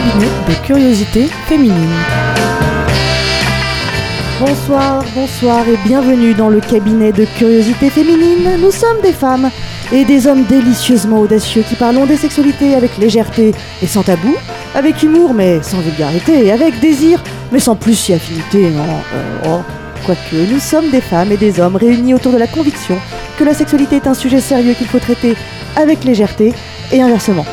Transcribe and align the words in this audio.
cabinet 0.00 0.30
de 0.48 0.66
curiosité 0.66 1.26
féminine. 1.46 1.94
Bonsoir, 4.40 5.04
bonsoir 5.14 5.68
et 5.68 5.76
bienvenue 5.86 6.32
dans 6.32 6.48
le 6.48 6.60
cabinet 6.60 7.12
de 7.12 7.26
curiosité 7.36 7.90
féminine. 7.90 8.48
Nous 8.60 8.70
sommes 8.70 9.00
des 9.02 9.12
femmes 9.12 9.50
et 9.92 10.06
des 10.06 10.26
hommes 10.26 10.44
délicieusement 10.44 11.20
audacieux 11.20 11.62
qui 11.68 11.74
parlons 11.74 12.06
des 12.06 12.16
sexualités 12.16 12.74
avec 12.74 12.96
légèreté 12.96 13.52
et 13.82 13.86
sans 13.86 14.02
tabou, 14.02 14.34
avec 14.74 15.02
humour 15.02 15.34
mais 15.34 15.62
sans 15.62 15.80
vulgarité, 15.80 16.46
et 16.46 16.52
avec 16.52 16.80
désir 16.80 17.22
mais 17.52 17.60
sans 17.60 17.76
plus 17.76 17.94
si 17.94 18.14
affinité. 18.14 18.70
Non, 18.70 18.84
euh, 19.14 19.48
oh. 19.48 19.60
Quoique, 20.06 20.50
nous 20.50 20.60
sommes 20.60 20.88
des 20.88 21.02
femmes 21.02 21.30
et 21.30 21.36
des 21.36 21.60
hommes 21.60 21.76
réunis 21.76 22.14
autour 22.14 22.32
de 22.32 22.38
la 22.38 22.46
conviction 22.46 22.96
que 23.38 23.44
la 23.44 23.52
sexualité 23.52 23.96
est 23.96 24.06
un 24.06 24.14
sujet 24.14 24.40
sérieux 24.40 24.72
qu'il 24.72 24.86
faut 24.86 24.98
traiter 24.98 25.34
avec 25.76 26.04
légèreté 26.04 26.54
et 26.90 27.02
inversement. 27.02 27.44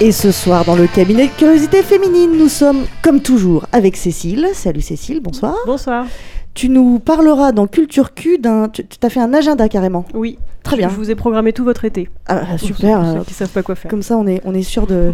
Et 0.00 0.10
ce 0.10 0.32
soir, 0.32 0.64
dans 0.64 0.74
le 0.74 0.88
cabinet 0.88 1.28
Curiosité 1.28 1.82
Féminine, 1.82 2.36
nous 2.36 2.48
sommes, 2.48 2.84
comme 3.00 3.20
toujours, 3.20 3.66
avec 3.70 3.96
Cécile. 3.96 4.48
Salut 4.52 4.80
Cécile, 4.80 5.20
bonsoir. 5.20 5.54
Bonsoir. 5.66 6.06
Tu 6.52 6.68
nous 6.68 6.98
parleras 6.98 7.52
dans 7.52 7.68
Culture 7.68 8.12
Q 8.12 8.38
d'un. 8.38 8.68
Tu 8.68 8.84
as 9.02 9.08
fait 9.08 9.20
un 9.20 9.32
agenda 9.32 9.68
carrément. 9.68 10.04
Oui. 10.12 10.38
Très 10.64 10.76
bien. 10.76 10.88
Je 10.88 10.96
vous 10.96 11.10
ai 11.10 11.14
programmé 11.14 11.52
tout 11.52 11.64
votre 11.64 11.84
été. 11.84 12.08
Ah, 12.26 12.58
super. 12.58 13.00
Pour 13.00 13.12
ceux 13.12 13.24
qui 13.24 13.34
savent 13.34 13.48
pas 13.50 13.62
quoi 13.62 13.76
faire. 13.76 13.90
Comme 13.90 14.02
ça, 14.02 14.16
on 14.16 14.26
est, 14.26 14.40
on 14.44 14.52
est 14.52 14.62
sûr 14.62 14.86
de. 14.86 15.12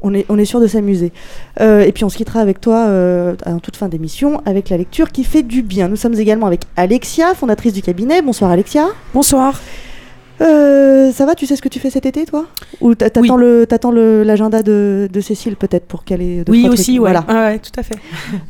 On 0.00 0.14
est, 0.14 0.26
on 0.28 0.38
est 0.38 0.44
sûr 0.44 0.60
de 0.60 0.66
s'amuser. 0.66 1.12
Euh, 1.60 1.80
et 1.80 1.90
puis 1.90 2.04
on 2.04 2.08
se 2.08 2.16
quittera 2.16 2.40
avec 2.40 2.60
toi 2.60 2.86
euh, 2.88 3.34
en 3.46 3.58
toute 3.58 3.76
fin 3.76 3.88
d'émission 3.88 4.42
avec 4.44 4.68
la 4.68 4.76
lecture 4.76 5.10
qui 5.10 5.24
fait 5.24 5.42
du 5.42 5.62
bien. 5.62 5.88
Nous 5.88 5.96
sommes 5.96 6.14
également 6.14 6.46
avec 6.46 6.62
Alexia, 6.76 7.34
fondatrice 7.34 7.72
du 7.72 7.82
cabinet. 7.82 8.20
Bonsoir 8.20 8.50
Alexia. 8.50 8.88
Bonsoir. 9.14 9.58
Euh, 10.40 11.12
ça 11.12 11.26
va, 11.26 11.34
tu 11.34 11.46
sais 11.46 11.54
ce 11.56 11.62
que 11.62 11.68
tu 11.68 11.78
fais 11.78 11.90
cet 11.90 12.06
été, 12.06 12.24
toi? 12.24 12.46
Ou 12.80 12.94
t'a- 12.94 13.08
t'attends 13.10 13.36
Oui. 13.36 13.40
le 13.40 13.66
t'attends 13.68 13.92
l'agenda 13.92 14.62
de, 14.62 15.08
de 15.12 15.20
Cécile 15.20 15.56
peut-être 15.56 15.86
pour 15.86 16.04
qu'elle 16.04 16.22
ait. 16.22 16.44
Oui, 16.48 16.68
aussi, 16.68 16.92
ouais. 16.98 17.10
Voilà. 17.12 17.24
Ah 17.28 17.46
ouais, 17.48 17.58
tout 17.60 17.70
à 17.78 17.82
fait. 17.82 17.96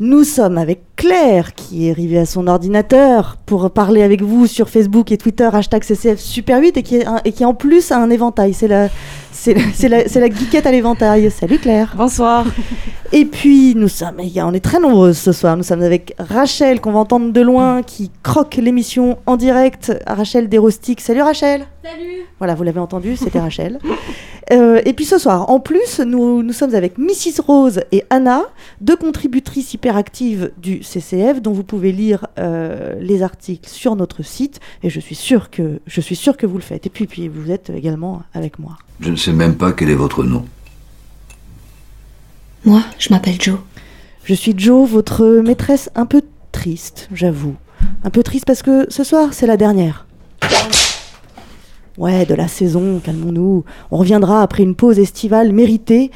Nous 0.01 0.25
sommes 0.25 0.57
avec 0.59 0.81
Claire 0.97 1.55
qui 1.55 1.89
est 1.89 1.91
arrivée 1.91 2.19
à 2.19 2.27
son 2.27 2.47
ordinateur 2.47 3.37
pour 3.47 3.71
parler 3.71 4.03
avec 4.03 4.23
vous 4.23 4.47
sur 4.47 4.69
Facebook 4.69 5.11
et 5.13 5.19
Twitter 5.19 5.49
hashtag 5.53 5.83
CCF 5.83 6.19
Super 6.21 6.61
8 6.61 6.77
et 6.77 6.83
qui, 6.83 6.97
est 6.97 7.07
un- 7.07 7.21
et 7.25 7.33
qui 7.33 7.45
en 7.45 7.53
plus 7.55 7.91
a 7.93 7.99
un 7.99 8.11
éventail. 8.11 8.55
C'est 8.55 8.69
la, 8.69 8.89
c'est 9.33 9.55
la, 9.55 9.61
c'est 9.75 9.89
la, 9.89 10.09
c'est 10.09 10.21
la 10.21 10.29
geekette 10.29 10.67
à 10.67 10.71
l'éventail. 10.71 11.31
Salut 11.31 11.59
Claire. 11.59 11.95
Bonsoir. 11.97 12.47
Et 13.13 13.25
puis 13.25 13.75
nous 13.77 13.89
sommes, 13.89 14.17
il 14.21 14.29
y 14.29 14.41
a- 14.41 14.47
on 14.47 14.53
est 14.53 14.61
très 14.65 14.79
nombreuses 14.81 15.19
ce 15.19 15.33
soir. 15.33 15.57
Nous 15.57 15.63
sommes 15.65 15.83
avec 15.83 16.15
Rachel 16.19 16.81
qu'on 16.81 16.93
va 16.93 17.01
entendre 17.01 17.33
de 17.33 17.41
loin 17.41 17.83
qui 17.83 18.11
croque 18.23 18.57
l'émission 18.57 19.19
en 19.27 19.37
direct. 19.37 19.93
Rachel 20.07 20.49
Desrostiques. 20.49 21.01
Salut 21.01 21.23
Rachel. 21.23 21.67
Salut 21.83 22.24
Voilà, 22.39 22.55
vous 22.55 22.63
l'avez 22.63 22.81
entendu, 22.81 23.17
c'était 23.17 23.41
Rachel. 23.41 23.79
Euh, 24.53 24.81
et 24.85 24.93
puis 24.93 25.05
ce 25.05 25.19
soir, 25.19 25.49
en 25.51 25.61
plus, 25.61 26.01
nous, 26.01 26.43
nous 26.43 26.53
sommes 26.53 26.75
avec 26.75 26.99
Mrs. 26.99 27.41
Rose 27.47 27.81
et 27.93 28.05
Anna, 28.11 28.43
deux 28.81 28.97
contributrices 28.97 29.73
hyperactives 29.75 30.53
du 30.59 30.83
CCF, 30.83 31.41
dont 31.41 31.53
vous 31.53 31.65
pouvez 31.65 31.93
lire 31.93 32.27
euh, 32.39 32.95
les 33.01 33.23
articles 33.23 33.69
sur 33.69 33.97
notre 33.97 34.23
site. 34.23 34.61
Et 34.83 34.91
je 34.91 35.01
suis 35.01 35.15
sûre 35.15 35.51
que, 35.51 35.81
je 35.87 36.01
suis 36.01 36.17
sûre 36.17 36.37
que 36.37 36.47
vous 36.47 36.57
le 36.57 36.63
faites. 36.63 36.87
Et 36.87 36.91
puis, 36.91 37.07
puis 37.07 37.29
vous 37.29 37.51
êtes 37.51 37.71
également 37.71 38.23
avec 38.35 38.59
moi. 38.59 38.77
Je 39.01 39.11
ne 39.11 39.17
sais 39.17 39.33
même 39.33 39.57
pas 39.57 39.73
quel 39.73 39.91
est 39.91 39.95
votre 39.95 40.25
nom. 40.25 40.45
Moi, 42.65 42.83
je 42.99 43.09
m'appelle 43.11 43.41
Joe. 43.41 43.59
Je 44.25 44.35
suis 44.35 44.55
Jo, 44.57 44.85
votre 44.85 45.43
maîtresse 45.43 45.91
un 45.95 46.07
peu 46.07 46.23
triste, 46.51 47.09
j'avoue. 47.13 47.57
Un 48.05 48.11
peu 48.11 48.23
triste 48.23 48.47
parce 48.47 48.63
que 48.63 48.87
ce 48.89 49.05
soir, 49.05 49.35
c'est 49.35 49.47
la 49.47 49.59
dernière. 49.59 50.07
Ouais, 51.97 52.27
de 52.27 52.35
la 52.35 52.49
saison, 52.49 53.01
calmons-nous. 53.03 53.65
On 53.91 53.97
reviendra 53.97 54.43
après 54.43 54.63
une 54.63 54.75
pause 54.75 54.99
estivale 54.99 55.53
méritée 55.53 56.11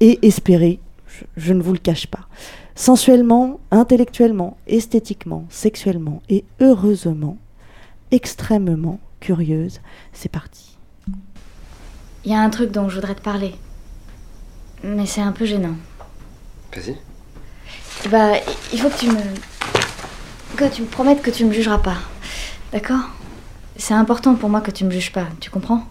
et 0.00 0.18
espérée, 0.26 0.78
je, 1.06 1.24
je 1.36 1.52
ne 1.52 1.62
vous 1.62 1.72
le 1.72 1.78
cache 1.78 2.06
pas. 2.06 2.26
Sensuellement, 2.74 3.60
intellectuellement, 3.70 4.56
esthétiquement, 4.66 5.46
sexuellement 5.48 6.22
et 6.28 6.44
heureusement, 6.60 7.38
extrêmement 8.10 8.98
curieuse, 9.20 9.80
c'est 10.12 10.30
parti. 10.30 10.76
Il 12.24 12.30
y 12.30 12.34
a 12.34 12.40
un 12.40 12.50
truc 12.50 12.70
dont 12.70 12.88
je 12.88 12.96
voudrais 12.96 13.14
te 13.14 13.22
parler. 13.22 13.54
Mais 14.84 15.06
c'est 15.06 15.20
un 15.20 15.32
peu 15.32 15.44
gênant. 15.44 15.76
Vas-y. 16.74 16.96
Bah, 18.10 18.32
il 18.72 18.80
faut 18.80 18.88
que 18.88 18.98
tu 18.98 19.06
me. 19.10 20.56
que 20.56 20.72
tu 20.72 20.82
me 20.82 20.86
promettes 20.86 21.22
que 21.22 21.30
tu 21.30 21.44
me 21.44 21.52
jugeras 21.52 21.78
pas. 21.78 21.98
D'accord? 22.72 23.10
C'est 23.76 23.94
important 23.94 24.34
pour 24.34 24.48
moi 24.48 24.60
que 24.60 24.70
tu 24.70 24.84
me 24.84 24.90
juges 24.90 25.12
pas, 25.12 25.26
tu 25.40 25.50
comprends? 25.50 25.84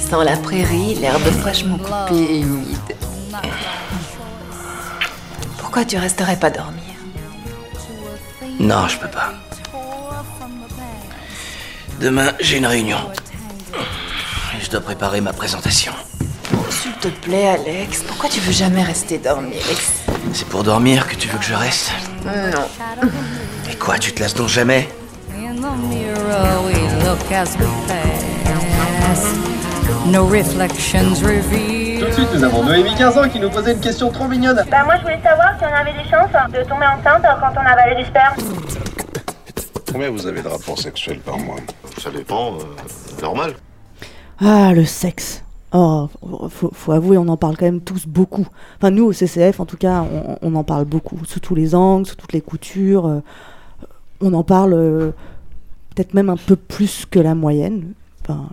Sent 0.00 0.24
la 0.24 0.36
prairie, 0.36 0.94
l'herbe 0.96 1.22
fraîchement 1.40 1.78
coupée 1.78 2.34
et 2.34 2.40
humide. 2.40 2.96
Pourquoi 5.58 5.84
tu 5.84 5.96
resterais 5.96 6.36
pas 6.36 6.50
dormir? 6.50 6.82
Non, 8.58 8.88
je 8.88 8.98
peux 8.98 9.08
pas. 9.08 9.32
Demain, 12.00 12.32
j'ai 12.40 12.58
une 12.58 12.66
réunion. 12.66 12.98
Et 14.56 14.64
je 14.64 14.70
dois 14.70 14.80
préparer 14.80 15.20
ma 15.20 15.32
présentation. 15.32 15.92
S'il 16.70 16.92
te 16.92 17.08
plaît, 17.08 17.48
Alex, 17.48 18.02
pourquoi 18.02 18.28
tu 18.28 18.40
veux 18.40 18.52
jamais 18.52 18.82
rester 18.82 19.18
dormir 19.18 19.58
C'est 20.32 20.46
pour 20.48 20.62
dormir 20.62 21.06
que 21.08 21.14
tu 21.14 21.28
veux 21.28 21.38
que 21.38 21.44
je 21.44 21.54
reste 21.54 21.92
Non. 22.24 22.32
Et 23.70 23.76
quoi, 23.76 23.98
tu 23.98 24.12
te 24.12 24.20
lasses 24.20 24.34
donc 24.34 24.48
jamais. 24.48 24.88
Tout 32.00 32.06
de 32.06 32.12
suite, 32.12 32.28
nous 32.34 32.44
avons 32.44 32.64
Noémie 32.64 32.94
15 32.94 33.18
ans 33.18 33.28
qui 33.28 33.38
nous 33.38 33.50
posait 33.50 33.72
une 33.72 33.80
question 33.80 34.10
trop 34.10 34.26
mignonne. 34.26 34.64
Bah 34.70 34.84
moi 34.84 34.94
je 34.96 35.02
voulais 35.02 35.20
savoir 35.22 35.50
si 35.58 35.64
on 35.64 35.74
avait 35.74 35.92
des 35.92 36.08
chances 36.08 36.52
de 36.52 36.68
tomber 36.68 36.86
enceinte 36.86 37.22
quand 37.22 37.60
on 37.60 37.66
avalait 37.66 38.02
du 38.02 38.08
sperme. 38.08 38.34
Combien 39.92 40.10
vous 40.10 40.26
avez 40.26 40.40
de 40.42 40.48
rapports 40.48 40.78
sexuels 40.78 41.20
par 41.20 41.38
mois? 41.38 41.56
Ça 42.02 42.10
dépend, 42.10 42.54
euh, 42.54 43.20
normal. 43.20 43.54
Ah, 44.40 44.72
le 44.72 44.84
sexe. 44.84 45.42
Oh, 45.72 46.08
faut, 46.48 46.70
faut 46.72 46.92
avouer, 46.92 47.16
on 47.16 47.28
en 47.28 47.36
parle 47.36 47.56
quand 47.56 47.66
même 47.66 47.80
tous 47.80 48.06
beaucoup. 48.06 48.46
Enfin, 48.76 48.90
nous, 48.90 49.04
au 49.04 49.12
CCF, 49.12 49.60
en 49.60 49.66
tout 49.66 49.76
cas, 49.76 50.04
on, 50.42 50.54
en 50.54 50.64
parle 50.64 50.84
beaucoup. 50.84 51.24
Sous 51.24 51.38
tous 51.38 51.54
les 51.54 51.74
angles, 51.74 52.06
sous 52.06 52.16
toutes 52.16 52.32
les 52.32 52.40
coutures. 52.40 53.06
euh, 53.06 53.20
on 54.20 54.34
en 54.34 54.42
parle 54.42 54.74
euh, 54.74 55.10
peut-être 55.94 56.12
même 56.14 56.28
un 56.28 56.36
peu 56.36 56.56
plus 56.56 57.06
que 57.06 57.20
la 57.20 57.34
moyenne. 57.36 57.92
Enfin, 58.22 58.48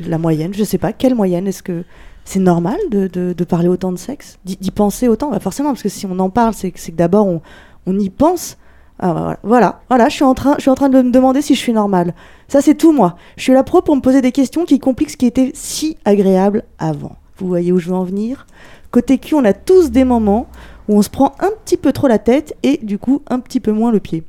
la 0.00 0.18
moyenne, 0.18 0.52
je 0.52 0.64
sais 0.64 0.78
pas. 0.78 0.92
Quelle 0.92 1.14
moyenne? 1.14 1.46
Est-ce 1.46 1.62
que 1.62 1.84
c'est 2.24 2.38
normal 2.38 2.78
de, 2.90 3.44
parler 3.44 3.68
autant 3.68 3.90
de 3.90 3.98
sexe? 3.98 4.38
D'y 4.44 4.70
penser 4.70 5.08
autant? 5.08 5.30
Bah 5.30 5.40
Forcément, 5.40 5.70
parce 5.70 5.82
que 5.82 5.88
si 5.88 6.04
on 6.04 6.18
en 6.18 6.30
parle, 6.30 6.52
c'est 6.52 6.70
que 6.70 6.90
d'abord, 6.92 7.40
on 7.86 7.98
y 7.98 8.10
pense. 8.10 8.58
Ah, 9.04 9.12
bah, 9.12 9.20
voilà, 9.20 9.38
voilà, 9.42 9.80
voilà, 9.88 10.08
je 10.08 10.14
suis 10.14 10.24
en 10.24 10.32
train, 10.32 10.54
je 10.58 10.60
suis 10.60 10.70
en 10.70 10.76
train 10.76 10.88
de 10.88 11.02
me 11.02 11.10
demander 11.10 11.42
si 11.42 11.56
je 11.56 11.58
suis 11.58 11.72
normale. 11.72 12.14
Ça, 12.46 12.60
c'est 12.60 12.76
tout 12.76 12.92
moi. 12.92 13.16
Je 13.36 13.42
suis 13.42 13.52
là 13.52 13.64
pro 13.64 13.82
pour 13.82 13.96
me 13.96 14.00
poser 14.00 14.22
des 14.22 14.30
questions 14.30 14.64
qui 14.64 14.78
compliquent 14.78 15.10
ce 15.10 15.16
qui 15.16 15.26
était 15.26 15.50
si 15.54 15.96
agréable 16.04 16.62
avant. 16.78 17.16
Vous 17.36 17.48
voyez 17.48 17.72
où 17.72 17.80
je 17.80 17.88
veux 17.88 17.96
en 17.96 18.04
venir? 18.04 18.46
Côté 18.92 19.18
cul, 19.18 19.34
on 19.34 19.44
a 19.44 19.54
tous 19.54 19.90
des 19.90 20.04
moments 20.04 20.46
où 20.88 20.96
on 20.96 21.02
se 21.02 21.10
prend 21.10 21.32
un 21.40 21.50
petit 21.64 21.76
peu 21.76 21.92
trop 21.92 22.06
la 22.06 22.18
tête 22.18 22.54
et 22.62 22.78
du 22.80 22.98
coup 22.98 23.22
un 23.28 23.40
petit 23.40 23.58
peu 23.58 23.72
moins 23.72 23.90
le 23.90 23.98
pied. 23.98 24.22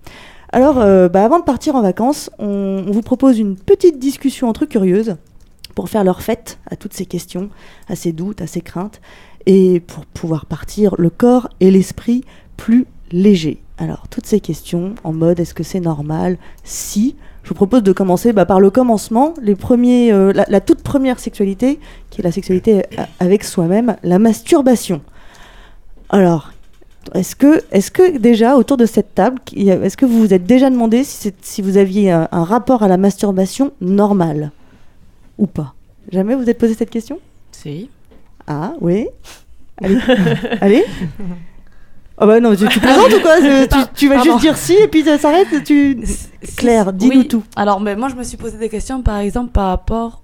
Alors, 0.51 0.79
euh, 0.79 1.07
bah, 1.07 1.23
avant 1.23 1.39
de 1.39 1.43
partir 1.43 1.75
en 1.75 1.81
vacances, 1.81 2.31
on, 2.39 2.83
on 2.87 2.91
vous 2.91 3.01
propose 3.03 3.37
une 3.37 3.55
petite 3.55 3.99
discussion 3.99 4.49
entre 4.49 4.65
curieuses 4.65 5.17
pour 5.75 5.89
faire 5.89 6.03
leur 6.03 6.21
fête 6.23 6.59
à 6.69 6.75
toutes 6.75 6.93
ces 6.93 7.05
questions, 7.05 7.49
à 7.87 7.95
ces 7.95 8.11
doutes, 8.11 8.41
à 8.41 8.47
ces 8.47 8.61
craintes, 8.61 9.01
et 9.45 9.79
pour 9.81 10.05
pouvoir 10.07 10.47
partir 10.47 10.95
le 10.97 11.11
corps 11.11 11.49
et 11.59 11.69
l'esprit 11.69 12.23
plus 12.57 12.85
légers. 13.11 13.62
Alors, 13.83 14.07
toutes 14.09 14.25
ces 14.25 14.39
questions 14.39 14.95
en 15.03 15.11
mode 15.11 15.41
est-ce 15.41 15.53
que 15.53 15.63
c'est 15.63 15.81
normal 15.81 16.37
Si, 16.63 17.17
je 17.43 17.49
vous 17.49 17.55
propose 17.55 17.83
de 17.83 17.91
commencer 17.91 18.31
bah, 18.31 18.45
par 18.45 18.61
le 18.61 18.69
commencement, 18.69 19.33
les 19.41 19.55
premiers, 19.55 20.13
euh, 20.13 20.31
la, 20.31 20.45
la 20.47 20.61
toute 20.61 20.81
première 20.83 21.19
sexualité, 21.19 21.81
qui 22.09 22.21
est 22.21 22.23
la 22.23 22.31
sexualité 22.31 22.83
a- 22.97 23.07
avec 23.19 23.43
soi-même, 23.43 23.97
la 24.03 24.19
masturbation. 24.19 25.01
Alors, 26.07 26.53
est-ce 27.13 27.35
que, 27.35 27.61
est 27.73 27.89
que 27.91 28.17
déjà 28.17 28.55
autour 28.55 28.77
de 28.77 28.85
cette 28.85 29.13
table, 29.15 29.39
est-ce 29.53 29.97
que 29.97 30.05
vous 30.05 30.19
vous 30.19 30.33
êtes 30.33 30.45
déjà 30.45 30.69
demandé 30.69 31.03
si, 31.03 31.61
vous 31.61 31.75
aviez 31.75 32.09
un, 32.09 32.29
un 32.31 32.43
rapport 32.45 32.83
à 32.83 32.87
la 32.87 32.95
masturbation 32.95 33.73
normal 33.81 34.51
ou 35.37 35.45
pas? 35.47 35.73
Jamais 36.09 36.35
vous 36.35 36.43
vous 36.43 36.49
êtes 36.49 36.57
posé 36.57 36.73
cette 36.73 36.89
question? 36.89 37.19
Si. 37.51 37.89
Ah 38.47 38.75
oui. 38.79 39.07
Allez, 39.81 39.97
Allez 40.61 40.85
Ah 42.17 42.27
bah 42.27 42.39
non, 42.39 42.55
tu, 42.55 42.67
tu 42.67 42.79
plaisantes 42.79 43.11
ou 43.11 43.21
quoi 43.21 43.37
tu, 43.41 43.77
tu 43.95 44.07
vas 44.07 44.15
Pardon. 44.15 44.31
juste 44.33 44.41
dire 44.41 44.57
si 44.57 44.73
et 44.73 44.87
puis 44.87 45.03
ça 45.03 45.17
s'arrête 45.17 45.47
tu... 45.65 45.99
Claire, 46.57 46.93
dis-nous 46.93 47.21
Oui. 47.21 47.27
tout. 47.27 47.43
Alors, 47.55 47.79
mais 47.79 47.95
moi, 47.95 48.07
je 48.09 48.15
me 48.15 48.23
suis 48.23 48.37
posé 48.37 48.57
des 48.57 48.69
questions, 48.69 49.01
par 49.01 49.17
exemple, 49.17 49.51
par 49.51 49.69
rapport 49.69 50.21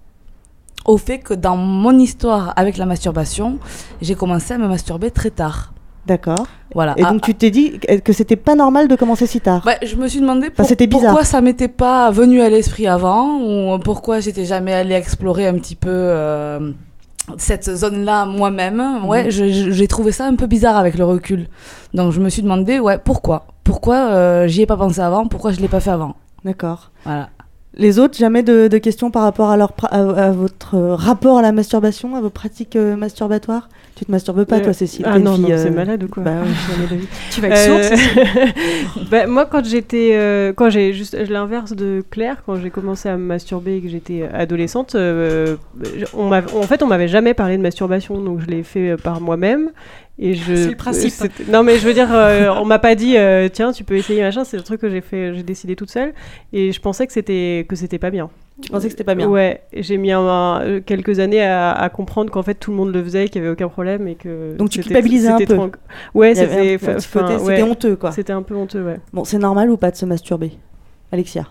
au 0.85 0.97
fait 0.97 1.17
que 1.19 1.33
dans 1.33 1.57
mon 1.57 1.97
histoire 1.97 2.53
avec 2.55 2.77
la 2.77 2.85
masturbation, 2.85 3.57
j'ai 4.01 4.15
commencé 4.15 4.53
à 4.53 4.57
me 4.57 4.67
masturber 4.67 5.09
très 5.11 5.29
tard. 5.31 5.73
D'accord. 6.05 6.45
Voilà. 6.73 6.93
Et 6.97 7.03
Ah, 7.03 7.11
donc 7.11 7.21
tu 7.21 7.35
t'es 7.35 7.51
dit 7.51 7.79
que 8.03 8.13
c'était 8.13 8.35
pas 8.35 8.55
normal 8.55 8.87
de 8.87 8.95
commencer 8.95 9.27
si 9.27 9.41
tard. 9.41 9.63
Ouais, 9.65 9.77
je 9.85 9.95
me 9.95 10.07
suis 10.07 10.19
demandé 10.21 10.49
pour- 10.49 10.67
pourquoi 10.89 11.23
ça 11.23 11.41
m'était 11.41 11.67
pas 11.67 12.09
venu 12.11 12.41
à 12.41 12.49
l'esprit 12.49 12.87
avant, 12.87 13.37
ou 13.41 13.77
pourquoi 13.79 14.19
j'étais 14.19 14.45
jamais 14.45 14.73
allée 14.73 14.95
explorer 14.95 15.47
un 15.47 15.53
petit 15.55 15.75
peu 15.75 15.89
euh, 15.91 16.71
cette 17.37 17.69
zone-là 17.75 18.25
moi-même. 18.25 19.05
Ouais, 19.05 19.25
Mhm. 19.25 19.29
j'ai 19.71 19.87
trouvé 19.87 20.11
ça 20.11 20.25
un 20.25 20.35
peu 20.35 20.47
bizarre 20.47 20.77
avec 20.77 20.97
le 20.97 21.05
recul. 21.05 21.47
Donc 21.93 22.11
je 22.11 22.19
me 22.19 22.29
suis 22.29 22.41
demandé, 22.41 22.79
ouais, 22.79 22.97
pourquoi? 22.97 23.45
Pourquoi 23.63 23.95
euh, 24.11 24.47
j'y 24.47 24.61
ai 24.61 24.65
pas 24.65 24.77
pensé 24.77 24.99
avant? 24.99 25.27
Pourquoi 25.27 25.51
je 25.51 25.59
l'ai 25.59 25.67
pas 25.67 25.79
fait 25.79 25.91
avant? 25.91 26.15
D'accord. 26.43 26.91
Voilà. 27.05 27.29
Les 27.77 27.99
autres, 27.99 28.17
jamais 28.17 28.41
de, 28.43 28.67
de 28.67 28.77
questions 28.79 29.11
par 29.11 29.21
rapport 29.23 29.49
à, 29.51 29.55
leur 29.57 29.73
à, 29.83 29.99
à 29.99 30.31
votre 30.31 30.75
euh, 30.75 30.95
rapport 30.95 31.37
à 31.37 31.41
la 31.43 31.51
masturbation, 31.51 32.15
à 32.15 32.21
vos 32.21 32.31
pratiques 32.31 32.75
euh, 32.75 32.95
masturbatoires? 32.95 33.69
Tu 33.95 34.05
te 34.05 34.11
masturbes 34.11 34.43
pas, 34.45 34.57
Euh, 34.57 34.63
toi, 34.63 34.73
Cécile 34.73 35.05
Ah 35.07 35.19
non, 35.19 35.37
non, 35.37 35.47
c'est 35.49 35.67
euh, 35.67 35.71
malade 35.71 36.03
ou 36.03 36.07
quoi 36.07 36.23
bah 36.23 36.31
ouais. 36.41 36.97
Tu 37.31 37.41
vas 37.41 37.49
être 37.49 37.57
sourde, 37.91 39.05
bah, 39.11 39.27
Moi, 39.27 39.45
quand 39.45 39.63
j'étais. 39.63 40.11
euh, 40.13 40.51
quand 40.53 40.69
j'ai 40.69 40.93
juste 40.93 41.15
l'inverse 41.29 41.73
de 41.73 42.03
Claire, 42.09 42.43
quand 42.45 42.55
j'ai 42.55 42.69
commencé 42.71 43.07
à 43.07 43.17
me 43.17 43.23
masturber 43.23 43.75
et 43.77 43.81
que 43.81 43.87
j'étais 43.89 44.27
adolescente, 44.33 44.95
euh, 44.95 45.55
on 46.17 46.31
en 46.31 46.61
fait, 46.63 46.81
on 46.81 46.87
m'avait 46.87 47.07
jamais 47.07 47.33
parlé 47.33 47.55
de 47.57 47.61
masturbation, 47.61 48.19
donc 48.19 48.39
je 48.41 48.47
l'ai 48.47 48.63
fait 48.63 48.91
euh, 48.91 48.97
par 48.97 49.21
moi-même. 49.21 49.69
Et 50.21 50.33
je, 50.33 50.53
C'est 50.53 50.69
le 50.71 50.75
principe. 50.75 51.11
c'était- 51.11 51.49
Non, 51.49 51.63
mais 51.63 51.77
je 51.77 51.87
veux 51.87 51.93
dire, 51.93 52.09
euh, 52.13 52.49
on 52.59 52.65
m'a 52.65 52.77
pas 52.79 52.93
dit, 52.95 53.15
euh, 53.15 53.47
tiens, 53.47 53.71
tu 53.71 53.85
peux 53.85 53.95
essayer 53.95 54.21
machin. 54.21 54.43
C'est 54.43 54.57
le 54.57 54.63
truc 54.63 54.81
que 54.81 54.89
j'ai 54.89 54.99
fait, 54.99 55.33
j'ai 55.33 55.43
décidé 55.43 55.77
toute 55.77 55.89
seule. 55.89 56.13
Et 56.51 56.73
je 56.73 56.81
pensais 56.81 57.07
que 57.07 57.13
c'était 57.13 57.65
que 57.69 57.75
c'était 57.77 57.99
pas 57.99 58.09
bien. 58.09 58.29
Tu 58.61 58.69
pensais 58.69 58.87
que 58.87 58.91
c'était 58.91 59.05
pas 59.05 59.15
bien 59.15 59.29
Ouais. 59.29 59.61
J'ai 59.73 59.95
mis 59.95 60.11
un- 60.11 60.19
un- 60.27 60.79
quelques 60.81 61.19
années 61.19 61.41
à, 61.41 61.71
à 61.71 61.87
comprendre 61.87 62.29
qu'en 62.29 62.43
fait 62.43 62.55
tout 62.55 62.71
le 62.71 62.77
monde 62.77 62.93
le 62.93 63.01
faisait, 63.01 63.29
qu'il 63.29 63.41
y 63.41 63.45
avait 63.45 63.53
aucun 63.53 63.69
problème 63.69 64.09
et 64.09 64.15
que. 64.15 64.57
Donc 64.57 64.69
tu 64.69 64.79
c'était- 64.83 64.95
culpabilisais 64.95 65.29
un 65.29 65.37
peu. 65.37 65.55
c'était. 67.37 67.45
ouais. 67.45 67.55
C'était 67.55 67.63
honteux, 67.71 67.95
quoi. 67.95 68.11
C'était 68.11 68.33
un 68.33 68.41
peu 68.41 68.55
honteux, 68.55 68.83
ouais. 68.83 68.99
Bon, 69.13 69.23
c'est 69.23 69.37
normal 69.39 69.69
ou 69.71 69.77
pas 69.77 69.89
de 69.91 69.95
se 69.95 70.05
masturber 70.05 70.51
Alexia? 71.13 71.47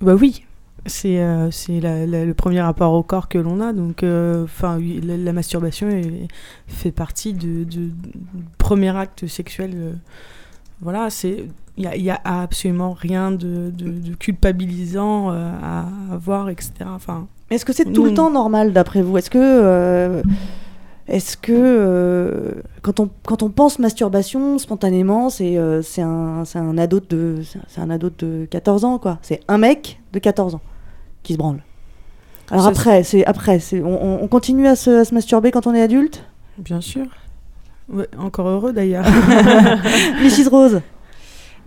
Bah 0.00 0.14
oui, 0.18 0.42
c'est 0.86 1.20
euh, 1.20 1.50
le 1.68 2.32
premier 2.32 2.60
rapport 2.60 2.92
au 2.92 3.02
corps 3.02 3.28
que 3.28 3.38
l'on 3.38 3.60
a. 3.60 3.72
Donc, 3.72 4.02
euh, 4.02 4.44
enfin, 4.44 4.78
la, 5.02 5.16
la 5.16 5.32
masturbation 5.32 5.88
est- 5.88 6.28
fait 6.66 6.90
partie 6.90 7.32
du 7.34 7.66
premier 8.58 8.96
acte 8.96 9.26
sexuel. 9.26 9.72
euh, 9.74 9.92
voilà, 10.82 11.10
c'est 11.10 11.44
il 11.76 11.84
y 12.02 12.10
a, 12.10 12.20
absolument 12.24 12.92
rien 12.92 13.30
de, 13.30 13.70
de- 13.70 13.90
de 14.10 14.14
culpabilisant 14.14 15.30
euh, 15.32 15.50
à 15.62 15.86
avoir, 16.12 16.48
etc. 16.50 16.72
Enfin, 16.86 17.26
Est-ce 17.50 17.64
que 17.64 17.72
c'est 17.72 17.84
tout 17.92 18.04
le 18.04 18.14
temps 18.14 18.30
normal 18.30 18.72
d'après 18.72 19.00
vous? 19.02 19.16
Est-ce 19.16 19.30
que, 19.30 20.22
est-ce 21.08 21.36
que 21.36 21.52
euh, 21.54 22.52
quand, 22.82 23.00
on, 23.00 23.08
quand 23.24 23.42
on 23.42 23.48
pense 23.50 23.78
masturbation, 23.78 24.58
spontanément, 24.58 25.28
c'est 25.30 25.56
euh, 25.58 25.82
un, 25.98 26.42
un, 26.54 26.78
ado 26.78 27.00
de, 27.00 27.40
un 27.78 27.90
ado 27.90 28.10
de 28.18 28.46
14 28.50 28.84
ans, 28.84 28.98
quoi. 28.98 29.18
C'est 29.22 29.40
un 29.48 29.58
mec 29.58 30.00
de 30.12 30.18
14 30.18 30.54
ans 30.56 30.60
qui 31.22 31.34
se 31.34 31.38
branle. 31.38 31.62
Alors 32.50 32.64
Ça, 32.64 32.70
après, 32.70 33.02
c'est 33.04 33.24
après, 33.26 33.58
c'est 33.60 33.80
on, 33.82 34.02
on- 34.04 34.22
on 34.24 34.28
continue 34.28 34.66
à 34.66 34.74
se, 34.76 34.90
à 34.90 35.04
se 35.04 35.14
masturber 35.14 35.50
quand 35.50 35.66
on 35.66 35.74
est 35.74 35.82
adulte? 35.82 36.24
Bien 36.58 36.80
sûr. 36.80 37.06
Ouais, 37.88 38.08
encore 38.18 38.48
heureux 38.48 38.72
d'ailleurs. 38.72 39.04
Mrs 40.22 40.48
Rose 40.50 40.80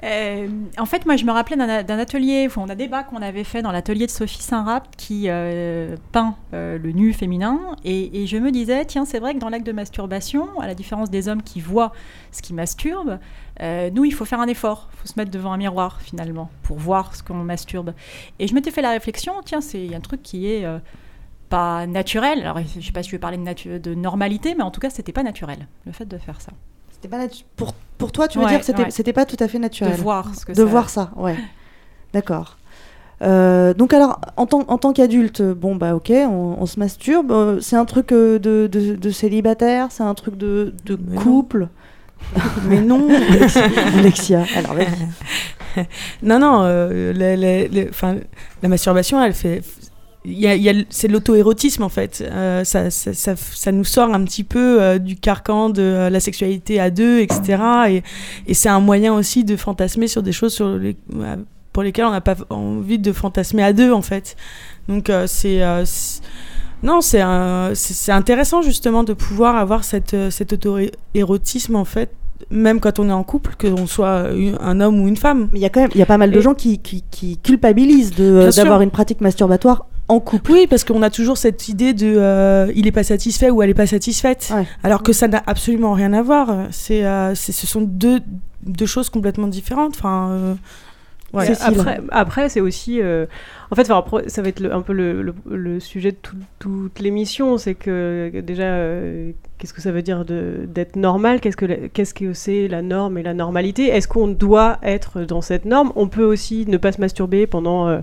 Euh, 0.03 0.49
en 0.77 0.85
fait, 0.85 1.05
moi, 1.05 1.15
je 1.15 1.23
me 1.23 1.31
rappelais 1.31 1.55
d'un 1.55 1.99
atelier, 1.99 2.45
enfin, 2.47 2.65
d'un 2.65 2.75
débat 2.75 3.03
qu'on 3.03 3.21
avait 3.21 3.45
fait 3.45 3.61
dans 3.61 3.71
l'atelier 3.71 4.05
de 4.05 4.11
Sophie 4.11 4.41
Saint-Rapt 4.41 4.95
qui 4.97 5.25
euh, 5.27 5.95
peint 6.11 6.35
euh, 6.53 6.77
le 6.77 6.91
nu 6.91 7.13
féminin. 7.13 7.59
Et, 7.85 8.27
je 8.27 8.37
me 8.37 8.51
disais, 8.51 8.85
tiens, 8.85 9.05
c'est 9.05 9.19
vrai 9.19 9.33
que 9.33 9.39
dans 9.39 9.49
l'acte 9.49 9.65
de 9.65 9.71
masturbation, 9.71 10.59
à 10.59 10.67
la 10.67 10.75
différence 10.75 11.09
des 11.09 11.29
hommes 11.29 11.41
qui 11.41 11.61
voient 11.61 11.93
ce 12.31 12.41
qui 12.41 12.53
masturbe, 12.53 13.19
nous, 13.61 14.03
il 14.03 14.13
faut 14.13 14.25
faire 14.25 14.41
un 14.41 14.47
effort. 14.47 14.89
Il 14.93 14.97
faut 15.01 15.07
se 15.07 15.13
mettre 15.17 15.31
devant 15.31 15.53
un 15.53 15.57
miroir, 15.57 16.01
finalement, 16.01 16.49
pour 16.63 16.77
voir 16.77 17.15
ce 17.15 17.23
qu'on 17.23 17.35
masturbe. 17.35 17.93
Et 18.39 18.47
je 18.47 18.53
m'étais 18.55 18.71
fait 18.71 18.81
la 18.81 18.91
réflexion, 18.91 19.33
tiens, 19.45 19.61
c'est 19.61 19.95
un 19.95 20.01
truc 20.01 20.21
qui 20.21 20.47
est 20.47 20.65
pas 21.49 21.87
naturel. 21.87 22.39
Alors, 22.39 22.59
je 22.59 22.85
sais 22.85 22.91
pas 22.91 23.03
si 23.03 23.09
je 23.09 23.15
vais 23.15 23.19
parler 23.19 23.37
de, 23.37 23.77
de 23.77 23.93
normalité, 23.93 24.53
mais 24.55 24.63
en 24.63 24.71
tout 24.71 24.81
cas, 24.81 24.89
c'était 24.89 25.13
pas 25.13 25.23
naturel, 25.23 25.67
le 25.85 25.91
fait 25.93 26.05
de 26.05 26.17
faire 26.17 26.41
ça. 26.41 26.51
C'était 27.03 27.17
pas 27.17 27.25
natu- 27.25 27.43
pour, 27.57 27.73
pour 27.97 28.13
toi, 28.13 28.29
tu 28.29 28.37
veux 28.37 28.45
Ouais, 28.45 28.49
dire 28.51 28.59
que 28.61 28.65
c'était 28.65 28.83
ouais. 28.83 28.91
c'était 28.91 29.11
pas 29.11 29.25
tout 29.25 29.35
à 29.41 29.49
fait 29.49 29.59
naturel 29.59 29.91
De 29.97 30.01
voir 30.01 30.33
ce 30.33 30.45
que 30.45 30.53
De 30.53 30.57
ça- 30.57 30.63
voir 30.63 30.89
ça, 30.89 31.11
ouais. 31.17 31.35
D'accord. 32.13 32.57
Euh, 33.21 33.73
donc 33.73 33.93
alors, 33.93 34.21
en 34.37 34.45
tant, 34.45 34.63
en 34.69 34.77
tant 34.77 34.93
qu'adulte, 34.93 35.41
bon 35.41 35.75
bah 35.75 35.95
ok, 35.95 36.11
on, 36.13 36.55
on 36.61 36.65
se 36.65 36.79
masturbe. 36.79 37.31
euh, 37.33 37.59
c'est 37.59 37.75
un 37.75 37.83
truc 37.83 38.13
euh, 38.13 38.39
de, 38.39 38.67
de, 38.71 38.95
de 38.95 39.09
célibataire, 39.09 39.87
c'est 39.91 40.03
un 40.03 40.13
truc 40.13 40.37
de, 40.37 40.73
de 40.85 40.95
couple? 40.95 41.67
Mais 42.69 42.79
non 42.79 43.05
Alexia, 43.97 44.45
alors 44.55 44.73
vas-y. 44.75 45.85
non, 46.23 46.39
non, 46.39 46.61
euh, 46.63 47.11
la 48.61 48.69
masturbation, 48.69 49.21
elle 49.21 49.33
fait. 49.33 49.61
Y 50.25 50.47
a- 50.47 50.55
y 50.55 50.69
a 50.69 50.73
c'est 50.89 51.07
l'auto-érotisme 51.07 51.83
en 51.83 51.89
fait. 51.89 52.23
Euh, 52.25 52.63
ça, 52.63 52.89
ça, 52.89 53.13
ça, 53.13 53.35
ça 53.35 53.71
nous 53.71 53.83
sort 53.83 54.13
un 54.13 54.23
petit 54.23 54.43
peu 54.43 54.81
euh, 54.81 54.97
du 54.99 55.15
carcan 55.15 55.69
de 55.69 55.81
euh, 55.81 56.09
la 56.09 56.19
sexualité 56.19 56.79
à 56.79 56.89
deux, 56.89 57.19
etc. 57.19 57.57
Et, 57.89 58.03
et 58.47 58.53
c'est 58.53 58.69
un 58.69 58.79
moyen 58.79 59.13
aussi 59.13 59.43
de 59.43 59.55
fantasmer 59.55 60.07
sur 60.07 60.23
des 60.23 60.31
choses 60.31 60.53
sur 60.53 60.77
les, 60.77 60.95
euh, 61.15 61.35
pour 61.73 61.83
lesquelles 61.83 62.05
on 62.05 62.11
n'a 62.11 62.21
pas 62.21 62.35
envie 62.49 62.99
de 62.99 63.11
fantasmer 63.11 63.63
à 63.63 63.73
deux 63.73 63.91
en 63.91 64.01
fait. 64.01 64.35
Donc 64.87 65.09
euh, 65.09 65.25
c'est. 65.27 65.61
euh, 65.63 65.83
non, 66.83 66.99
c'est 67.01 67.21
c'est 67.75 68.11
intéressant 68.11 68.61
justement 68.61 69.03
de 69.05 69.13
pouvoir 69.13 69.55
avoir 69.55 69.83
cette, 69.85 70.15
cet 70.31 70.51
auto-érotisme 70.51 71.75
en 71.77 71.85
fait, 71.85 72.11
même 72.51 72.81
quand 72.81 72.99
on 72.99 73.07
est 73.07 73.13
en 73.13 73.23
couple, 73.23 73.55
que 73.57 73.67
l'on 73.67 73.87
soit 73.87 74.25
un 74.59 74.81
homme 74.81 74.99
ou 75.01 75.07
une 75.07 75.15
femme. 75.15 75.47
Il 75.53 75.59
y 75.59 75.65
a 75.65 75.69
quand 75.69 75.79
même, 75.79 75.91
il 75.95 75.99
y 75.99 76.01
a 76.01 76.05
pas 76.05 76.17
mal 76.17 76.31
de 76.31 76.39
Et- 76.39 76.41
gens 76.41 76.53
qui, 76.53 76.79
qui, 76.79 77.03
qui 77.09 77.37
culpabilisent 77.37 78.11
d'avoir 78.15 78.81
une 78.81 78.91
pratique 78.91 79.21
masturbatoire 79.21 79.85
en 80.07 80.19
couple. 80.19 80.51
Oui, 80.51 80.67
parce 80.69 80.83
qu'on 80.83 81.01
a 81.01 81.09
toujours 81.09 81.37
cette 81.37 81.69
idée 81.69 81.93
de 81.93 82.13
euh, 82.17 82.71
il 82.75 82.87
est 82.87 82.91
pas 82.91 83.03
satisfait 83.03 83.49
ou 83.49 83.61
elle 83.61 83.69
est 83.69 83.73
pas 83.73 83.87
satisfaite, 83.87 84.51
alors 84.83 85.01
que 85.03 85.13
ça 85.13 85.27
n'a 85.27 85.41
absolument 85.47 85.93
rien 85.93 86.13
à 86.13 86.21
voir. 86.21 86.67
C'est, 86.71 87.05
euh, 87.05 87.35
ce 87.35 87.51
sont 87.67 87.81
deux, 87.81 88.19
deux 88.63 88.85
choses 88.85 89.09
complètement 89.09 89.47
différentes. 89.47 89.93
Enfin, 89.97 90.29
euh, 90.31 90.53
ouais. 91.33 91.45
Après, 91.79 92.01
après 92.11 92.49
c'est 92.49 92.59
aussi. 92.61 93.01
euh, 93.01 93.25
en 93.71 93.75
fait, 93.75 93.83
enfin, 93.83 93.97
après, 93.97 94.29
ça 94.29 94.41
va 94.41 94.49
être 94.49 94.59
le- 94.59 94.73
un 94.73 94.81
peu 94.81 94.93
le, 94.93 95.21
le- 95.23 95.33
le 95.49 95.79
sujet 95.79 96.11
de 96.11 96.17
tout- 96.21 96.35
toute 96.59 96.99
l'émission. 96.99 97.57
C'est 97.57 97.73
que 97.75 98.29
déjà, 98.45 98.63
euh, 98.65 99.31
qu'est-ce 99.57 99.73
que 99.73 99.81
ça 99.81 99.91
veut 99.91 100.01
dire 100.03 100.25
d'être 100.25 100.95
normal? 100.95 101.39
Qu'est-ce 101.39 101.57
que 101.57 101.87
qu'est-ce 101.87 102.13
que 102.13 102.33
c'est 102.33 102.67
la 102.67 102.81
norme 102.81 103.17
et 103.17 103.23
la 103.23 103.33
normalité? 103.33 103.87
Est-ce 103.87 104.07
qu'on 104.07 104.27
doit 104.27 104.77
être 104.83 105.21
dans 105.21 105.41
cette 105.41 105.65
norme? 105.65 105.91
On 105.95 106.07
peut 106.07 106.25
aussi 106.25 106.65
ne 106.67 106.77
pas 106.77 106.91
se 106.91 106.99
masturber 107.01 107.47
pendant. 107.47 108.01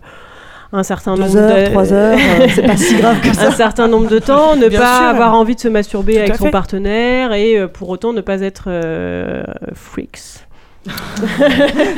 Un 0.73 0.83
certain 0.85 1.15
Deux 1.15 1.23
nombre 1.23 1.37
heures, 1.37 1.59
de... 1.65 1.71
trois 1.71 1.93
heures, 1.93 2.19
euh, 2.19 2.47
c'est 2.55 2.63
pas 2.67 2.77
si 2.77 2.95
grave 2.97 3.21
que 3.21 3.35
ça. 3.35 3.49
Un 3.49 3.51
certain 3.53 3.89
nombre 3.89 4.09
de 4.09 4.19
temps, 4.21 4.55
ne 4.57 4.69
Bien 4.69 4.81
pas 4.81 4.99
sûr. 4.99 5.07
avoir 5.09 5.35
envie 5.35 5.55
de 5.57 5.61
se 5.61 5.69
masturber 5.69 6.15
Tout 6.15 6.19
avec 6.21 6.37
son 6.37 6.45
fait. 6.47 6.51
partenaire 6.51 7.33
et 7.33 7.59
euh, 7.59 7.67
pour 7.69 7.89
autant 7.89 8.13
ne 8.13 8.21
pas 8.21 8.41
être 8.41 8.65
euh, 8.69 9.43
freaks. 9.75 10.47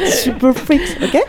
Super 0.06 0.54
freaks, 0.54 0.98
ok 1.02 1.24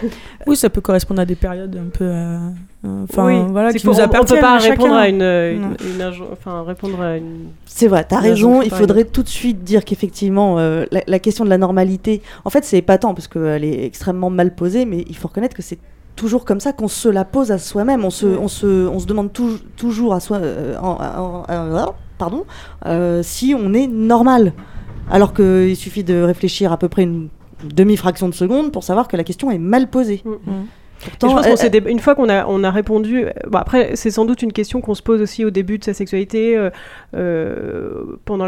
Oui, 0.48 0.56
ça 0.56 0.70
peut 0.70 0.82
correspondre 0.82 1.22
à 1.22 1.26
des 1.26 1.36
périodes 1.36 1.76
un 1.76 1.90
peu. 1.96 2.06
euh, 2.06 2.38
euh, 2.86 3.06
Enfin, 3.10 3.26
oui, 3.28 3.36
voilà, 3.52 3.72
c'est 3.72 3.80
qui 3.80 3.88
nous 3.88 3.94
on, 3.94 4.08
peut 4.08 4.10
pas 4.40 4.56
à 4.56 4.60
chacun. 4.60 4.72
répondre 4.72 4.96
à 4.96 5.08
une, 5.08 5.22
une, 5.22 5.62
Non. 5.62 5.70
une 5.82 6.02
injo- 6.02 6.28
enfin 6.32 6.64
répondre 6.64 7.00
à 7.02 7.18
une. 7.18 7.48
C'est 7.66 7.88
vrai, 7.88 8.06
t'as 8.08 8.20
raison. 8.20 8.62
Il 8.62 8.72
faudrait 8.72 9.02
une- 9.02 9.08
tout 9.08 9.24
de 9.24 9.28
suite 9.30 9.64
dire 9.64 9.86
qu'effectivement, 9.86 10.58
euh, 10.60 10.86
la, 10.92 11.02
la 11.06 11.20
question 11.20 11.46
de 11.46 11.50
la 11.50 11.58
normalité, 11.58 12.22
en 12.46 12.50
fait, 12.50 12.64
c'est 12.66 12.78
épatant 12.78 13.14
parce 13.14 13.28
qu'elle 13.28 13.64
est 13.64 13.86
extrêmement 13.86 14.30
mal 14.30 14.56
posée, 14.56 14.86
mais 14.86 15.06
il 15.08 15.16
faut 15.16 15.28
reconnaître 15.28 15.56
que 15.56 15.62
c'est 15.62 15.78
toujours 16.16 16.46
comme 16.46 16.60
ça 16.60 16.74
qu'on 16.74 16.88
se 16.88 17.10
la 17.10 17.26
pose 17.26 17.52
à 17.52 17.58
soi-même. 17.58 18.04
On 18.06 18.10
se, 18.10 18.26
on 18.26 18.48
se, 18.48 18.88
on 18.88 19.00
se 19.00 19.06
demande 19.08 19.34
tou- 19.34 19.60
toujours 19.78 20.14
à 20.14 20.20
soi, 20.20 20.38
euh, 20.38 20.76
en- 20.82 20.98
en- 21.50 21.54
en- 21.54 21.96
pardon, 22.18 22.46
euh, 22.86 23.22
si 23.24 23.56
on 23.58 23.74
est 23.74 23.88
normal. 23.88 24.54
Alors 25.12 25.34
qu'il 25.34 25.76
suffit 25.76 26.04
de 26.04 26.22
réfléchir 26.22 26.72
à 26.72 26.78
peu 26.78 26.88
près 26.88 27.04
une 27.04 27.28
demi-fraction 27.66 28.30
de 28.30 28.34
seconde 28.34 28.72
pour 28.72 28.84
savoir 28.84 29.08
que 29.08 29.18
la 29.18 29.24
question 29.24 29.52
est 29.52 29.58
mal 29.58 29.90
posée. 29.90 30.24
Et 31.06 31.10
Pourtant, 31.10 31.28
je 31.44 31.50
pense 31.50 31.60
s'est 31.60 31.70
dé- 31.70 31.84
une 31.92 32.00
fois 32.00 32.16
qu'on 32.16 32.30
a, 32.30 32.46
on 32.48 32.64
a 32.64 32.72
répondu, 32.72 33.26
euh, 33.26 33.32
bon, 33.50 33.58
après 33.58 33.92
c'est 33.96 34.12
sans 34.12 34.24
doute 34.24 34.42
une 34.42 34.54
question 34.54 34.80
qu'on 34.80 34.96
se 34.96 35.02
pose 35.02 35.22
aussi 35.22 35.44
au 35.44 35.50
début 35.50 35.78
de 35.78 35.84
sa 35.84 35.94
sexualité, 35.94 36.56
euh, 36.58 36.70
euh, 37.16 38.18
pendant 38.24 38.46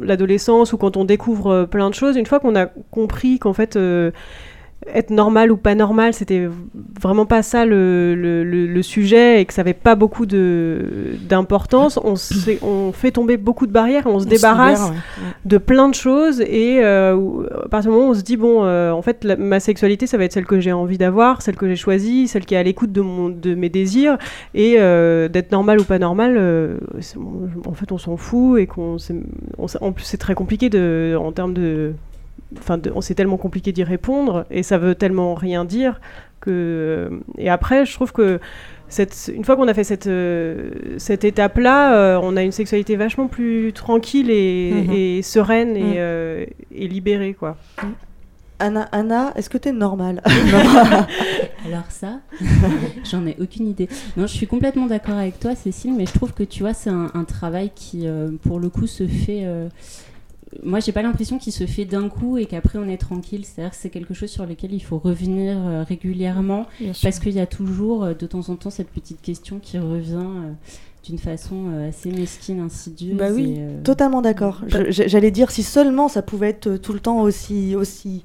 l'adolescence 0.00 0.72
ou 0.72 0.76
quand 0.76 0.96
on 0.96 1.04
découvre 1.04 1.46
euh, 1.50 1.66
plein 1.66 1.88
de 1.90 1.94
choses. 1.94 2.16
Une 2.16 2.26
fois 2.26 2.40
qu'on 2.40 2.54
a 2.56 2.66
compris 2.90 3.38
qu'en 3.38 3.52
fait 3.52 3.76
euh, 3.76 4.10
être 4.92 5.10
normal 5.10 5.52
ou 5.52 5.56
pas 5.56 5.74
normal, 5.74 6.12
c'était 6.14 6.48
vraiment 7.00 7.24
pas 7.26 7.42
ça 7.42 7.64
le, 7.64 8.14
le, 8.14 8.42
le- 8.44 8.66
le 8.66 8.82
sujet 8.82 9.40
et 9.40 9.44
que 9.44 9.54
ça 9.54 9.60
avait 9.62 9.74
pas 9.74 9.94
beaucoup 9.94 10.26
d'importance. 10.26 11.98
On, 12.02 12.14
on 12.66 12.92
fait 12.92 13.10
tomber 13.10 13.36
beaucoup 13.36 13.66
de 13.66 13.72
barrières, 13.72 14.06
on 14.06 14.18
se 14.20 14.26
On 14.26 14.28
débarrasse 14.28 14.80
libère, 14.80 14.92
ouais. 14.92 14.96
Ouais. 15.26 15.32
de 15.44 15.58
plein 15.58 15.88
de 15.88 15.94
choses 15.94 16.40
et 16.40 16.80
euh, 16.84 17.16
à 17.64 17.68
partir 17.68 17.90
du 17.90 17.96
moment 17.96 18.08
où 18.08 18.12
on 18.12 18.14
se 18.14 18.22
dit 18.22 18.36
bon, 18.36 18.64
euh, 18.64 18.90
en 18.92 19.02
fait, 19.02 19.24
la- 19.24 19.36
ma 19.36 19.60
sexualité, 19.60 20.06
ça 20.06 20.18
va 20.18 20.24
être 20.24 20.32
celle 20.32 20.46
que 20.46 20.60
j'ai 20.60 20.72
envie 20.72 20.98
d'avoir, 20.98 21.42
celle 21.42 21.56
que 21.56 21.68
j'ai 21.68 21.76
choisie, 21.76 22.28
celle 22.28 22.44
qui 22.44 22.54
est 22.54 22.58
à 22.58 22.62
l'écoute 22.62 22.92
de 22.92 23.00
mon 23.00 23.28
de 23.28 23.54
mes 23.54 23.68
désirs 23.68 24.18
et 24.54 24.76
euh, 24.78 25.28
d'être 25.28 25.52
normal 25.52 25.80
ou 25.80 25.84
pas 25.84 25.98
normal. 25.98 26.36
en 27.66 27.72
fait, 27.74 27.92
on 27.92 27.98
s'en 27.98 28.16
fout 28.16 28.60
et 28.60 28.66
qu'on 28.66 28.96
en 29.80 29.92
plus 29.92 30.04
c'est 30.04 30.16
très 30.18 30.34
compliqué 30.34 30.68
de 30.70 31.16
en 31.18 31.32
termes 31.32 31.54
de 31.54 31.92
enfin 32.58 32.78
c'est 33.00 33.14
tellement 33.14 33.36
compliqué 33.38 33.72
d'y 33.72 33.84
répondre 33.84 34.44
et 34.50 34.62
ça 34.62 34.78
veut 34.78 34.94
tellement 34.94 35.34
rien 35.34 35.64
dire 35.64 36.00
que 36.40 37.10
et 37.38 37.48
après 37.48 37.86
je 37.86 37.92
trouve 37.94 38.12
que 38.12 38.40
cette, 38.88 39.30
une 39.34 39.42
fois 39.42 39.56
qu'on 39.56 39.68
a 39.68 39.72
fait 39.74 39.84
cette, 39.84 40.06
euh, 40.06 40.70
cette 40.98 41.24
étape-là, 41.24 41.94
euh, 41.96 42.20
on 42.22 42.36
a 42.36 42.42
une 42.42 42.52
sexualité 42.52 42.94
vachement 42.96 43.26
plus 43.26 43.72
tranquille 43.72 44.28
et, 44.30 44.84
Mhm. 44.86 44.92
et 44.92 45.22
sereine 45.22 45.76
et, 45.78 45.94
euh, 45.96 46.44
et 46.74 46.88
libérée, 46.88 47.32
quoi. 47.32 47.56
Anna, 48.58 48.82
Anna 48.92 49.32
est-ce 49.34 49.48
que 49.48 49.56
t'es 49.56 49.72
normale 49.72 50.20
Alors 51.66 51.86
ça, 51.88 52.20
j'en 53.10 53.26
ai 53.26 53.34
aucune 53.40 53.66
idée. 53.66 53.88
Non, 54.18 54.26
je 54.26 54.34
suis 54.34 54.46
complètement 54.46 54.86
d'accord 54.86 55.16
avec 55.16 55.40
toi, 55.40 55.54
Cécile, 55.54 55.94
mais 55.96 56.04
je 56.04 56.12
trouve 56.12 56.34
que 56.34 56.42
tu 56.42 56.62
vois, 56.62 56.74
c'est 56.74 56.90
un, 56.90 57.10
un 57.14 57.24
travail 57.24 57.70
qui, 57.74 58.06
euh, 58.06 58.28
pour 58.46 58.60
le 58.60 58.68
coup, 58.68 58.86
se 58.86 59.06
fait. 59.06 59.42
Moi, 60.62 60.80
j'ai 60.80 60.92
pas 60.92 61.02
l'impression 61.02 61.38
qu'il 61.38 61.52
se 61.52 61.66
fait 61.66 61.84
d'un 61.84 62.08
coup 62.08 62.36
et 62.36 62.46
qu'après 62.46 62.78
on 62.78 62.88
est 62.88 62.98
tranquille. 62.98 63.44
C'est-à-dire 63.44 63.70
que 63.70 63.76
c'est 63.76 63.90
quelque 63.90 64.14
chose 64.14 64.30
sur 64.30 64.46
lequel 64.46 64.72
il 64.72 64.80
faut 64.80 64.98
revenir 64.98 65.56
euh, 65.56 65.82
régulièrement 65.82 66.66
Bien 66.80 66.92
parce 67.02 67.18
qu'il 67.18 67.32
y 67.32 67.40
a 67.40 67.46
toujours, 67.46 68.04
euh, 68.04 68.14
de 68.14 68.26
temps 68.26 68.48
en 68.48 68.56
temps, 68.56 68.70
cette 68.70 68.90
petite 68.90 69.22
question 69.22 69.58
qui 69.58 69.78
revient 69.78 70.16
euh, 70.16 70.52
d'une 71.04 71.18
façon 71.18 71.70
assez 71.88 72.10
mesquine, 72.10 72.60
insidieuse. 72.60 73.16
Bah 73.16 73.30
oui, 73.32 73.58
et, 73.58 73.82
totalement 73.82 74.22
d'accord. 74.22 74.62
J'allais 74.90 75.30
dire 75.30 75.50
si 75.50 75.62
seulement 75.62 76.08
ça 76.08 76.22
pouvait 76.22 76.50
être 76.50 76.76
tout 76.76 76.92
le 76.92 77.00
temps 77.00 77.22
aussi, 77.22 77.74
aussi 77.74 78.22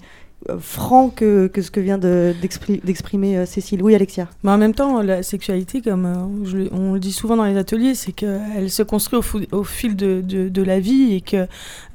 franc 0.60 1.10
que, 1.10 1.50
ce 1.60 1.72
que 1.72 1.80
vient 1.80 1.98
de- 1.98 2.34
d'expri- 2.42 2.80
d'exprimer 2.84 3.38
euh, 3.38 3.46
Cécile. 3.46 3.82
Oui, 3.84 3.96
Alexia. 3.96 4.28
Mais 4.44 4.52
en 4.52 4.58
même 4.58 4.74
temps, 4.74 5.02
la 5.02 5.24
sexualité, 5.24 5.82
comme 5.82 6.06
euh, 6.06 6.70
on 6.72 6.94
le 6.94 7.00
dit 7.00 7.12
souvent 7.12 7.36
dans 7.36 7.44
les 7.44 7.58
ateliers, 7.58 7.96
c'est 7.96 8.12
qu'elle 8.12 8.70
se 8.70 8.84
construit 8.84 9.20
au, 9.52 9.64
fil 9.64 9.96
de, 9.96 10.62
la 10.64 10.80
vie 10.80 11.16
et 11.16 11.22
que 11.22 11.48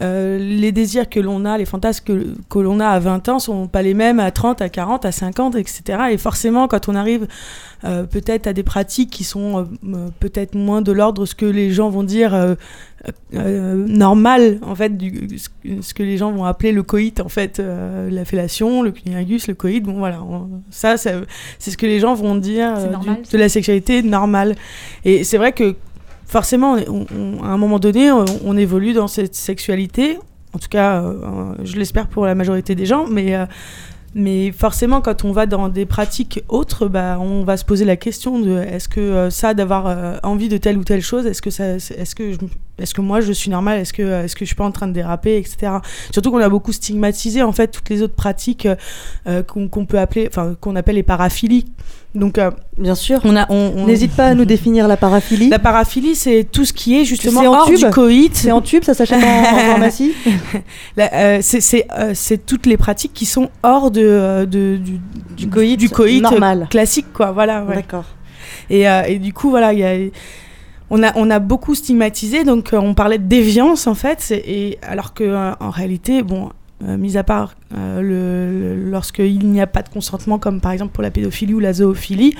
euh, 0.02 0.38
les 0.38 0.72
désirs 0.72 1.08
que 1.08 1.20
l'on 1.20 1.44
a, 1.44 1.56
les 1.56 1.64
fantasmes 1.64 2.04
que, 2.04 2.26
que 2.50 2.58
l'on 2.58 2.80
a 2.80 2.88
à 2.88 2.98
20 2.98 3.28
ans 3.28 3.38
sont 3.38 3.68
pas 3.68 3.82
les 3.82 3.94
mêmes 3.94 4.20
à 4.20 4.30
30, 4.30 4.60
à 4.60 4.68
40, 4.68 5.04
à 5.04 5.12
50, 5.12 5.56
etc. 5.56 5.82
Et 6.10 6.18
forcément, 6.18 6.68
quand 6.68 6.88
on 6.88 6.94
arrive 6.94 7.26
euh, 7.84 8.04
peut-être 8.04 8.46
à 8.46 8.52
des 8.52 8.62
pratiques 8.62 9.10
qui 9.10 9.24
sont 9.24 9.58
euh, 9.58 9.64
euh, 9.94 10.08
peut-être 10.20 10.54
moins 10.54 10.82
de 10.82 10.92
l'ordre 10.92 11.26
ce 11.26 11.34
que 11.34 11.46
les 11.46 11.70
gens 11.72 11.90
vont 11.90 12.04
dire 12.04 12.56
euh, 13.08 13.10
euh, 13.34 13.86
normal, 13.88 14.58
en 14.62 14.74
fait, 14.74 14.96
du, 14.96 15.38
ce, 15.38 15.92
que- 15.94 16.02
les 16.02 16.16
gens 16.16 16.30
vont 16.32 16.44
appeler 16.44 16.72
le 16.72 16.82
coït, 16.82 17.20
en 17.20 17.28
fait, 17.28 17.58
euh, 17.58 18.08
la 18.10 18.24
fellation, 18.24 18.82
le 18.82 18.90
cunnilingus, 18.92 19.48
le 19.48 19.54
coït, 19.54 19.82
bon 19.82 19.94
voilà, 19.94 20.22
on- 20.22 20.62
ça, 20.70 20.96
ça 20.96 21.10
c'est 21.58 21.70
ce 21.70 21.76
que 21.76 21.86
les 21.86 21.98
gens 22.00 22.14
vont 22.14 22.34
dire 22.36 22.74
C'est 22.76 22.86
euh, 22.88 22.90
normal, 22.92 23.22
du- 23.22 23.30
de 23.30 23.38
la 23.38 23.48
sexualité 23.48 24.02
normale. 24.02 24.54
Et 25.04 25.24
c'est 25.24 25.38
vrai 25.38 25.52
que 25.52 25.74
forcément, 26.26 26.76
on- 26.88 27.06
on- 27.16 27.42
à 27.42 27.48
un 27.48 27.56
moment 27.58 27.78
donné, 27.78 28.10
on, 28.12 28.56
évolue 28.56 28.92
dans 28.92 29.08
cette 29.08 29.34
sexualité. 29.34 30.18
En 30.54 30.58
tout 30.58 30.68
cas, 30.68 31.02
je 31.64 31.76
l'espère 31.76 32.06
pour 32.08 32.26
la 32.26 32.34
majorité 32.34 32.74
des 32.74 32.86
gens, 32.86 33.06
mais 33.08 33.34
mais 34.14 34.52
forcément, 34.52 35.00
quand 35.00 35.24
on 35.24 35.32
va 35.32 35.46
dans 35.46 35.70
des 35.70 35.86
pratiques 35.86 36.42
autres, 36.50 36.86
bah, 36.86 37.16
on 37.18 37.44
va 37.44 37.56
se 37.56 37.64
poser 37.64 37.86
la 37.86 37.96
question 37.96 38.38
de 38.40 38.58
est-ce 38.58 38.86
que 38.86 39.00
euh, 39.00 39.30
ça, 39.30 39.54
d'avoir 39.54 39.86
euh, 39.86 40.16
envie 40.22 40.50
de 40.50 40.58
telle 40.58 40.76
ou 40.76 40.84
telle 40.84 41.00
chose, 41.00 41.24
est-ce 41.26 41.40
que, 41.40 41.48
ça, 41.48 41.76
est-ce 41.76 42.14
que, 42.14 42.32
je- 42.32 42.36
est-ce 42.82 42.92
que 42.94 43.00
moi 43.00 43.20
je 43.20 43.32
suis 43.32 43.50
normale, 43.50 43.78
est-ce 43.80 43.92
que, 43.92 44.24
est-ce 44.24 44.34
que 44.34 44.40
je 44.44 44.46
suis 44.46 44.56
pas 44.56 44.64
en 44.64 44.72
train 44.72 44.86
de 44.88 44.92
déraper, 44.92 45.36
etc. 45.38 45.72
Surtout 46.10 46.30
qu'on 46.30 46.38
a 46.40 46.48
beaucoup 46.48 46.72
stigmatisé 46.72 47.42
en 47.42 47.52
fait 47.52 47.68
toutes 47.68 47.88
les 47.88 48.02
autres 48.02 48.14
pratiques 48.14 48.66
euh, 48.66 48.74
euh, 49.28 49.42
qu'on, 49.42 49.86
peut 49.86 49.98
appeler, 49.98 50.28
enfin 50.28 50.54
qu'on 50.60 50.76
appelle 50.76 50.96
les 50.96 51.02
paraphilies. 51.02 51.66
Donc, 52.14 52.36
euh, 52.36 52.50
bien 52.76 52.94
sûr, 52.94 53.20
on 53.24 53.34
a, 53.36 53.46
on, 53.50 53.72
on- 53.74 53.86
N'hésite 53.86 54.12
pas 54.14 54.26
à 54.26 54.34
nous 54.34 54.44
définir 54.44 54.86
la 54.86 54.98
paraphilie. 54.98 55.48
La 55.48 55.58
paraphilie, 55.58 56.14
c'est 56.14 56.44
tout 56.44 56.66
ce 56.66 56.74
qui 56.74 57.00
est 57.00 57.06
justement 57.06 57.40
en 57.40 57.54
hors 57.60 57.64
tube? 57.66 57.78
du 57.78 57.88
coït. 57.88 58.34
C'est 58.36 58.52
en 58.52 58.60
tube, 58.60 58.84
ça 58.84 58.92
s'achète 58.92 59.22
en, 59.24 59.26
en 59.26 59.44
pharmacie? 59.70 60.12
Euh, 60.98 61.38
c'est 61.40 61.86
euh, 61.98 62.14
toutes 62.46 62.66
les 62.66 62.76
pratiques 62.76 63.12
qui 63.14 63.24
sont 63.24 63.48
hors 63.62 63.90
de, 63.90 64.02
euh, 64.02 64.44
de- 64.46 64.76
du, 64.76 64.98
Du 65.36 65.48
coït 65.48 65.76
du 65.78 65.88
coït 65.88 66.20
normal. 66.22 66.62
euh, 66.62 66.66
classique, 66.66 67.12
quoi. 67.14 67.32
Voilà. 67.32 67.64
ouais. 67.64 67.76
D'accord. 67.76 68.04
Et, 68.68 68.88
euh, 68.88 69.02
et 69.06 69.18
du 69.18 69.32
coup, 69.32 69.50
voilà, 69.50 69.72
il 69.72 69.78
y 69.78 69.84
a, 69.84 69.94
on 70.94 71.02
a, 71.02 71.16
on 71.16 71.30
a 71.30 71.38
beaucoup 71.38 71.74
stigmatisé, 71.74 72.44
donc 72.44 72.74
euh, 72.74 72.76
on 72.76 72.92
parlait 72.92 73.16
de 73.16 73.24
déviance 73.24 73.86
en 73.86 73.94
fait, 73.94 74.30
et 74.30 74.78
alors 74.82 75.14
que 75.14 75.24
euh, 75.24 75.52
en 75.58 75.70
réalité, 75.70 76.22
bon, 76.22 76.50
euh, 76.84 76.98
mis 76.98 77.16
à 77.16 77.24
part 77.24 77.54
le, 77.74 78.74
lorsqu'il 78.90 79.48
n'y 79.48 79.62
a 79.62 79.66
pas 79.66 79.80
de 79.80 79.88
consentement, 79.88 80.38
comme 80.38 80.60
par 80.60 80.70
exemple 80.70 80.92
pour 80.92 81.02
la 81.02 81.10
pédophilie 81.10 81.54
ou 81.54 81.60
la 81.60 81.72
zoophilie, 81.72 82.36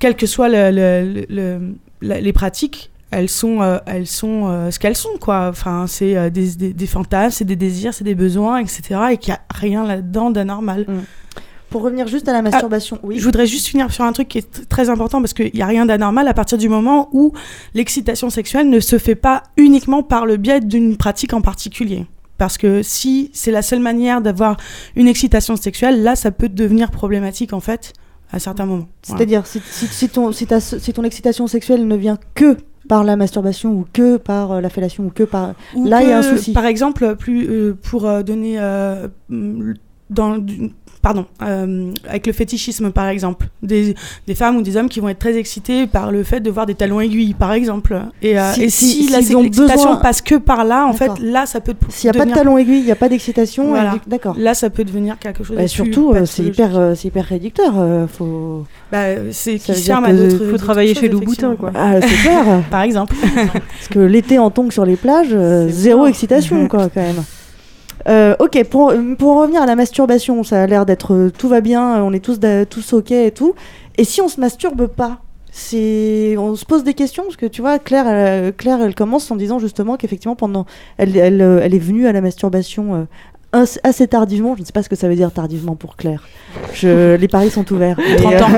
quelles 0.00 0.16
que 0.16 0.26
soient 0.26 0.48
les 0.48 2.32
pratiques, 2.34 2.90
elles 3.12 3.28
sont, 3.28 3.80
elles 3.86 4.08
sont 4.08 4.70
ce 4.70 4.78
qu'elles 4.80 4.96
sont, 4.96 5.16
quoi. 5.20 5.48
Enfin, 5.48 5.86
c'est 5.86 6.30
des, 6.30 6.56
des, 6.56 6.72
des 6.72 6.86
fantasmes, 6.86 7.30
c'est 7.30 7.44
des 7.44 7.56
désirs, 7.56 7.94
c'est 7.94 8.04
des 8.04 8.16
besoins, 8.16 8.58
etc. 8.58 8.82
Et 9.12 9.18
qu'il 9.18 9.32
n'y 9.32 9.36
a 9.36 9.40
rien 9.50 9.86
là-dedans 9.86 10.30
d'anormal. 10.30 10.84
Pour 11.70 11.82
revenir 11.82 12.08
juste 12.08 12.28
à 12.28 12.32
la 12.32 12.40
masturbation, 12.42 12.98
oui. 13.02 13.18
Je 13.18 13.24
voudrais 13.24 13.46
juste 13.46 13.66
finir 13.66 13.92
sur 13.92 14.04
un 14.04 14.12
truc 14.12 14.28
qui 14.28 14.38
est 14.38 14.68
très 14.68 14.88
important 14.88 15.20
parce 15.20 15.34
qu'il 15.34 15.50
n'y 15.54 15.62
a 15.62 15.66
rien 15.66 15.84
d'anormal 15.86 16.26
à 16.28 16.34
partir 16.34 16.56
du 16.58 16.68
moment 16.68 17.08
où 17.12 17.32
l'excitation 17.74 18.30
sexuelle 18.30 18.68
ne 18.70 18.80
se 18.80 18.98
fait 18.98 19.14
pas 19.14 19.42
uniquement 19.56 20.02
par 20.02 20.24
le 20.26 20.36
biais 20.38 20.60
d'une 20.60 20.96
pratique 20.96 21.32
en 21.34 21.40
particulier. 21.42 22.06
Parce 22.38 22.56
que 22.56 22.82
si 22.82 23.30
c'est 23.34 23.50
la 23.50 23.62
seule 23.62 23.80
manière 23.80 24.20
d'avoir 24.20 24.56
une 24.96 25.08
excitation 25.08 25.56
sexuelle, 25.56 26.02
là, 26.02 26.14
ça 26.16 26.30
peut 26.30 26.48
devenir 26.48 26.90
problématique 26.90 27.52
en 27.52 27.60
fait 27.60 27.92
à 28.32 28.38
certains 28.38 28.64
moments. 28.66 28.86
Voilà. 29.06 29.18
C'est-à-dire, 29.18 29.46
si, 29.46 29.60
si, 29.70 29.86
si 29.86 30.08
ton, 30.08 30.32
si, 30.32 30.46
ta- 30.46 30.60
si 30.60 30.92
ton 30.92 31.02
excitation 31.02 31.46
sexuelle 31.48 31.86
ne 31.86 31.96
vient 31.96 32.18
que 32.34 32.56
par 32.88 33.02
la 33.04 33.16
masturbation 33.16 33.72
ou 33.72 33.86
que 33.92 34.16
par 34.18 34.52
euh, 34.52 34.60
la 34.60 34.70
fellation 34.70 35.04
ou 35.06 35.10
que 35.10 35.24
par... 35.24 35.54
Ou 35.74 35.84
Là, 35.86 36.02
il 36.02 36.08
y 36.08 36.12
a 36.12 36.18
un 36.18 36.22
souci. 36.22 36.52
Par 36.52 36.64
exemple, 36.66 37.16
plus, 37.16 37.46
euh, 37.48 37.76
pour 37.82 38.06
euh, 38.06 38.22
donner. 38.22 38.56
euh, 38.58 39.08
dans, 40.10 40.38
pardon, 41.02 41.26
euh, 41.42 41.92
avec 42.08 42.26
le 42.26 42.32
fétichisme 42.32 42.90
par 42.90 43.08
exemple, 43.08 43.46
des, 43.62 43.94
des 44.26 44.34
femmes 44.34 44.56
ou 44.56 44.62
des 44.62 44.76
hommes 44.76 44.88
qui 44.88 45.00
vont 45.00 45.08
être 45.08 45.18
très 45.18 45.36
excités 45.36 45.86
par 45.86 46.10
le 46.10 46.22
fait 46.24 46.40
de 46.40 46.50
voir 46.50 46.66
des 46.66 46.74
talons 46.74 47.00
aiguilles 47.00 47.34
par 47.34 47.52
exemple. 47.52 48.00
Et, 48.22 48.38
euh, 48.38 48.52
Si- 48.52 48.62
et 48.64 48.70
si- 48.70 49.04
si, 49.04 49.08
la 49.12 49.18
ont 49.38 49.42
l'excitation 49.42 49.96
passe 49.98 50.22
que 50.22 50.34
par 50.36 50.64
là, 50.64 50.86
en 50.86 50.92
fait, 50.94 51.10
là 51.20 51.46
ça 51.46 51.60
peut. 51.60 51.74
S'il 51.88 52.10
n'y 52.10 52.16
a 52.16 52.18
pas 52.18 52.26
de 52.26 52.32
talon 52.32 52.58
aiguille, 52.58 52.78
il 52.80 52.84
n'y 52.84 52.90
a 52.90 52.96
pas 52.96 53.08
d'excitation. 53.08 53.68
Voilà. 53.68 53.96
D'accord. 54.06 54.34
Là, 54.38 54.54
ça 54.54 54.70
peut 54.70 54.84
devenir 54.84 55.18
quelque 55.18 55.44
chose 55.44 55.56
Bah, 55.56 55.62
de 55.62 55.68
surtout, 55.68 56.12
euh, 56.14 56.24
c'est 56.24 56.42
hyper, 56.42 56.76
euh, 56.76 56.94
c'est 56.96 57.08
hyper 57.08 57.24
réducteur. 57.26 57.74
euh, 57.76 58.06
faut... 58.06 58.64
Bah, 58.90 59.04
c'est 59.32 59.58
qui 59.58 59.74
sert 59.74 60.02
à 60.02 60.12
d'autres. 60.12 60.50
faut 60.50 60.56
travailler 60.56 60.94
chez 60.94 61.08
Louboutin, 61.08 61.54
quoi. 61.56 61.70
Ah, 61.74 62.00
c'est 62.00 62.08
clair. 62.22 62.62
Par 62.70 62.82
exemple. 62.82 63.14
Parce 63.52 63.88
que 63.90 63.98
l'été 63.98 64.38
en 64.38 64.50
tongs 64.50 64.70
sur 64.70 64.84
les 64.86 64.96
plages, 64.96 65.28
euh, 65.32 65.68
zéro 65.68 66.06
excitation, 66.06 66.66
quoi, 66.66 66.88
quand 66.92 67.02
même. 67.02 67.22
Euh, 68.06 68.36
ok, 68.38 68.62
pour, 68.70 68.92
pour 69.18 69.30
en 69.36 69.40
revenir 69.42 69.62
à 69.62 69.66
la 69.66 69.74
masturbation, 69.76 70.42
ça 70.44 70.62
a 70.62 70.66
l'air 70.66 70.86
d'être 70.86 71.14
euh, 71.14 71.30
tout 71.36 71.48
va 71.48 71.60
bien, 71.60 71.96
euh, 71.96 72.00
on 72.00 72.12
est 72.12 72.20
tous, 72.24 72.38
tous 72.70 72.92
ok 72.92 73.10
et 73.10 73.30
tout. 73.32 73.54
Et 73.96 74.04
si 74.04 74.20
on 74.20 74.28
se 74.28 74.40
masturbe 74.40 74.86
pas 74.86 75.18
c'est 75.50 76.36
on 76.38 76.54
se 76.54 76.64
pose 76.66 76.84
des 76.84 76.92
questions 76.94 77.24
parce 77.24 77.36
que 77.36 77.46
tu 77.46 77.62
vois 77.62 77.78
Claire 77.78 78.06
elle, 78.06 78.52
Claire 78.52 78.80
elle 78.82 78.94
commence 78.94 79.28
en 79.30 79.34
disant 79.36 79.58
justement 79.58 79.96
qu'effectivement 79.96 80.36
pendant 80.36 80.66
elle, 80.98 81.16
elle, 81.16 81.40
euh, 81.40 81.60
elle 81.62 81.74
est 81.74 81.78
venue 81.80 82.06
à 82.06 82.12
la 82.12 82.20
masturbation 82.20 82.94
euh, 82.94 83.04
as- 83.52 83.80
assez 83.82 84.06
tardivement 84.06 84.54
je 84.54 84.60
ne 84.60 84.66
sais 84.66 84.72
pas 84.72 84.82
ce 84.82 84.90
que 84.90 84.94
ça 84.94 85.08
veut 85.08 85.16
dire 85.16 85.32
tardivement 85.32 85.74
pour 85.74 85.96
Claire 85.96 86.28
je, 86.74 87.14
les 87.16 87.28
paris 87.28 87.50
sont 87.50 87.72
ouverts 87.72 87.96
Mais, 87.98 88.16
30 88.16 88.34
euh, 88.34 88.40
ans. 88.42 88.48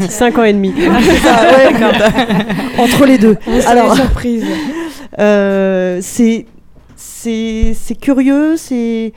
5 0.10 0.38
ans 0.38 0.44
et 0.44 0.52
demi. 0.52 0.74
Ah, 0.90 0.98
c'est 1.00 1.16
ça, 1.16 1.42
ouais, 1.52 2.78
entre 2.82 3.06
les 3.06 3.16
deux 3.16 3.36
alors 3.66 3.94
surprise. 3.94 4.44
euh, 5.20 6.00
c'est 6.02 6.44
c'est 7.00 7.98
curieux, 8.00 8.56
c'est 8.56 9.12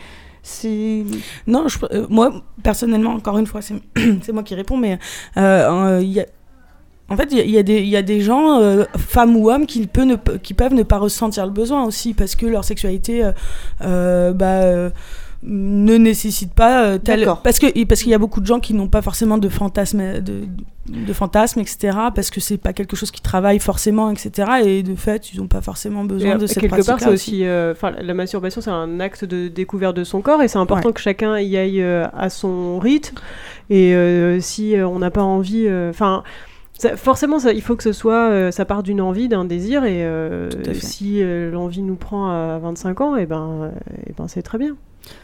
Non, 1.47 1.67
euh, 1.91 2.05
moi, 2.09 2.31
personnellement, 2.63 3.11
encore 3.11 3.37
une 3.37 3.47
fois, 3.47 3.61
c'est 3.61 3.75
moi 4.33 4.43
qui 4.43 4.55
réponds, 4.55 4.77
mais 4.77 4.97
euh, 5.37 6.01
en 7.09 7.17
fait, 7.17 7.27
il 7.31 7.39
y 7.49 7.51
y, 7.51 7.97
a 7.97 8.01
des- 8.01 8.21
gens, 8.21 8.59
euh, 8.59 8.85
femmes 8.97 9.35
ou 9.35 9.51
hommes, 9.51 9.65
qui, 9.65 9.87
qui 10.41 10.53
peuvent 10.53 10.73
ne 10.73 10.83
pas 10.83 10.97
ressentir 10.97 11.45
le 11.45 11.51
besoin 11.51 11.83
aussi, 11.83 12.13
parce 12.13 12.35
que 12.35 12.45
leur 12.45 12.63
sexualité, 12.63 13.29
bah, 13.81 14.89
ne 15.45 15.97
nécessite 15.97 16.53
pas 16.53 16.85
euh, 16.85 16.97
tel 16.97 17.27
parce 17.43 17.59
que 17.59 17.85
parce 17.85 18.01
qu'il 18.01 18.11
y 18.11 18.15
a 18.15 18.17
beaucoup 18.17 18.39
de 18.39 18.45
gens 18.45 18.59
qui 18.59 18.73
n'ont 18.73 18.87
pas 18.87 19.01
forcément 19.01 19.37
de 19.37 19.49
fantasmes 19.49 20.21
de, 20.21 20.43
de 20.87 21.13
fantasmes 21.13 21.59
etc 21.59 21.97
parce 22.15 22.29
que 22.29 22.39
c'est 22.39 22.57
pas 22.57 22.71
quelque 22.71 22.95
chose 22.95 23.11
qui 23.11 23.21
travaille 23.21 23.59
forcément 23.59 24.09
etc 24.09 24.63
et 24.63 24.83
de 24.83 24.95
fait 24.95 25.33
ils 25.33 25.41
n'ont 25.41 25.47
pas 25.47 25.61
forcément 25.61 26.03
besoin 26.03 26.35
Et, 26.35 26.37
de 26.37 26.43
euh, 26.43 26.47
cette 26.47 26.59
quelque 26.59 26.85
part, 26.85 26.99
c'est 26.99 27.09
aussi, 27.09 27.45
euh, 27.45 27.73
enfin, 27.73 27.91
la 27.91 28.13
masturbation, 28.13 28.61
c'est 28.61 28.69
un 28.69 28.99
acte 28.99 29.25
de 29.25 29.47
découverte 29.47 29.95
de 29.95 30.03
son 30.03 30.21
corps, 30.21 30.41
et 30.41 30.47
c'est 30.47 30.57
important 30.59 30.91
que 30.91 31.01
chacun 31.01 31.39
y 31.39 31.57
aille 31.57 31.81
euh, 31.81 32.05
à 32.15 32.29
son 32.29 32.79
rythme. 32.79 33.17
Et 33.69 33.93
euh, 33.95 34.39
si 34.39 34.75
euh, 34.75 34.87
on 34.87 34.99
n'a 34.99 35.11
pas 35.11 35.23
envie, 35.23 35.67
enfin. 35.89 36.23
forcément, 36.95 37.39
ça, 37.39 37.53
il 37.53 37.61
faut 37.61 37.75
que 37.75 37.83
ce 37.83 37.93
soit, 37.93 38.29
euh, 38.29 38.51
ça 38.51 38.65
part 38.65 38.83
d'une 38.83 39.01
envie, 39.01 39.27
d'un 39.27 39.45
désir, 39.45 39.85
et 39.85 40.03
euh, 40.03 40.49
si 40.73 41.21
euh, 41.21 41.51
l'envie 41.51 41.81
nous 41.81 41.95
prend 41.95 42.29
à 42.29 42.59
25 42.59 43.01
ans, 43.01 43.15
et 43.15 43.25
ben, 43.25 43.49
euh, 43.63 43.69
et 44.07 44.13
ben 44.17 44.27
c'est 44.27 44.41
très 44.41 44.57
bien. 44.57 44.75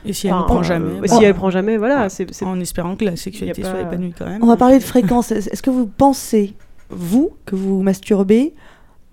Et 0.05 0.13
si 0.13 0.27
elle 0.27 0.33
Enfin, 0.33 0.41
ne 0.43 0.48
prend 0.48 0.59
euh, 0.59 0.63
jamais 0.63 1.07
si 1.07 1.15
bah, 1.15 1.19
elle 1.24 1.33
prend 1.33 1.50
jamais, 1.50 1.77
voilà, 1.77 2.09
c'est 2.09 2.33
c'est- 2.33 2.45
en 2.45 2.59
espérant 2.59 2.95
que 2.95 3.05
la 3.05 3.15
sexualité 3.15 3.63
a 3.63 3.69
soit 3.71 3.74
pas- 3.83 3.88
épanouie 3.93 4.13
quand 4.17 4.25
même 4.25 4.43
On 4.43 4.48
va 4.48 4.57
parler 4.57 4.77
de 4.79 4.83
fréquence. 4.83 5.31
Est- 5.31 5.48
Est-ce 5.51 5.62
que 5.62 5.69
vous 5.69 5.86
pensez, 5.88 6.53
vous, 6.89 7.31
que 7.45 7.55
vous 7.55 7.81
masturbez 7.81 8.53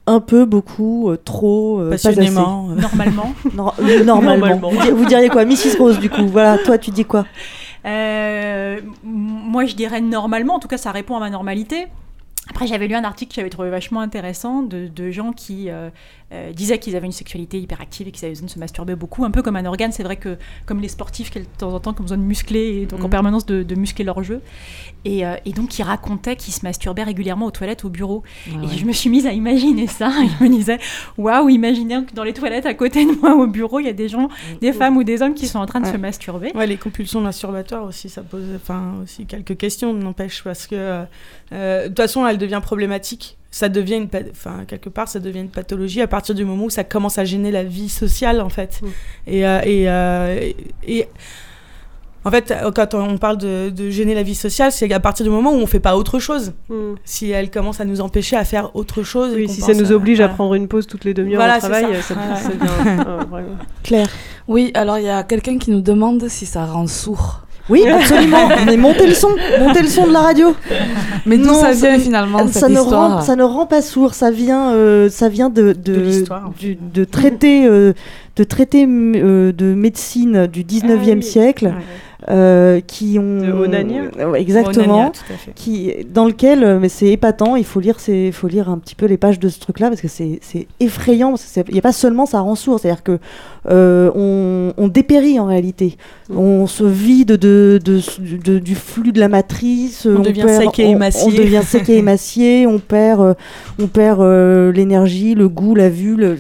un 0.09 0.21
peu, 0.21 0.45
beaucoup, 0.45 1.11
euh, 1.11 1.17
trop, 1.17 1.81
euh, 1.81 1.89
pas 1.91 1.95
assez 1.97 2.09
passionnément 2.15 2.69
euh. 2.71 2.75
Normalement. 2.81 3.35
Nor- 3.55 3.75
normalement. 4.05 4.47
Normalement. 4.47 4.71
Vous, 4.71 4.81
di- 4.83 4.91
vous 4.93 5.05
diriez 5.05 5.29
quoi? 5.29 5.45
Mrs. 5.45 5.77
Rose, 5.79 5.99
du 5.99 6.09
coup. 6.11 6.27
Voilà, 6.29 6.59
toi, 6.59 6.79
tu 6.79 6.91
dis 6.93 7.05
quoi? 7.05 7.27
Euh, 7.85 8.81
moi, 9.05 9.65
je 9.65 9.75
dirais 9.75 10.01
normalement. 10.01 10.55
En 10.55 10.59
tout 10.59 10.69
cas, 10.69 10.77
ça 10.79 10.91
répond 10.93 11.17
à 11.17 11.21
ma 11.21 11.31
normalité. 11.31 11.87
Après, 12.51 12.67
j'avais 12.69 12.87
lu 12.87 12.95
un 12.95 13.03
article 13.05 13.31
que 13.31 13.37
j'avais 13.37 13.51
trouvé 13.51 13.71
vachement 13.71 14.01
intéressant 14.01 14.63
de, 14.63 14.87
de 14.87 15.11
gens 15.11 15.33
qui 15.33 15.71
euh, 15.71 15.89
euh, 16.33 16.53
disaient 16.53 16.79
qu'ils 16.79 16.97
avaient 16.97 17.07
une 17.07 17.13
sexualité 17.13 17.61
hyperactive 17.61 18.09
et 18.09 18.11
qu'ils 18.11 18.25
avaient 18.25 18.33
besoin 18.35 18.47
de 18.47 18.51
se 18.51 18.59
masturber 18.59 18.97
beaucoup, 18.97 19.25
un 19.25 19.31
peu 19.31 19.43
comme 19.43 19.55
un 19.57 19.65
organe. 19.65 19.93
C'est 19.93 20.03
vrai 20.03 20.17
que, 20.17 20.37
comme 20.67 20.81
les 20.81 20.89
sportifs, 20.89 21.31
qui 21.31 21.39
de 21.39 21.45
temps 21.59 21.73
en 21.73 21.79
temps, 21.81 21.95
ont 21.99 22.03
besoin 22.03 22.17
de 22.19 22.23
muscler 22.23 22.83
et 22.83 22.87
donc 22.87 23.01
en 23.01 23.05
Mhm. 23.05 23.11
permanence 23.11 23.47
de, 23.47 23.63
de 23.63 23.75
muscler 23.77 24.05
leur 24.05 24.23
jeu. 24.25 24.41
Et, 25.05 25.25
euh, 25.25 25.37
et 25.45 25.53
donc, 25.53 25.69
qui 25.69 25.83
racontaient 25.85 26.35
qu'ils 26.35 26.53
se 26.53 26.65
masturbaient 26.65 27.05
régulièrement 27.05 27.47
aux 27.47 27.51
toilettes 27.53 27.85
au 27.85 27.91
bureau. 27.91 28.25
et 28.49 28.77
je 28.77 28.85
me 28.85 28.93
suis 28.93 29.09
mise 29.09 29.27
à 29.27 29.33
imaginer 29.33 29.87
ça. 29.87 30.09
Et 30.25 30.29
je 30.41 30.45
me 30.45 30.49
disais, 30.49 30.79
waouh, 31.17 31.49
imaginez 31.49 32.05
que 32.05 32.13
dans 32.15 32.25
les 32.25 32.33
toilettes 32.33 32.67
à 32.67 32.75
côté 32.75 33.05
de 33.07 33.13
moi 33.21 33.35
au 33.37 33.47
bureau, 33.47 33.79
il 33.79 33.87
y 33.87 33.89
a 33.89 33.93
des 33.93 34.09
gens, 34.09 34.29
des 34.61 34.73
femmes 34.73 34.97
ou 34.97 35.05
des 35.05 35.23
hommes 35.23 35.35
qui 35.35 35.47
sont 35.47 35.59
en 35.61 35.67
train 35.67 35.81
de 35.81 35.87
Ouais. 35.87 35.93
se 35.93 35.97
masturber. 35.99 36.51
Ouais, 36.57 36.67
les 36.67 36.77
compulsions 36.77 37.21
masturbatoires 37.21 37.85
aussi, 37.85 38.09
ça 38.09 38.23
pose 38.23 38.43
enfin, 38.57 38.95
aussi 39.03 39.27
quelques 39.27 39.57
questions, 39.57 39.93
n'empêche, 39.95 40.43
parce 40.43 40.67
que 40.67 40.75
euh, 40.75 41.05
euh, 41.53 41.83
de 41.85 41.89
toute 41.89 41.97
façon, 41.99 42.27
elle 42.27 42.39
devient 42.39 42.61
problématique. 42.63 43.37
Ça 43.57 43.71
devient 43.71 43.95
une, 43.97 44.09
enfin, 44.33 44.65
quelque 44.69 44.91
part, 44.91 45.09
ça 45.09 45.19
devient 45.19 45.41
une 45.41 45.49
pathologie 45.49 46.03
à 46.03 46.07
partir 46.07 46.35
du 46.35 46.45
moment 46.45 46.65
où 46.67 46.71
ça 46.71 46.85
commence 46.85 47.17
à 47.17 47.25
gêner 47.25 47.51
la 47.51 47.65
vie 47.65 47.89
sociale, 47.89 48.43
en 48.43 48.51
fait. 48.51 48.81
Et, 49.27 49.47
euh, 49.47 49.61
et, 49.65 49.89
euh, 49.89 50.39
et- 50.43 50.57
et- 51.01 51.09
en 52.27 52.31
fait, 52.31 52.51
euh, 52.51 52.71
quand 52.71 52.93
on 52.93 53.17
parle 53.17 53.39
de, 53.39 53.71
de 53.71 53.89
gêner 53.89 54.15
la 54.15 54.23
vie 54.25 54.35
sociale, 54.35 54.73
c'est 54.73 54.93
à 54.93 55.01
partir 55.01 55.25
du 55.25 55.31
moment 55.31 55.53
où 55.53 55.57
on 55.59 55.67
fait 55.67 55.81
pas 55.81 55.97
autre 55.97 56.19
chose. 56.19 56.53
Mm. 56.69 56.75
Si 57.05 57.31
elle 57.31 57.51
commence 57.51 57.81
à 57.81 57.87
nous 57.87 58.03
empêcher 58.03 58.37
à 58.37 58.45
faire 58.45 58.77
autre 58.77 59.03
chose, 59.03 59.33
Oui, 59.35 59.49
si 59.49 59.63
ça 59.63 59.73
nous 59.73 59.91
oblige 59.91 60.21
à 60.21 60.29
prendre 60.29 60.53
une 60.55 60.69
pause 60.69 60.87
toutes 60.87 61.05
les 61.05 61.15
demi-heures 61.15 61.41
Voilà, 61.41 61.57
au 61.57 61.61
travail, 61.61 61.87
ça. 62.03 62.15
ça, 62.15 62.37
ça 62.37 62.49
devient 62.51 63.05
euh, 63.07 63.41
Claire 63.85 64.09
Oui, 64.49 64.71
alors 64.75 64.99
il 64.99 65.05
y 65.05 65.09
a 65.09 65.23
quelqu'un 65.23 65.57
qui 65.57 65.71
nous 65.71 65.81
demande 65.81 66.29
si 66.29 66.45
ça 66.45 66.67
rend 66.67 66.87
sourd. 66.87 67.46
Oui, 67.69 67.87
absolument. 67.89 68.49
Mais 68.67 68.77
montez 68.77 69.07
le 69.07 69.15
son, 69.15 69.29
montez 69.59 69.83
le 69.83 69.89
son 69.89 70.07
de 70.07 70.13
la 70.13 70.21
radio. 70.21 70.55
Mais 71.27 71.37
d'où 71.37 71.47
Non, 71.47 71.55
ça 71.55 71.73
vient 71.73 71.99
finalement 71.99 72.47
ça 72.47 72.61
cette 72.61 72.71
ne 72.71 72.81
histoire 72.81 73.17
rend, 73.19 73.21
ça 73.23 73.37
ne 73.37 73.43
rend 73.43 73.67
pas 73.67 73.83
sourd. 73.83 74.15
Ça 74.15 74.31
vient, 74.31 74.71
euh, 74.73 75.09
ça 75.11 75.29
vient 75.29 75.51
de 75.51 75.73
de, 75.73 76.23
du- 76.59 76.79
de 76.95 77.05
traités, 77.05 77.67
euh, 77.67 77.93
de 78.37 78.45
traités 78.45 78.87
euh, 78.89 79.53
de 79.53 79.75
médecine 79.75 80.47
du 80.47 80.63
19e 80.63 81.23
siècle. 81.23 81.75
Euh, 82.29 82.81
qui 82.81 83.19
ont 83.21 83.41
De 83.41 83.53
Onania 83.53 84.03
ouais, 84.29 84.41
exactement 84.41 84.85
Onania, 84.97 85.11
tout 85.11 85.33
à 85.33 85.37
fait. 85.37 85.53
qui 85.55 85.93
dans 86.13 86.25
lequel 86.27 86.65
euh, 86.65 86.79
mais 86.81 86.89
c'est 86.89 87.07
épatant 87.07 87.55
il 87.57 87.65
faut 87.65 87.79
lire 87.79 88.01
c'est 88.01 88.33
faut 88.33 88.49
lire 88.49 88.69
un 88.69 88.79
petit 88.79 88.95
peu 88.97 89.07
les 89.07 89.17
pages 89.17 89.39
de 89.39 89.49
ce 89.49 89.61
truc 89.61 89.79
là 89.79 89.89
parce 89.89 90.01
que 90.01 90.09
c'est 90.09 90.41
c'est 90.43 90.67
effrayant 90.81 91.35
il 91.69 91.73
n'y 91.73 91.79
a 91.79 91.83
pas 91.83 91.93
seulement 91.93 92.27
ça 92.27 92.41
rend 92.41 92.57
sourd 92.57 92.81
c'est 92.81 92.91
à 92.91 92.95
dire 92.95 93.03
que 93.05 93.19
euh, 93.69 94.11
on, 94.15 94.73
on 94.77 94.89
dépérit 94.89 95.39
en 95.39 95.47
réalité 95.47 95.97
on 96.35 96.67
se 96.67 96.85
vide 96.85 97.33
de, 97.33 97.81
de, 97.85 98.01
de- 98.45 98.59
du 98.59 98.75
flux 98.75 99.13
de 99.13 99.21
la 99.21 99.29
matrice 99.29 100.07
On 100.07 100.21
devient 100.21 100.47
sec 100.49 100.79
et 100.81 100.91
émacié. 100.91 101.33
on, 101.33 101.37
devient 101.37 101.63
sec 101.65 101.89
et 101.89 101.99
émacié 101.99 102.67
on 102.67 102.79
perd 102.79 103.21
euh, 103.21 103.35
on 103.81 103.87
perd 103.87 104.21
euh, 104.21 104.73
l'énergie 104.73 105.35
le 105.35 105.49
goût 105.49 105.75
la 105.75 105.89
vue 105.91 106.17
le- 106.17 106.37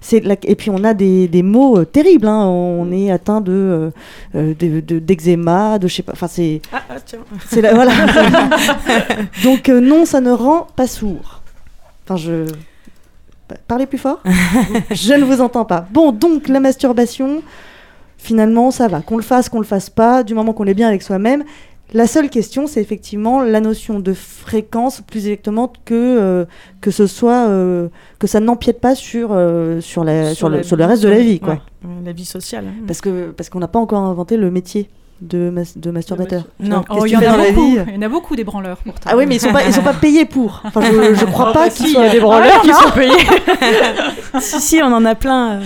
c'est 0.00 0.22
et 0.44 0.54
puis 0.54 0.70
on 0.70 0.84
a 0.84 0.94
des, 0.94 1.28
des 1.28 1.42
mots 1.42 1.78
euh, 1.78 1.84
terribles 1.84 2.26
hein. 2.28 2.46
on 2.46 2.90
est 2.92 3.10
atteint 3.10 3.40
de 3.40 3.90
de- 4.34 4.80
de- 4.80 4.98
d'eczéma 5.18 5.78
de 5.78 5.86
je 5.88 5.94
sais 5.96 6.02
pas 6.02 6.12
enfin 6.12 6.28
c'est 6.28 6.62
Ah, 6.72 6.82
ah, 6.90 6.94
tiens. 7.04 7.18
c'est 7.48 7.60
la- 7.60 7.74
voilà. 7.74 7.92
Donc 9.44 9.68
euh, 9.68 9.80
non, 9.80 10.04
ça 10.04 10.20
ne 10.20 10.30
rend 10.30 10.66
pas 10.76 10.86
sourd. 10.86 11.42
Enfin, 12.04 12.16
je 12.16 12.46
parlez 13.66 13.86
plus 13.86 13.98
fort. 13.98 14.20
je 14.90 15.14
ne 15.14 15.24
vous 15.24 15.40
entends 15.40 15.64
pas. 15.64 15.86
Bon, 15.90 16.12
donc 16.12 16.48
la 16.48 16.60
masturbation, 16.60 17.42
finalement, 18.16 18.70
ça 18.70 18.88
va. 18.88 19.00
Qu'on 19.00 19.16
le 19.16 19.22
fasse, 19.22 19.48
qu'on 19.48 19.58
le 19.60 19.64
fasse 19.66 19.90
pas, 19.90 20.22
du 20.22 20.34
moment 20.34 20.52
qu'on 20.52 20.66
est 20.66 20.74
bien 20.74 20.88
avec 20.88 21.02
soi-même. 21.02 21.44
La 21.94 22.06
seule 22.06 22.28
question, 22.28 22.66
c'est 22.66 22.82
effectivement 22.82 23.40
la 23.42 23.60
notion 23.60 23.98
de 24.00 24.12
fréquence, 24.12 25.00
plus 25.00 25.26
exactement 25.26 25.72
que 25.86 25.94
euh, 25.94 26.44
que 26.82 26.90
ce 26.90 27.06
soit 27.06 27.48
euh, 27.48 27.88
que 28.18 28.26
ça 28.26 28.40
n'empiète 28.40 28.78
pas 28.80 28.94
sur 28.94 29.30
euh, 29.32 29.80
sur 29.80 30.04
la 30.04 30.34
sur, 30.34 30.50
le, 30.50 30.58
la 30.58 30.62
sur 30.64 30.76
le 30.76 30.84
reste 30.84 31.02
de 31.02 31.08
la 31.08 31.18
vie, 31.20 31.40
quoi. 31.40 31.54
ouais, 31.54 31.60
la 32.04 32.12
vie 32.12 32.26
sociale. 32.26 32.66
hein. 32.68 32.82
Parce 32.86 33.00
que 33.00 33.30
parce 33.30 33.48
qu'on 33.48 33.60
n'a 33.60 33.68
pas 33.68 33.78
encore 33.78 34.02
inventé 34.02 34.36
le 34.36 34.50
métier 34.50 34.90
de, 35.20 35.50
mas- 35.50 35.76
de 35.76 35.90
masturbateur. 35.90 36.44
Non. 36.60 36.84
Oh, 36.90 37.04
il 37.06 37.12
y 37.12 37.16
en 37.16 37.20
a 37.20 37.36
beaucoup. 37.36 37.76
Il 37.88 37.94
y 37.94 37.98
en 37.98 38.02
a 38.02 38.08
beaucoup 38.08 38.36
des 38.36 38.44
branleurs 38.44 38.78
pourtant. 38.78 39.10
Ah 39.12 39.16
oui, 39.16 39.26
mais 39.26 39.36
ils 39.36 39.40
sont 39.40 39.52
pas, 39.52 39.64
ils 39.64 39.72
sont 39.72 39.82
pas 39.82 39.92
payés 39.94 40.24
pour. 40.24 40.60
Enfin, 40.64 40.80
je, 40.82 41.14
je 41.14 41.24
crois 41.24 41.48
Ah 41.50 41.52
pas 41.52 41.64
bah 41.66 41.70
qu'ils 41.70 41.86
si, 41.86 41.92
il 41.92 41.94
y 41.94 41.94
soient 41.94 42.04
a 42.04 42.08
des 42.10 42.20
branleurs 42.20 42.52
Ah, 42.56 42.60
qui 42.62 42.72
sont 42.72 42.90
payés. 42.92 44.40
si, 44.40 44.60
si, 44.60 44.80
on 44.82 44.86
en 44.92 45.04
a 45.04 45.14
plein. 45.14 45.60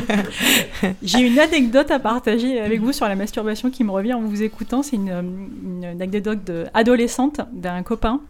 J'ai 1.02 1.20
une 1.20 1.38
anecdote 1.38 1.90
à 1.90 1.98
partager 1.98 2.60
avec 2.60 2.80
vous 2.80 2.92
sur 2.92 3.06
la 3.08 3.14
masturbation 3.14 3.70
qui 3.70 3.84
me 3.84 3.90
revient 3.90 4.14
en 4.14 4.20
vous 4.22 4.42
écoutant. 4.42 4.82
C'est 4.82 4.96
une, 4.96 5.10
euh, 5.10 5.22
une 5.22 5.84
anecdote 5.84 6.50
adolescente 6.74 7.40
d'un 7.52 7.82
copain 7.82 8.20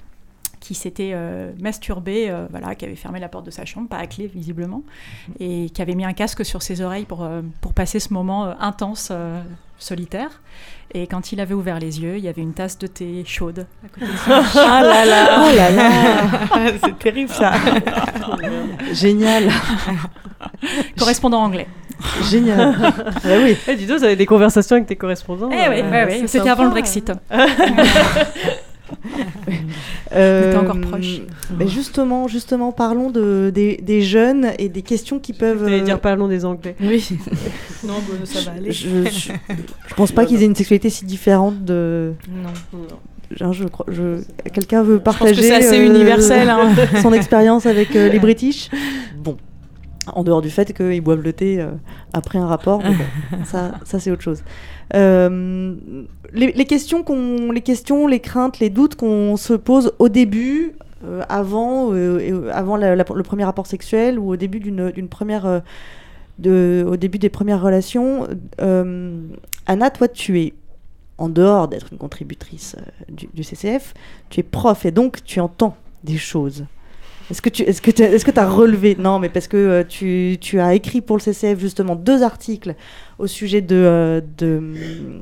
qui 0.60 0.74
s'était 0.74 1.12
euh, 1.14 1.52
masturbé, 1.60 2.28
euh, 2.28 2.46
voilà, 2.50 2.74
qui 2.74 2.84
avait 2.84 2.96
fermé 2.96 3.20
la 3.20 3.28
porte 3.28 3.46
de 3.46 3.50
sa 3.50 3.64
chambre, 3.64 3.88
pas 3.88 3.98
à 3.98 4.06
clé 4.06 4.26
visiblement, 4.32 4.82
et 5.40 5.70
qui 5.70 5.82
avait 5.82 5.94
mis 5.94 6.04
un 6.04 6.12
casque 6.12 6.44
sur 6.44 6.62
ses 6.62 6.80
oreilles 6.80 7.04
pour, 7.04 7.24
euh, 7.24 7.42
pour 7.60 7.72
passer 7.72 8.00
ce 8.00 8.12
moment 8.12 8.46
euh, 8.46 8.52
intense, 8.60 9.08
euh, 9.10 9.40
solitaire. 9.78 10.40
Et 10.94 11.06
quand 11.06 11.32
il 11.32 11.40
avait 11.40 11.54
ouvert 11.54 11.78
les 11.78 12.00
yeux, 12.00 12.16
il 12.16 12.24
y 12.24 12.28
avait 12.28 12.40
une 12.42 12.54
tasse 12.54 12.78
de 12.78 12.86
thé 12.86 13.22
chaude 13.26 13.66
à 13.84 13.88
côté 13.88 14.06
de 14.06 14.16
son. 14.16 14.30
Ah 14.58 14.82
là 14.82 15.04
là. 15.04 15.44
Oh 15.50 15.54
là 15.56 15.70
là. 15.70 16.72
C'est 16.82 16.98
terrible 16.98 17.30
ça. 17.30 17.52
Génial. 18.92 19.50
Correspondant 20.98 21.42
anglais. 21.42 21.68
Génial. 22.30 22.74
Ah 22.80 23.18
oui. 23.42 23.56
Eh, 23.68 23.76
dis 23.76 23.86
donc, 23.86 23.98
vous 23.98 24.04
avez 24.04 24.16
des 24.16 24.26
conversations 24.26 24.76
avec 24.76 24.88
tes 24.88 24.96
correspondants. 24.96 25.50
Eh 25.52 25.68
oui, 25.68 25.82
ouais, 25.82 25.82
ouais, 25.82 26.06
c'est 26.10 26.26
c'était 26.26 26.38
sympa. 26.38 26.52
avant 26.52 26.64
le 26.64 26.70
Brexit. 26.70 27.12
Euh, 30.14 30.56
encore 30.56 30.80
proche. 30.80 31.20
Mais 31.58 31.68
justement, 31.68 32.28
justement, 32.28 32.72
parlons 32.72 33.10
de, 33.10 33.50
des, 33.54 33.76
des 33.76 34.00
jeunes 34.00 34.52
et 34.58 34.68
des 34.68 34.82
questions 34.82 35.18
qui 35.18 35.32
peuvent. 35.32 35.66
Euh, 35.68 35.80
dire 35.80 36.00
parlons 36.00 36.28
des 36.28 36.44
Anglais. 36.44 36.76
Oui. 36.80 37.08
Non, 37.86 37.94
bon, 37.94 38.24
ça 38.24 38.40
va 38.40 38.56
aller. 38.56 38.72
Je, 38.72 39.04
je, 39.04 39.32
je 39.86 39.94
pense 39.94 40.10
pas 40.10 40.26
qu'ils 40.26 40.42
aient 40.42 40.46
une 40.46 40.56
sexualité 40.56 40.90
si 40.90 41.04
différente 41.04 41.64
de. 41.64 42.12
Non. 42.28 42.50
Hein, 43.40 43.52
je 43.52 43.64
crois, 43.64 43.86
je... 43.88 44.22
Quelqu'un 44.52 44.82
veut 44.82 44.98
pense 44.98 45.16
que 45.16 45.20
partager 45.20 45.42
c'est 45.42 45.54
assez 45.54 45.78
universel, 45.78 46.48
hein. 46.48 46.70
son 47.02 47.12
expérience 47.12 47.66
avec 47.66 47.94
euh, 47.94 48.08
les 48.08 48.18
British? 48.18 48.70
Bon, 49.16 49.36
en 50.14 50.24
dehors 50.24 50.42
du 50.42 50.50
fait 50.50 50.72
qu'ils 50.72 51.00
boivent 51.00 51.22
le 51.22 51.32
thé 51.32 51.60
euh, 51.60 51.70
après 52.12 52.38
un 52.38 52.46
rapport, 52.46 52.82
ça, 53.44 53.72
ça 53.84 53.98
c'est 54.00 54.10
autre 54.10 54.22
chose. 54.22 54.42
Euh, 54.94 55.74
les, 56.32 56.64
questions 56.64 57.02
qu'on, 57.02 57.52
les 57.52 57.60
questions, 57.60 58.06
les 58.06 58.20
craintes, 58.20 58.58
les 58.58 58.70
doutes 58.70 58.94
qu'on 58.94 59.36
se 59.36 59.54
pose 59.54 59.92
au 59.98 60.08
début, 60.08 60.74
euh, 61.04 61.22
avant, 61.28 61.92
avant 62.52 62.76
le 62.76 63.22
premier 63.22 63.44
rapport 63.44 63.66
sexuel 63.66 64.18
ou 64.18 64.30
au 64.30 64.36
début 64.36 64.60
d'une, 64.60 64.90
d'une 64.90 65.08
première, 65.08 65.62
de, 66.38 66.86
au 66.88 66.96
début 66.96 67.18
des 67.18 67.30
premières 67.30 67.62
relations. 67.62 68.26
Anna, 69.66 69.90
toi, 69.90 70.08
tu 70.08 70.40
es 70.40 70.54
en 71.18 71.28
dehors 71.28 71.68
d'être 71.68 71.88
une 71.92 71.98
contributrice 71.98 72.76
du 73.10 73.42
CCF, 73.42 73.92
tu 74.30 74.40
es 74.40 74.42
prof 74.44 74.86
et 74.86 74.92
donc 74.92 75.24
tu 75.24 75.40
entends 75.40 75.76
des 76.04 76.16
choses. 76.16 76.64
Est-ce 77.30 77.42
que 77.42 77.50
tu 77.50 77.62
est-ce 77.62 77.82
que 77.82 77.90
tu 77.90 78.02
est-ce 78.02 78.24
que 78.24 78.38
as 78.38 78.48
relevé 78.48 78.96
Non, 78.98 79.18
mais 79.18 79.28
parce 79.28 79.48
que 79.48 79.56
euh, 79.56 79.84
tu, 79.86 80.38
tu 80.40 80.60
as 80.60 80.74
écrit 80.74 81.00
pour 81.02 81.16
le 81.16 81.20
CCF 81.22 81.58
justement 81.60 81.94
deux 81.94 82.22
articles 82.22 82.74
au 83.18 83.26
sujet 83.26 83.60
de, 83.60 83.74
euh, 83.76 84.20
de 84.38 84.58
mm, 84.60 85.20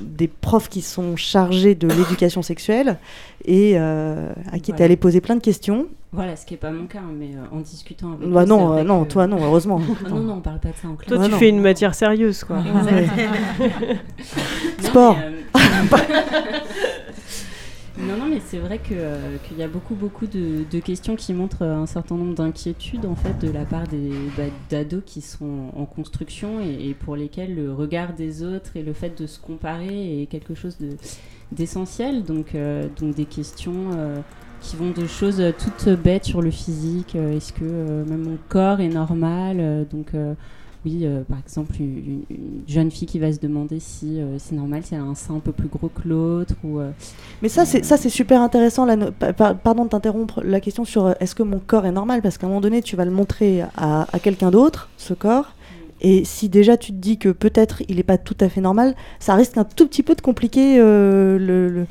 des 0.00 0.28
profs 0.28 0.68
qui 0.68 0.82
sont 0.82 1.16
chargés 1.16 1.74
de 1.74 1.88
l'éducation 1.88 2.42
sexuelle 2.42 2.98
et 3.46 3.74
euh, 3.76 4.30
à 4.52 4.58
qui 4.58 4.72
tu 4.72 4.72
es 4.72 4.74
Ouais. 4.80 4.84
allé 4.84 4.96
poser 4.96 5.20
plein 5.22 5.36
de 5.36 5.40
questions. 5.40 5.86
Voilà, 6.12 6.36
ce 6.36 6.44
qui 6.46 6.54
n'est 6.54 6.58
pas 6.58 6.70
mon 6.70 6.86
cas, 6.86 7.00
mais 7.18 7.30
euh, 7.34 7.54
en 7.56 7.60
discutant 7.60 8.12
avec 8.14 8.28
Bah 8.30 8.46
non, 8.46 8.78
euh, 8.78 8.82
non, 8.82 9.04
toi, 9.04 9.26
non, 9.26 9.38
heureusement. 9.42 9.78
Ah 10.04 10.04
non, 10.10 10.20
non, 10.20 10.34
on 10.34 10.40
parle 10.40 10.58
pas 10.58 10.68
de 10.68 10.74
ça 10.80 10.88
en 10.88 10.94
classe. 10.96 11.08
Toi, 11.08 11.18
Ouais, 11.18 11.26
tu 11.26 11.32
non. 11.32 11.38
fais 11.38 11.48
une 11.50 11.60
matière 11.60 11.94
sérieuse, 11.94 12.44
quoi. 12.44 12.58
Sport. 14.82 15.16
Non, 18.00 18.16
non, 18.16 18.26
mais 18.28 18.40
c'est 18.40 18.58
vrai 18.58 18.80
euh, 18.92 19.36
qu'il 19.38 19.58
y 19.58 19.62
a 19.62 19.68
beaucoup, 19.68 19.96
beaucoup 19.96 20.26
de, 20.26 20.64
de 20.70 20.78
questions 20.78 21.16
qui 21.16 21.32
montrent 21.34 21.62
euh, 21.62 21.74
un 21.74 21.86
certain 21.86 22.14
nombre 22.14 22.34
d'inquiétudes 22.34 23.04
en 23.04 23.16
fait 23.16 23.36
de 23.44 23.50
la 23.50 23.64
part 23.64 23.88
des 23.88 24.10
bah, 24.36 24.44
d'ados 24.70 25.02
qui 25.04 25.20
sont 25.20 25.72
en 25.74 25.84
construction 25.84 26.60
et, 26.60 26.94
pour 26.94 27.16
lesquels 27.16 27.56
le 27.56 27.72
regard 27.72 28.14
des 28.14 28.44
autres 28.44 28.76
et 28.76 28.82
le 28.82 28.92
fait 28.92 29.20
de 29.20 29.26
se 29.26 29.40
comparer 29.40 30.22
est 30.22 30.26
quelque 30.26 30.54
chose 30.54 30.78
de 30.78 30.90
d'essentiel. 31.50 32.22
Donc, 32.22 32.54
euh, 32.54 32.88
donc 33.00 33.14
des 33.14 33.24
questions 33.24 33.90
qui 34.60 34.76
vont 34.76 34.90
de 34.90 35.06
choses 35.06 35.42
toutes 35.58 35.88
bêtes 35.88 36.24
sur 36.24 36.42
le 36.42 36.50
physique. 36.50 37.14
Est-ce 37.14 37.52
que 37.52 37.64
même 37.64 38.22
mon 38.22 38.38
corps 38.48 38.80
est 38.80 38.88
normal 38.88 39.86
Donc 39.90 40.12
oui, 40.88 41.00
euh, 41.02 41.22
par 41.28 41.38
exemple, 41.38 41.72
une, 41.80 41.98
une- 41.98 42.22
une 42.30 42.62
jeune 42.66 42.90
fille 42.90 43.06
qui 43.06 43.18
va 43.18 43.32
se 43.32 43.38
demander 43.38 43.80
si 43.80 44.20
euh, 44.20 44.38
c'est 44.38 44.54
normal 44.54 44.82
si 44.84 44.94
elle 44.94 45.00
a 45.00 45.04
un 45.04 45.14
sein 45.14 45.34
un 45.36 45.40
peu 45.40 45.52
plus 45.52 45.68
gros 45.68 45.88
que 45.88 46.08
l'autre 46.08 46.54
ou 46.64 46.78
euh, 46.80 46.90
Mais 47.42 47.48
ça, 47.48 47.64
c'est 47.64 47.84
ça, 47.84 47.96
c'est 47.96 48.08
super 48.08 48.40
intéressant. 48.40 48.86
Pa- 49.36 49.54
pardon 49.54 49.84
de 49.84 49.90
t'interrompre. 49.90 50.40
La 50.42 50.60
question 50.60 50.84
sur 50.84 51.14
est-ce 51.20 51.34
que 51.34 51.42
mon 51.42 51.58
corps 51.58 51.86
est 51.86 51.92
normal, 51.92 52.22
parce 52.22 52.38
qu'à 52.38 52.46
un 52.46 52.48
moment 52.50 52.60
donné, 52.60 52.82
tu 52.82 52.96
vas 52.96 53.04
le 53.04 53.10
montrer 53.10 53.62
à, 53.76 54.06
à 54.12 54.18
quelqu'un 54.18 54.50
d'autre, 54.50 54.88
ce 54.96 55.14
corps. 55.14 55.52
Et 56.00 56.24
si 56.24 56.48
déjà 56.48 56.76
tu 56.76 56.92
te 56.92 56.96
dis 56.96 57.18
que 57.18 57.28
peut-être 57.30 57.82
il 57.88 57.96
n'est 57.96 58.02
pas 58.02 58.18
tout 58.18 58.36
à 58.40 58.48
fait 58.48 58.60
normal, 58.60 58.94
ça 59.18 59.34
risque 59.34 59.56
un 59.58 59.64
tout 59.64 59.86
petit 59.86 60.02
peu 60.02 60.14
de 60.14 60.20
compliquer 60.20 60.78
euh, 60.78 61.38
le, 61.38 61.68
le- 61.68 61.86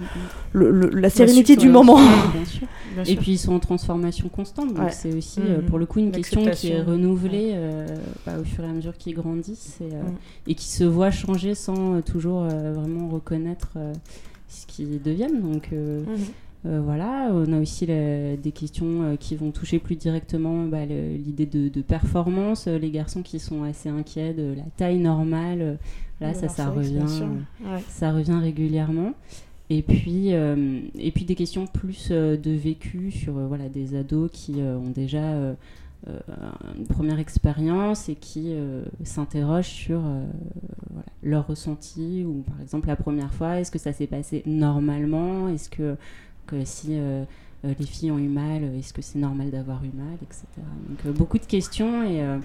le- 0.53 0.71
le- 0.71 0.89
la 0.99 1.09
sérénité 1.09 1.55
du 1.57 1.65
Bien 1.65 1.73
moment. 1.73 1.97
sûr, 1.97 2.07
bien 2.33 2.45
sûr. 2.45 2.67
Et 3.05 3.15
puis 3.15 3.33
ils 3.33 3.37
sont 3.37 3.53
en 3.53 3.59
transformation 3.59 4.27
constante, 4.29 4.73
donc 4.73 4.85
Ouais. 4.85 4.91
c'est 4.91 5.13
aussi 5.13 5.39
Mhm. 5.41 5.45
euh, 5.49 5.61
pour 5.61 5.77
le 5.77 5.85
coup 5.85 5.99
une 5.99 6.11
question 6.11 6.41
qui 6.51 6.71
est 6.71 6.81
renouvelée 6.81 7.51
euh, 7.53 7.85
bah, 8.25 8.33
au 8.39 8.43
fur 8.43 8.63
et 8.63 8.67
à 8.67 8.71
mesure 8.71 8.97
qu'ils 8.97 9.13
grandissent 9.13 9.77
et, 9.81 9.93
euh, 9.93 10.01
et 10.47 10.55
qui 10.55 10.67
se 10.67 10.83
voient 10.83 11.11
changer 11.11 11.53
sans 11.53 12.01
toujours 12.01 12.43
euh, 12.49 12.73
vraiment 12.73 13.07
reconnaître 13.09 13.73
euh, 13.75 13.93
ce 14.47 14.65
qu'ils 14.65 15.01
deviennent. 15.01 15.41
Donc 15.41 15.69
euh, 15.73 16.01
Mhm. 16.07 16.17
Euh, 16.65 16.81
voilà, 16.83 17.29
on 17.33 17.53
a 17.53 17.59
aussi 17.59 17.85
la- 17.85 18.35
des 18.35 18.51
questions 18.51 19.03
euh, 19.03 19.15
qui 19.15 19.35
vont 19.35 19.51
toucher 19.51 19.79
plus 19.79 19.95
directement 19.95 20.65
bah, 20.65 20.85
l'idée 20.85 21.45
de, 21.45 21.69
de 21.69 21.81
performance. 21.81 22.67
Euh, 22.67 22.77
Les 22.77 22.89
garçons 22.91 23.21
qui 23.21 23.39
sont 23.39 23.63
assez 23.63 23.89
inquiets 23.89 24.33
de 24.33 24.53
la 24.55 24.63
taille 24.75 24.97
normale, 24.99 25.77
là 26.19 26.33
ça, 26.33 26.47
ça 26.49 26.69
revient, 26.69 27.05
Ouais. 27.61 27.79
ça 27.89 28.11
revient 28.11 28.39
régulièrement. 28.41 29.13
Et 29.69 29.81
puis, 29.81 30.29
et 30.29 31.11
puis 31.13 31.25
des 31.25 31.35
questions 31.35 31.67
plus 31.67 32.09
de 32.09 32.51
vécu 32.51 33.11
sur 33.11 33.33
voilà, 33.33 33.67
des 33.67 33.95
ados 33.97 34.29
qui 34.31 34.55
ont 34.61 34.89
déjà 34.95 35.19
une 36.07 36.85
première 36.87 37.19
expérience 37.19 38.07
et 38.07 38.15
qui 38.15 38.53
s'interrogent 39.03 39.65
sur 39.67 39.99
voilà, 39.99 41.05
leur 41.21 41.47
ressenti 41.47 42.23
ou 42.25 42.43
par 42.47 42.61
exemple 42.61 42.87
la 42.87 42.95
première 42.95 43.33
fois, 43.33 43.59
est-ce 43.59 43.69
que 43.71 43.79
ça 43.79 43.91
s'est 43.91 44.07
passé 44.07 44.41
normalement? 44.45 45.49
Est-ce 45.49 45.69
que, 45.69 45.97
que 46.47 46.63
si 46.65 46.87
euh, 46.91 47.23
euh, 47.65 47.73
les 47.79 47.85
filles 47.85 48.11
ont 48.11 48.17
eu 48.17 48.27
mal, 48.29 48.63
est-ce 48.79 48.93
que 48.93 49.01
c'est 49.01 49.19
normal 49.19 49.51
d'avoir 49.51 49.83
eu 49.83 49.91
mal, 49.95 50.15
etc. 50.21 50.45
Donc 50.89 50.99
euh, 51.05 51.11
beaucoup 51.11 51.37
de 51.37 51.45
questions 51.45 52.03
et, 52.03 52.21
euh, 52.21 52.37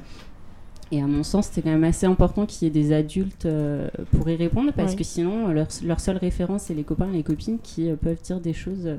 et 0.90 1.00
à 1.00 1.06
mon 1.06 1.22
sens, 1.22 1.46
c'était 1.46 1.62
quand 1.62 1.70
même 1.70 1.84
assez 1.84 2.04
important 2.06 2.44
qu'il 2.44 2.66
y 2.66 2.70
ait 2.70 2.82
des 2.82 2.92
adultes 2.92 3.46
euh, 3.46 3.88
pour 4.16 4.28
y 4.28 4.36
répondre 4.36 4.72
parce 4.76 4.94
que 4.94 5.04
sinon, 5.04 5.48
euh, 5.48 5.52
leur, 5.52 5.66
leur 5.84 6.00
seule 6.00 6.18
référence, 6.18 6.64
c'est 6.64 6.74
les 6.74 6.84
copains 6.84 7.08
et 7.10 7.16
les 7.16 7.22
copines 7.22 7.58
qui 7.62 7.88
euh, 7.90 7.96
peuvent 7.96 8.20
dire 8.22 8.40
des 8.40 8.52
choses 8.52 8.86
euh, 8.86 8.96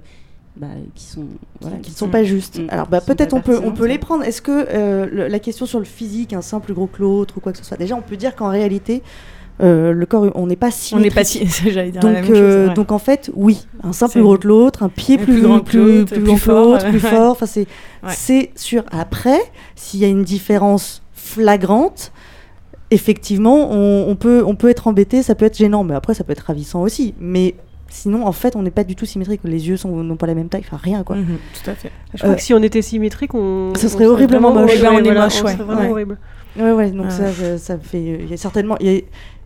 bah, 0.56 0.68
qui 0.96 1.04
sont 1.04 1.26
Voilà, 1.62 1.78
qui 1.78 1.92
ne 1.92 1.96
sont 1.96 2.06
sont 2.06 2.12
pas 2.12 2.24
justes. 2.24 2.60
Mm, 2.60 2.68
Alors 2.70 2.88
bah, 2.88 3.00
qui 3.00 3.08
peut-être 3.08 3.34
on 3.34 3.42
peut, 3.42 3.60
on 3.63 3.72
peut 3.74 3.88
les 3.88 4.00
prendre. 4.00 4.24
Est-ce 4.24 4.42
que 4.42 4.52
euh, 4.70 5.08
le- 5.12 5.28
la 5.28 5.39
question 5.39 5.66
sur 5.68 5.80
le 5.80 5.86
physique, 5.86 6.34
un 6.34 6.42
sein 6.42 6.60
plus 6.60 6.74
gros 6.74 6.88
que 6.88 7.02
l'autre 7.02 7.38
ou 7.38 7.42
quoi 7.42 7.52
que 7.52 7.58
ce 7.60 7.63
soit, 7.63 7.78
déjà 7.78 7.96
on 7.96 8.02
peut 8.02 8.18
dire 8.18 8.36
qu'en 8.36 8.50
réalité, 8.50 9.04
euh, 9.62 9.92
le 9.94 10.06
corps, 10.06 10.32
on 10.36 10.48
n'est 10.48 10.56
pas 10.56 10.70
On 10.94 11.00
n'est 11.00 11.10
pas 11.12 11.24
si. 11.24 11.46
J'allais 11.72 11.92
dire 11.92 12.02
donc, 12.02 12.12
la 12.13 12.22
même 12.22 12.26
chose. 12.26 12.38
euh, 12.38 12.68
ouais. 12.70 12.74
donc 12.74 12.92
en 12.92 12.98
fait, 13.00 13.30
oui, 13.36 13.66
un 13.84 13.94
sein 13.94 14.08
plus 14.10 14.22
gros 14.22 14.38
que 14.38 14.48
l'autre, 14.48 14.84
un 14.84 14.89
pied 14.89 15.18
plus, 15.18 15.34
plus 15.34 15.42
grand 15.42 15.60
que 15.60 15.66
plus, 15.66 16.00
l'autre, 16.00 16.13
plus 16.16 16.38
fort, 16.38 16.66
l'autre, 16.74 16.89
plus 16.89 17.00
fort. 17.00 17.32
Enfin, 17.32 17.46
c'est, 17.46 17.68
Ouais. 18.04 18.10
c'est 18.16 18.52
sûr. 18.56 18.84
Après, 18.92 19.39
s'il 19.76 20.00
y 20.00 20.06
a 20.06 20.08
une 20.10 20.24
différence 20.24 21.04
flagrante, 21.13 22.12
effectivement, 22.92 23.72
on, 23.72 24.06
on 24.10 24.16
peut, 24.16 24.44
on 24.46 24.56
peut 24.56 24.70
être 24.70 24.88
embêté, 24.88 25.24
ça 25.24 25.36
peut 25.36 25.46
être 25.46 25.58
gênant, 25.58 25.84
mais 25.84 25.96
après, 25.96 26.13
ça 26.13 26.24
peut 26.24 26.32
être 26.32 26.39
ravissant 26.48 26.82
aussi. 26.82 27.13
Mais 27.20 27.56
sinon, 27.89 28.26
en 28.26 28.32
fait, 28.32 28.56
on 28.56 28.62
n'est 28.63 28.72
pas 28.72 28.84
du 28.84 28.96
tout 28.96 29.06
symétrique. 29.06 29.42
Les 29.44 29.68
yeux 29.70 29.78
sont, 29.78 29.89
n'ont 30.04 30.16
pas 30.18 30.28
la 30.28 30.36
même 30.36 30.50
taille, 30.50 30.63
enfin 30.66 30.78
rien 30.82 31.04
quoi. 31.04 31.16
Mhm, 31.16 31.38
tout 31.63 31.70
à 31.70 31.76
fait. 31.76 31.92
Je 32.13 32.20
crois 32.20 32.32
Euh, 32.32 32.36
que 32.36 32.42
si 32.42 32.54
on 32.54 32.62
était 32.63 32.82
symétrique, 32.82 33.34
on. 33.34 33.74
Ce 33.78 33.86
on 33.86 33.89
serait 33.89 34.06
horriblement 34.06 34.52
moche. 34.54 34.72
Eh 34.76 34.82
ben, 34.82 34.92
on 34.94 34.98
est 35.00 35.04
voilà, 35.04 35.24
moche, 35.26 35.42
on 35.42 35.46
ouais. 35.46 35.54
serait 35.54 35.63
vraiment 35.63 35.82
Ouais. 35.82 35.89
horrible. 35.89 36.18
Ouais, 36.56 36.72
ouais, 36.72 36.92
donc 36.92 37.06
Ouais. 37.06 37.10
ça, 37.12 37.32
ça, 37.32 37.58
ça 37.58 37.78
fait. 37.80 38.02
Il 38.04 38.30
y 38.30 38.34
a 38.34 38.38
certainement. 38.38 38.76
Il 38.80 38.92
y 38.92 38.98
a, 38.98 39.02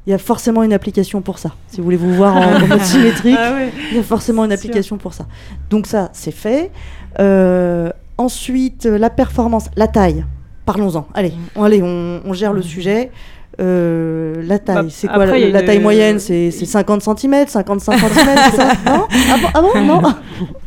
il 0.08 0.12
y 0.12 0.14
a 0.14 0.18
forcément 0.18 0.64
une 0.64 0.72
application 0.74 1.22
pour 1.22 1.38
ça. 1.38 1.52
Si 1.68 1.78
vous 1.78 1.84
voulez 1.84 1.98
vous 1.98 2.14
voir 2.16 2.36
en, 2.38 2.56
en 2.56 2.68
mode 2.68 2.82
symétrique, 2.82 3.36
Ah 3.38 3.54
ouais. 3.56 3.72
il 3.92 3.98
y 3.98 4.00
a 4.00 4.04
forcément 4.04 4.46
une 4.46 4.52
sûr. 4.52 4.58
application 4.60 4.98
pour 4.98 5.14
ça. 5.14 5.26
Donc, 5.70 5.86
ça, 5.86 6.10
c'est 6.14 6.32
fait. 6.32 6.72
Euh, 7.20 7.90
ensuite, 8.18 8.86
euh, 8.86 8.98
la 8.98 9.10
performance, 9.10 9.66
la 9.76 9.88
taille. 9.88 10.24
Parlons-en. 10.66 11.08
Allez, 11.14 11.34
on, 11.56 11.64
allez 11.66 11.82
on, 11.84 12.22
on 12.26 12.34
gère 12.34 12.54
le 12.54 12.62
sujet. 12.62 13.12
Euh, 13.60 14.36
la 14.46 14.60
taille, 14.60 14.76
Bah, 14.76 14.84
c'est 14.90 15.08
quoi 15.08 15.26
la, 15.26 15.38
la 15.50 15.64
taille 15.64 15.80
moyenne 15.80 16.20
C'est 16.20 16.52
c'est 16.52 16.66
50 16.66 17.02
cm, 17.02 17.48
55 17.48 17.98
cm, 17.98 18.38
ça? 18.56 18.68
Non? 18.86 19.08
Ah 19.12 19.38
bon, 19.42 19.48
ah 19.54 19.62
bon? 19.62 19.82
Non? 20.02 20.02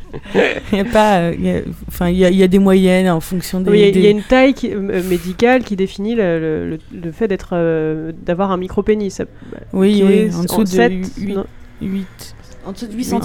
Il 0.72 0.78
y 0.78 0.80
a 0.80 0.84
pas. 0.84 1.18
euh, 1.20 1.34
il 1.38 1.44
y 1.46 1.50
a- 1.50 1.60
Enfin, 1.88 2.08
il 2.08 2.16
y, 2.16 2.24
a- 2.24 2.30
il 2.30 2.36
y 2.36 2.42
a 2.42 2.48
des 2.48 2.58
moyennes 2.58 3.08
en 3.08 3.20
fonction 3.20 3.60
des. 3.60 3.70
Oui, 3.70 3.78
il 3.78 3.80
y 3.80 3.84
a- 3.84 3.88
il 3.88 3.96
y, 3.98 4.02
des- 4.02 4.08
a 4.08 4.10
une 4.10 4.22
taille 4.22 4.54
qui- 4.54 4.72
euh, 4.72 5.02
médicale 5.04 5.62
qui 5.64 5.76
définit 5.76 6.14
le, 6.14 6.38
le- 6.70 6.78
le- 6.92 7.12
fait 7.12 7.28
d'être, 7.28 7.50
euh, 7.52 8.12
d'avoir 8.22 8.50
un 8.50 8.56
micro-pénis. 8.56 9.14
Ça- 9.14 9.24
Oui, 9.72 9.94
qui 9.94 10.04
oui, 10.04 10.12
est 10.12 10.34
en 10.34 10.42
dessous 10.44 10.64
de 10.64 10.68
sept, 10.68 10.92
huit- 11.18 11.34
non, 11.34 11.44
8. 11.80 12.34
En 12.66 12.72
dessous 12.72 12.86
de 12.86 12.92
8 12.94 13.04
cm. 13.04 13.20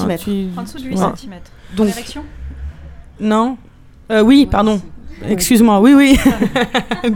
En 0.58 0.64
dessous 0.64 0.78
de 0.80 0.84
8 0.86 0.96
Ouais. 0.98 1.06
cm. 1.16 1.34
Donc- 1.76 1.88
L'érection 1.88 2.24
Non 3.20 3.58
Euh, 4.12 4.22
Oui, 4.22 4.48
pardon. 4.50 4.80
Excuse-moi, 5.30 5.80
oui, 5.80 5.94
oui. 5.96 6.18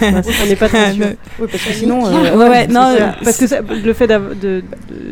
non, 0.00 0.22
ça 0.22 0.46
n'est 0.46 0.56
pas 0.56 0.66
attention. 0.66 1.16
Oui, 1.40 1.48
parce 1.50 1.64
que 1.64 1.72
sinon. 1.72 2.06
Euh, 2.06 2.66
non, 2.68 2.96
parce 3.22 3.38
que 3.38 3.84
le 3.84 3.92
fait 3.92 4.10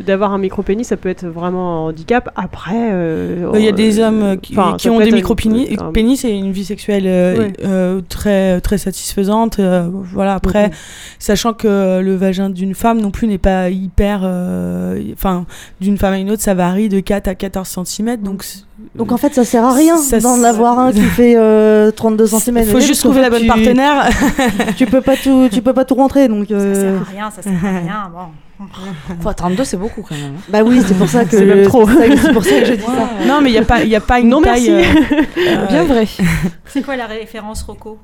d'avoir 0.05 0.33
un 0.33 0.39
micro-pénis, 0.39 0.87
ça 0.87 0.97
peut 0.97 1.09
être 1.09 1.27
vraiment 1.27 1.87
un 1.87 1.89
handicap. 1.89 2.31
Après. 2.37 2.91
Euh, 2.93 3.51
Il 3.55 3.65
y 3.65 3.69
a 3.69 3.73
des 3.73 3.99
hommes 3.99 4.23
euh, 4.23 4.37
qui, 4.37 4.57
ont 4.89 5.01
des 5.01 5.11
micro-pénis 5.11 6.25
et 6.25 6.31
une 6.31 6.53
vie 6.53 6.65
sexuelle 6.65 7.53
très, 8.09 8.61
très 8.61 8.79
satisfaisante. 8.79 9.61
voilà, 9.61 10.35
après, 10.35 10.69
mm-hmm. 10.69 10.73
sachant 11.19 11.53
que 11.55 12.01
le 12.01 12.15
vagin 12.15 12.51
d'une 12.51 12.75
femme 12.75 13.01
non 13.01 13.11
plus 13.11 13.27
n'est 13.27 13.39
pas 13.39 13.69
hyper. 13.69 14.21
Enfin, 15.13 15.45
d'une 15.81 15.99
femme 15.99 16.15
à 16.15 16.19
une 16.19 16.31
autre, 16.31 16.43
ça 16.43 16.55
varie 16.55 16.89
de 16.89 17.01
4 17.01 17.29
à 17.29 17.35
14 17.35 17.79
cm. 17.85 18.17
Donc, 18.19 18.45
mm-hmm. 18.45 18.97
donc 18.97 19.13
en 19.13 19.17
fait, 19.17 19.35
ça 19.35 19.45
sert 19.45 19.65
à 19.65 19.75
rien 19.75 19.97
d'en 20.23 20.43
avoir 20.45 20.79
un 20.79 20.93
qui 20.93 21.01
fait 21.17 21.37
32 21.93 22.22
deux 22.23 22.35
en 22.35 22.39
semaine. 22.39 22.67
Faut 22.67 22.81
juste 22.81 23.01
trouver 23.01 23.21
la 23.21 23.31
bonne 23.31 23.47
partenaire. 23.47 24.09
tu 24.77 24.87
peux 24.87 25.01
pas 25.01 25.17
tout, 25.17 25.49
tu 25.51 25.63
peux 25.63 25.73
pas 25.73 25.85
tout 25.85 25.95
rentrer 25.95 26.29
donc. 26.29 26.49
Ça 26.49 26.75
sert 26.75 26.85
à 26.85 26.87
euh, 26.87 26.99
rien, 27.11 27.31
ça 27.31 27.43
sert 27.43 27.53
à 27.53 27.69
rien. 27.81 28.13
Bon. 28.13 29.33
32 29.33 29.65
c'est 29.65 29.77
beaucoup 29.77 30.03
quand 30.03 30.15
même. 30.15 30.37
Bah 30.49 30.63
oui, 30.63 30.81
c'est 30.87 30.97
pour 30.97 31.09
ça 31.09 31.25
que 31.25 31.37
c'est 31.37 31.63
trop. 31.65 31.89
C'est 31.89 32.33
pour 32.33 32.45
ça 32.45 32.61
que 32.61 32.67
je 32.67 32.73
dis 32.75 32.83
ça. 32.83 33.27
Non 33.27 33.41
mais 33.41 33.51
il 33.51 33.55
y 33.55 33.59
a 33.59 33.63
pas, 33.63 33.79
a 33.79 34.01
pas 34.01 34.21
une 34.21 34.41
taille. 34.43 34.71
Euh, 34.71 35.67
Bien 35.69 35.83
euh, 35.83 35.85
vrai. 35.85 36.07
C'est 36.67 36.83
quoi 36.83 36.97
la 36.97 37.07
référence 37.07 37.63
Rocco? 37.63 37.99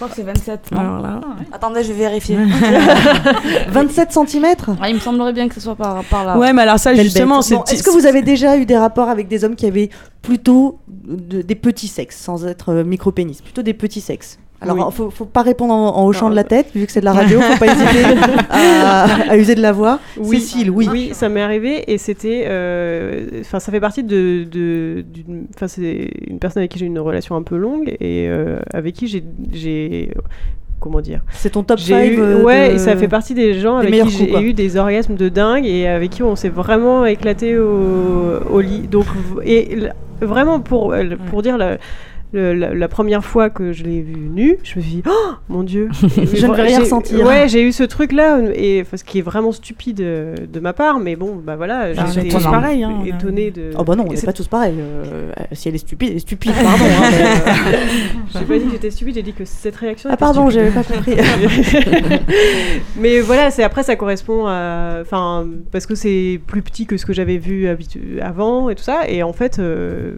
Crois 0.00 0.08
que 0.08 0.14
c'est 0.16 0.22
27. 0.22 0.72
non 0.72 0.80
alors 0.80 1.00
là. 1.00 1.20
Ah 1.22 1.26
ouais. 1.40 1.46
Attendez, 1.52 1.84
je 1.84 1.92
vais 1.92 1.98
vérifier. 1.98 2.36
27 3.68 4.12
cm 4.12 4.46
Ah, 4.80 4.88
il 4.88 4.94
me 4.94 5.00
semblerait 5.00 5.32
bien 5.32 5.48
que 5.48 5.54
ce 5.54 5.60
soit 5.60 5.74
par, 5.74 6.02
par 6.04 6.24
là. 6.24 6.38
Ouais, 6.38 6.52
mais 6.52 6.62
alors 6.62 6.78
ça, 6.78 6.92
Belle 6.92 7.04
justement, 7.04 7.42
c'est. 7.42 7.54
Bon, 7.56 7.64
Est-ce 7.64 7.82
que 7.82 7.90
vous 7.90 8.06
avez 8.06 8.22
déjà 8.22 8.56
eu 8.56 8.64
des 8.66 8.76
rapports 8.78 9.08
avec 9.08 9.28
des 9.28 9.44
hommes 9.44 9.56
qui 9.56 9.66
avaient 9.66 9.90
plutôt 10.22 10.78
de- 10.88 11.42
des 11.42 11.54
petits 11.54 11.88
sexes, 11.88 12.16
sans 12.18 12.46
être 12.46 12.70
euh, 12.70 12.84
micro-pénis, 12.84 13.42
plutôt 13.42 13.62
des 13.62 13.74
petits 13.74 14.00
sexes? 14.00 14.38
Alors, 14.62 14.76
Oui. 14.76 14.82
il 14.88 14.92
faut, 14.94 15.10
faut 15.10 15.24
pas 15.24 15.42
répondre 15.42 15.72
en, 15.72 15.96
en 15.96 16.06
hochant 16.06 16.26
Non, 16.26 16.30
de 16.32 16.36
la 16.36 16.42
euh, 16.42 16.44
tête, 16.44 16.66
vu 16.74 16.84
que 16.86 16.92
c'est 16.92 17.00
de 17.00 17.04
la 17.06 17.12
radio, 17.14 17.40
faut 17.40 17.58
pas 17.58 17.66
hésiter 17.66 18.04
à, 18.50 19.04
à 19.30 19.36
user 19.38 19.54
de 19.54 19.62
la 19.62 19.72
voix. 19.72 19.98
Oui, 20.18 20.40
Cécile, 20.40 20.70
oui. 20.70 20.88
Oui, 20.90 21.10
ça 21.12 21.28
m'est 21.28 21.40
arrivé 21.42 21.90
et 21.92 21.96
c'était. 21.98 22.44
euh, 22.46 23.40
Enfin, 23.40 23.58
ça 23.58 23.72
fait 23.72 23.80
partie 23.80 24.02
de. 24.04 25.04
Enfin, 25.56 25.66
c'est 25.68 26.10
une 26.26 26.38
personne 26.38 26.60
avec 26.60 26.72
qui 26.72 26.78
j'ai 26.78 26.86
une 26.86 26.98
relation 26.98 27.36
un 27.36 27.42
peu 27.42 27.56
longue 27.56 27.88
et 28.00 28.28
euh, 28.28 28.58
avec 28.74 28.94
qui 28.94 29.06
j'ai-. 29.52 30.10
Comment 30.78 31.02
dire 31.02 31.20
C'est 31.32 31.50
ton 31.50 31.62
top 31.62 31.78
5 31.78 31.86
J'ai 31.94 32.14
eu, 32.14 32.34
ouais, 32.42 32.74
et 32.74 32.78
ça 32.78 32.96
fait 32.96 33.06
partie 33.08 33.34
des 33.34 33.60
gens 33.60 33.76
avec 33.76 33.92
qui 34.02 34.10
j'ai 34.10 34.40
eu 34.42 34.54
des 34.54 34.78
orgasmes 34.78 35.14
de 35.14 35.28
dingue 35.28 35.66
et 35.66 35.86
avec 35.86 36.08
qui 36.10 36.22
on 36.22 36.36
s'est 36.36 36.48
vraiment 36.48 37.04
éclaté 37.04 37.58
au, 37.58 38.38
au 38.50 38.60
lit. 38.60 38.88
Donc, 38.90 39.04
et 39.44 39.76
vraiment 40.22 40.60
pour, 40.60 40.94
euh, 40.94 41.04
pour 41.28 41.42
dire, 41.42 41.58
le- 41.58 41.76
le- 42.32 42.54
la, 42.54 42.74
la 42.74 42.88
première 42.88 43.24
fois 43.24 43.50
que 43.50 43.72
je 43.72 43.82
l'ai 43.84 44.00
vu 44.02 44.14
nu, 44.16 44.56
je 44.62 44.76
me 44.78 44.82
suis 44.82 44.92
dit, 44.96 45.02
oh 45.08 45.32
mon 45.48 45.62
Dieu, 45.62 45.88
Je 45.92 46.46
ne 46.46 46.54
vais 46.54 46.62
rien 46.62 46.80
ressentir. 46.80 47.26
Ouais, 47.26 47.48
j'ai 47.48 47.62
eu 47.62 47.72
ce 47.72 47.82
truc-là, 47.82 48.38
et 48.54 48.84
ce 48.94 49.02
qui 49.04 49.18
est 49.18 49.22
vraiment 49.22 49.52
stupide 49.52 50.00
euh, 50.00 50.34
de 50.52 50.60
ma 50.60 50.72
part, 50.72 51.00
mais 51.00 51.16
bon, 51.16 51.36
bah 51.36 51.56
voilà, 51.56 51.88
Ah, 51.96 52.06
j'étais 52.14 52.28
tous 52.28 52.42
pareils, 52.44 52.84
hein, 52.84 52.98
on 53.00 53.04
a- 53.04 53.08
étonnée 53.08 53.50
de. 53.50 53.70
Oh 53.78 53.84
bah 53.84 53.96
non, 53.96 54.04
on 54.06 54.10
n'est 54.10 54.16
c'est- 54.16 54.26
pas 54.26 54.32
tous 54.32 54.46
pareils. 54.48 54.76
euh, 54.78 55.32
si 55.52 55.68
elle 55.68 55.74
est 55.74 55.78
stupide, 55.78 56.10
elle 56.10 56.16
est 56.16 56.20
stupide, 56.20 56.52
pardon. 56.62 56.84
hein, 56.84 57.10
mais, 57.10 57.24
euh, 57.24 57.54
J'ai 58.38 58.44
pas 58.44 58.58
dit 58.58 58.64
que 58.66 58.70
j'étais 58.72 58.90
stupide, 58.90 59.14
j'ai 59.16 59.22
dit 59.22 59.32
que 59.32 59.44
cette 59.44 59.76
réaction. 59.76 60.10
Ah 60.12 60.16
pardon, 60.16 60.48
stupide. 60.50 60.70
j'avais 60.72 60.82
pas 60.82 60.94
compris. 60.94 61.16
Mais 62.98 63.20
voilà, 63.20 63.50
c'est 63.50 63.62
après 63.62 63.82
ça 63.82 63.96
correspond 63.96 64.46
à, 64.46 64.98
enfin, 65.00 65.46
parce 65.72 65.86
que 65.86 65.94
c'est 65.94 66.40
plus 66.46 66.62
petit 66.62 66.86
que 66.86 66.96
ce 66.96 67.06
que 67.06 67.12
j'avais 67.12 67.38
vu 67.38 67.68
avant 68.20 68.70
et 68.70 68.74
tout 68.74 68.82
ça, 68.82 69.08
et 69.08 69.22
en 69.22 69.32
fait, 69.32 69.58
euh, 69.58 70.14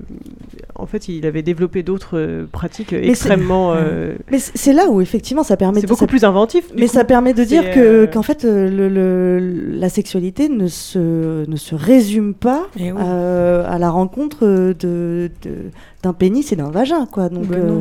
en 0.74 0.86
fait, 0.86 1.08
il 1.08 1.26
avait 1.26 1.42
développé 1.42 1.82
d'autres 1.82 2.01
euh, 2.14 2.46
pratiques 2.50 2.92
extrêmement. 2.92 3.72
euh, 3.76 4.14
Mais 4.30 4.38
c'est 4.38 4.72
là 4.72 4.88
où 4.88 5.00
effectivement 5.00 5.42
ça 5.42 5.56
permet. 5.56 5.80
C'est 5.80 5.86
de- 5.86 5.88
beaucoup 5.90 6.00
ça- 6.00 6.06
plus 6.06 6.24
inventif, 6.24 6.64
Mais 6.76 6.86
coup. 6.86 6.92
ça 6.92 7.04
permet 7.04 7.34
de 7.34 7.44
dire 7.44 7.70
que 7.72 7.80
euh, 7.80 8.06
qu'en 8.06 8.22
fait 8.22 8.44
le, 8.44 8.88
le- 8.88 9.38
la 9.78 9.88
sexualité 9.88 10.48
ne 10.48 10.66
se 10.68 11.48
ne 11.48 11.56
se 11.56 11.74
résume 11.74 12.34
pas 12.34 12.66
Eh 12.78 12.90
euh, 12.98 13.64
à 13.68 13.78
la 13.78 13.90
rencontre 13.90 14.44
de 14.46 15.30
de- 15.42 15.70
d'un 16.02 16.12
pénis 16.12 16.52
et 16.52 16.56
d'un 16.56 16.70
vagin 16.70 17.06
quoi. 17.10 17.28
Donc 17.28 17.46
Ben 17.48 17.58
euh. 17.58 17.80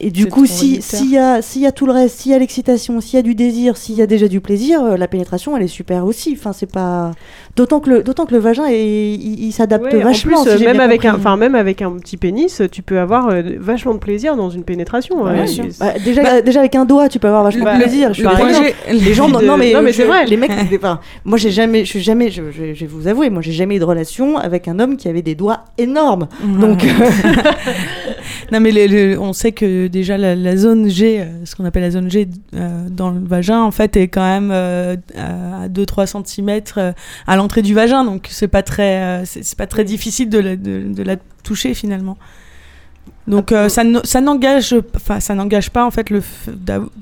Et 0.00 0.10
du 0.10 0.26
coup, 0.26 0.46
si 0.46 0.80
s'il 0.82 1.10
y 1.10 1.18
a 1.18 1.42
s'il 1.42 1.62
y 1.62 1.66
a 1.66 1.72
tout 1.72 1.86
le 1.86 1.92
reste, 1.92 2.20
s'il 2.20 2.32
y 2.32 2.34
a 2.34 2.38
l'excitation, 2.38 3.00
s'il 3.00 3.16
y 3.16 3.18
a 3.18 3.22
du 3.22 3.34
désir, 3.34 3.76
s'il 3.76 3.96
y 3.96 4.02
a 4.02 4.06
déjà 4.06 4.28
du 4.28 4.40
plaisir, 4.40 4.82
euh, 4.82 4.96
la 4.96 5.08
pénétration 5.08 5.56
elle 5.56 5.62
est 5.64 5.68
super 5.68 6.04
aussi. 6.04 6.36
Enfin 6.38 6.52
c'est 6.52 6.70
pas 6.70 7.10
d'autant 7.56 7.80
que 7.80 7.90
le 7.90 8.02
d'autant 8.02 8.24
que 8.26 8.32
le 8.34 8.40
vagin 8.40 8.66
est- 8.66 9.14
il, 9.14 9.44
il 9.44 9.52
s'adapte 9.52 9.92
ouais, 9.92 10.00
en 10.00 10.04
vachement. 10.04 10.42
plus, 10.44 10.52
si 10.52 10.58
j'ai 10.58 10.66
même 10.66 10.80
avec 10.80 11.04
un, 11.04 11.14
enfin 11.16 11.36
même 11.36 11.54
avec 11.54 11.82
un 11.82 11.90
petit 11.92 12.16
pénis, 12.16 12.62
tu 12.70 12.82
peux 12.82 12.98
avoir 13.00 13.28
euh, 13.28 13.42
vachement 13.58 13.94
de 13.94 13.98
plaisir 13.98 14.36
dans 14.36 14.50
une 14.50 14.64
pénétration. 14.64 15.22
Bah, 15.24 15.32
hein. 15.36 15.46
sûr. 15.46 15.64
c'est- 15.70 15.80
Bah, 15.80 15.94
déjà, 16.04 16.40
déjà 16.42 16.60
avec 16.60 16.74
un 16.76 16.84
doigt, 16.84 17.08
tu 17.08 17.18
peux 17.18 17.28
avoir 17.28 17.42
vachement 17.44 17.64
Bah, 17.64 17.76
de 17.76 17.82
plaisir. 17.82 18.08
Je 18.14 18.20
suis 18.20 18.22
le 18.22 18.28
projet- 18.30 18.74
les 18.92 19.14
gens, 19.14 19.28
de- 19.28 19.44
non 19.44 19.56
mais, 19.56 19.72
non, 19.72 19.82
mais 19.82 19.92
je- 19.92 19.96
c'est 19.98 20.04
vrai. 20.04 20.26
Les 20.26 20.36
mecs, 20.36 20.52
enfin, 20.76 21.00
moi 21.24 21.38
j'ai 21.38 21.50
jamais, 21.50 21.80
je 21.84 21.90
suis 21.90 22.02
jamais, 22.02 22.30
je, 22.30 22.42
je- 22.50 22.72
je 22.74 22.80
vais 22.80 22.86
vous 22.86 23.08
avouer, 23.08 23.30
moi 23.30 23.42
j'ai 23.42 23.52
jamais 23.52 23.76
eu 23.76 23.78
de 23.80 23.84
relation 23.84 24.36
avec 24.38 24.68
un 24.68 24.78
homme 24.78 24.96
qui 24.96 25.08
avait 25.08 25.22
des 25.22 25.34
doigts 25.34 25.64
énormes. 25.78 26.28
Donc, 26.60 26.84
euh, 26.84 26.88
non, 28.52 28.60
mais 28.60 28.70
le- 28.70 28.86
le- 28.86 29.18
on 29.20 29.32
sait 29.32 29.52
que 29.52 29.71
déjà 29.88 30.18
la, 30.18 30.56
zone 30.56 30.88
G, 30.88 31.20
euh, 31.20 31.44
ce 31.44 31.54
qu'on 31.54 31.64
appelle 31.64 31.82
la 31.82 31.90
zone 31.90 32.10
G 32.10 32.28
euh, 32.54 32.88
dans 32.90 33.10
le 33.10 33.20
vagin, 33.20 33.60
en 33.60 33.70
fait, 33.70 33.96
est 33.96 34.08
quand 34.08 34.24
même 34.24 34.50
euh, 34.52 34.96
à 35.16 35.68
2-3 35.68 36.06
cm 36.06 36.94
à 37.26 37.36
l'entrée 37.36 37.62
du 37.62 37.74
vagin. 37.74 38.04
Donc, 38.04 38.28
c'est 38.30 38.48
pas 38.48 38.62
très, 38.62 39.22
euh, 39.22 39.24
pas 39.56 39.66
très 39.66 39.84
difficile 39.84 40.28
de 40.28 41.02
la 41.02 41.16
toucher 41.42 41.74
finalement. 41.74 42.16
Donc, 43.28 43.52
euh, 43.52 43.68
ça, 43.68 43.82
ça 44.02 44.20
n'engage, 44.20 44.74
enfin, 44.96 45.20
ça 45.20 45.34
n'engage 45.36 45.70
pas 45.70 45.84
en 45.84 45.92
fait 45.92 46.10
le 46.10 46.20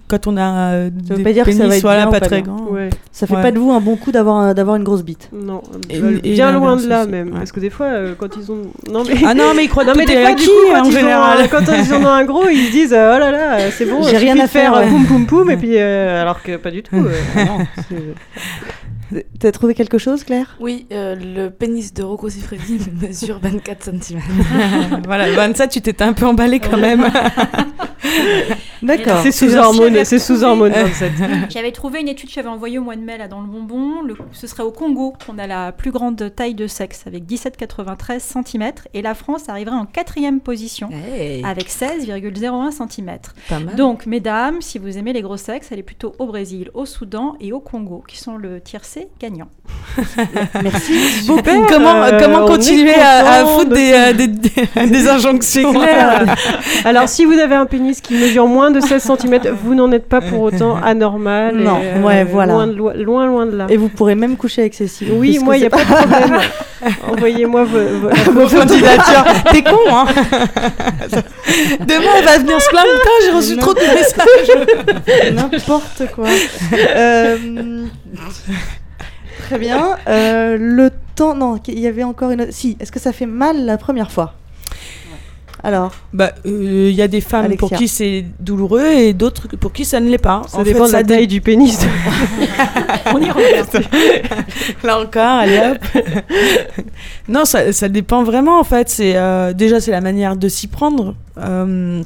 quand 0.06 0.26
on 0.26 0.36
a 0.36 0.72
euh, 0.74 0.90
ça 1.08 1.14
veut 1.14 1.18
des 1.18 1.24
pas 1.24 1.32
dire 1.32 1.44
que 1.46 1.52
ça 1.52 1.56
pénis, 1.58 1.70
va 1.70 1.76
être 1.76 1.82
voilà, 1.82 2.00
bien 2.00 2.08
ou 2.08 2.10
pas 2.12 2.20
pas 2.20 2.26
très 2.26 2.42
grand. 2.42 2.66
Ouais. 2.70 2.90
ça 3.10 3.26
fait 3.26 3.36
Ouais. 3.36 3.42
pas 3.42 3.50
de 3.52 3.58
vous 3.58 3.70
un 3.72 3.80
bon 3.80 3.96
coup 3.96 4.12
d'avoir 4.12 4.36
un- 4.36 4.52
d'avoir 4.54 4.76
une 4.76 4.84
grosse 4.84 5.02
bite. 5.02 5.30
Non, 5.32 5.62
Et- 5.88 5.96
et 5.96 6.32
bien 6.34 6.52
loin 6.52 6.76
de 6.76 6.86
là 6.86 7.02
aussi, 7.02 7.10
même, 7.10 7.28
ouais. 7.28 7.38
parce 7.38 7.52
que 7.52 7.60
des 7.60 7.70
fois, 7.70 7.86
euh, 7.86 8.14
quand 8.18 8.36
ils 8.36 8.52
ont, 8.52 8.58
non 8.92 9.02
mais, 9.08 9.14
Ah 9.24 9.32
non, 9.32 9.52
mais 9.56 9.64
ils 9.64 9.68
croient 9.68 9.84
non 9.86 9.94
mais 9.96 10.04
tout 10.04 10.12
des 10.12 10.20
fois, 10.22 10.34
du 10.34 10.44
coup, 10.44 10.50
quand 10.72 10.80
en 10.80 10.84
ils 10.84 10.88
ont, 10.88 10.90
général. 10.90 11.38
euh, 11.40 11.46
quand 11.50 11.72
ils 11.72 11.94
en 11.94 12.02
ont 12.04 12.06
un 12.12 12.24
gros, 12.24 12.48
ils 12.50 12.66
se 12.66 12.70
disent, 12.72 12.92
oh 12.92 13.18
là 13.18 13.30
là, 13.30 13.70
c'est 13.70 13.86
bon, 13.86 14.02
J'ai 14.02 14.18
rien 14.18 14.38
à 14.40 14.46
faire, 14.46 14.72
poum 14.88 15.06
poum 15.06 15.24
poum, 15.26 15.50
et 15.50 15.56
puis, 15.56 15.78
euh, 15.78 16.20
alors 16.20 16.42
que 16.42 16.56
pas 16.58 16.70
du 16.70 16.82
tout. 16.82 16.96
euh, 16.96 17.10
non, 17.46 17.58
c'est- 17.88 18.14
T'as 19.38 19.52
trouvé 19.52 19.74
quelque 19.74 19.98
chose, 19.98 20.24
Claire? 20.24 20.56
Oui, 20.60 20.86
euh, 20.92 21.14
le 21.16 21.50
pénis 21.50 21.92
de 21.92 22.02
Rocco 22.02 22.28
Siffredi 22.28 22.78
mesure 23.00 23.38
24 23.40 23.84
cm. 23.84 24.20
voilà, 25.04 25.30
27, 25.32 25.70
tu 25.70 25.80
t'étais 25.80 26.04
un 26.04 26.12
peu 26.12 26.26
emballé 26.26 26.60
quand 26.60 26.78
même. 26.78 27.10
D'accord. 28.82 29.20
C'est 29.22 29.32
sous 29.32 29.54
hormone, 29.56 30.04
c'est 30.04 30.18
sous 30.18 30.42
hormone 30.42 30.72
27. 30.72 31.12
J'avais 31.50 31.72
trouvé 31.72 32.00
une 32.00 32.08
étude 32.08 32.28
que 32.28 32.34
j'avais 32.34 32.48
envoyée 32.48 32.78
au 32.78 32.82
mois 32.82 32.96
de 32.96 33.02
mai 33.02 33.18
là, 33.18 33.28
dans 33.28 33.40
le 33.40 33.46
bonbon. 33.46 34.02
Le- 34.02 34.16
ce 34.32 34.46
serait 34.46 34.62
au 34.62 34.70
Congo 34.72 35.14
qu'on 35.26 35.38
a 35.38 35.46
la 35.46 35.72
plus 35.72 35.90
grande 35.90 36.32
taille 36.34 36.54
de 36.54 36.66
sexe 36.66 37.02
avec 37.06 37.24
17,93 37.24 38.20
cm 38.20 38.72
et 38.94 39.02
la 39.02 39.14
France 39.14 39.48
arriverait 39.48 39.76
en 39.76 39.86
quatrième 39.86 40.40
position 40.40 40.88
Hey. 40.90 41.44
avec 41.44 41.68
16,01 41.68 42.70
cm. 42.70 43.18
Pas 43.48 43.58
mal. 43.60 43.74
Donc, 43.76 44.06
mesdames, 44.06 44.60
si 44.60 44.78
vous 44.78 44.96
aimez 44.98 45.12
les 45.12 45.22
gros 45.22 45.36
sexes, 45.36 45.70
est 45.72 45.82
plutôt 45.82 46.14
au 46.18 46.26
Brésil, 46.26 46.70
au 46.74 46.84
Soudan 46.86 47.36
et 47.40 47.52
au 47.52 47.60
Congo 47.60 48.02
qui 48.06 48.18
sont 48.18 48.36
le 48.36 48.60
tiercé 48.60 49.08
gagnant. 49.20 49.48
Merci. 50.62 50.98
Super, 51.24 51.66
comment 51.68 52.02
euh, 52.02 52.18
comment 52.20 52.44
est 52.44 52.48
continuer 52.50 52.94
à, 52.94 53.40
à 53.40 53.46
foutre 53.46 53.70
de 53.70 53.74
des, 53.74 53.92
euh, 53.92 54.12
des, 54.12 54.26
des, 54.26 54.50
des 54.88 55.08
injonctions 55.08 55.72
clair. 55.72 56.34
Alors, 56.84 57.08
si 57.08 57.24
vous 57.24 57.32
avez 57.38 57.54
un 57.54 57.66
pénis 57.66 58.00
qui 58.00 58.14
mesure 58.14 58.46
moins 58.46 58.69
de 58.70 58.80
16 58.80 59.02
cm, 59.02 59.40
vous 59.62 59.74
n'en 59.74 59.90
êtes 59.92 60.06
pas 60.08 60.20
pour 60.20 60.40
autant 60.42 60.76
anormal. 60.84 61.60
et, 61.60 61.64
Non, 61.64 61.80
euh, 61.82 62.00
ouais, 62.02 62.24
voilà. 62.24 62.52
Loin, 62.54 62.66
de, 62.66 63.02
loin, 63.02 63.26
loin 63.26 63.46
de 63.46 63.56
là. 63.56 63.66
Et 63.68 63.76
vous 63.76 63.88
pourrez 63.88 64.14
même 64.14 64.36
coucher 64.36 64.62
avec 64.62 64.74
Cécile. 64.74 65.08
Oui, 65.12 65.38
moi, 65.42 65.56
il 65.56 65.60
n'y 65.60 65.66
a 65.66 65.70
pas 65.70 65.78
de 65.78 65.84
problème. 65.84 66.40
Envoyez-moi 67.12 67.64
vos, 67.64 67.78
vos- 67.78 68.32
vos 68.32 68.56
candidatures. 68.56 69.24
T'es 69.52 69.62
con, 69.62 69.76
hein 69.90 70.06
Demain, 71.80 72.10
elle 72.18 72.24
va 72.24 72.38
venir 72.38 72.60
se 72.60 72.68
plaindre. 72.70 72.88
Putain, 72.94 73.10
j'ai 73.24 73.30
reçu 73.36 73.56
trop 73.56 73.74
de 73.74 73.80
messages. 73.80 75.34
N'importe 75.34 76.02
quoi. 76.14 76.26
Euh, 76.96 77.84
Très 79.48 79.58
bien. 79.58 79.96
Euh, 80.08 80.56
le 80.58 80.90
temps. 81.16 81.34
Non, 81.34 81.58
il 81.68 81.78
y 81.78 81.86
avait 81.86 82.04
encore 82.04 82.30
une 82.30 82.40
autre. 82.42 82.52
Si, 82.52 82.76
est-ce 82.80 82.92
que 82.92 83.00
ça 83.00 83.12
fait 83.12 83.26
mal 83.26 83.64
la 83.64 83.76
première 83.76 84.10
fois? 84.10 84.34
Alors, 85.62 85.92
Bah, 86.12 86.32
il 86.44 86.90
y 86.90 87.02
a 87.02 87.08
des 87.08 87.20
femmes 87.20 87.56
pour 87.56 87.70
qui 87.70 87.86
c'est 87.88 88.24
douloureux 88.38 88.86
et 88.86 89.12
d'autres 89.12 89.46
pour 89.56 89.72
qui 89.72 89.84
ça 89.84 90.00
ne 90.00 90.08
l'est 90.08 90.18
pas. 90.18 90.42
Ça 90.48 90.58
En 90.58 90.62
dépend 90.62 90.84
fait, 90.86 90.92
de 90.92 90.96
la 90.96 91.04
taille 91.04 91.26
du 91.26 91.40
pénis. 91.40 91.78
On 93.14 93.18
y 93.20 93.30
revient. 93.30 93.84
Là 94.84 95.00
encore, 95.00 95.22
allez 95.40 95.58
hop. 95.58 96.02
non, 97.28 97.44
ça, 97.44 97.72
ça 97.72 97.88
dépend 97.88 98.22
vraiment 98.22 98.58
en 98.58 98.64
fait. 98.64 98.88
C'est 98.88 99.16
euh, 99.16 99.52
déjà 99.52 99.80
c'est 99.80 99.90
la 99.90 100.00
manière 100.00 100.36
de 100.36 100.48
s'y 100.48 100.66
prendre. 100.66 101.14
Euh, 101.38 102.02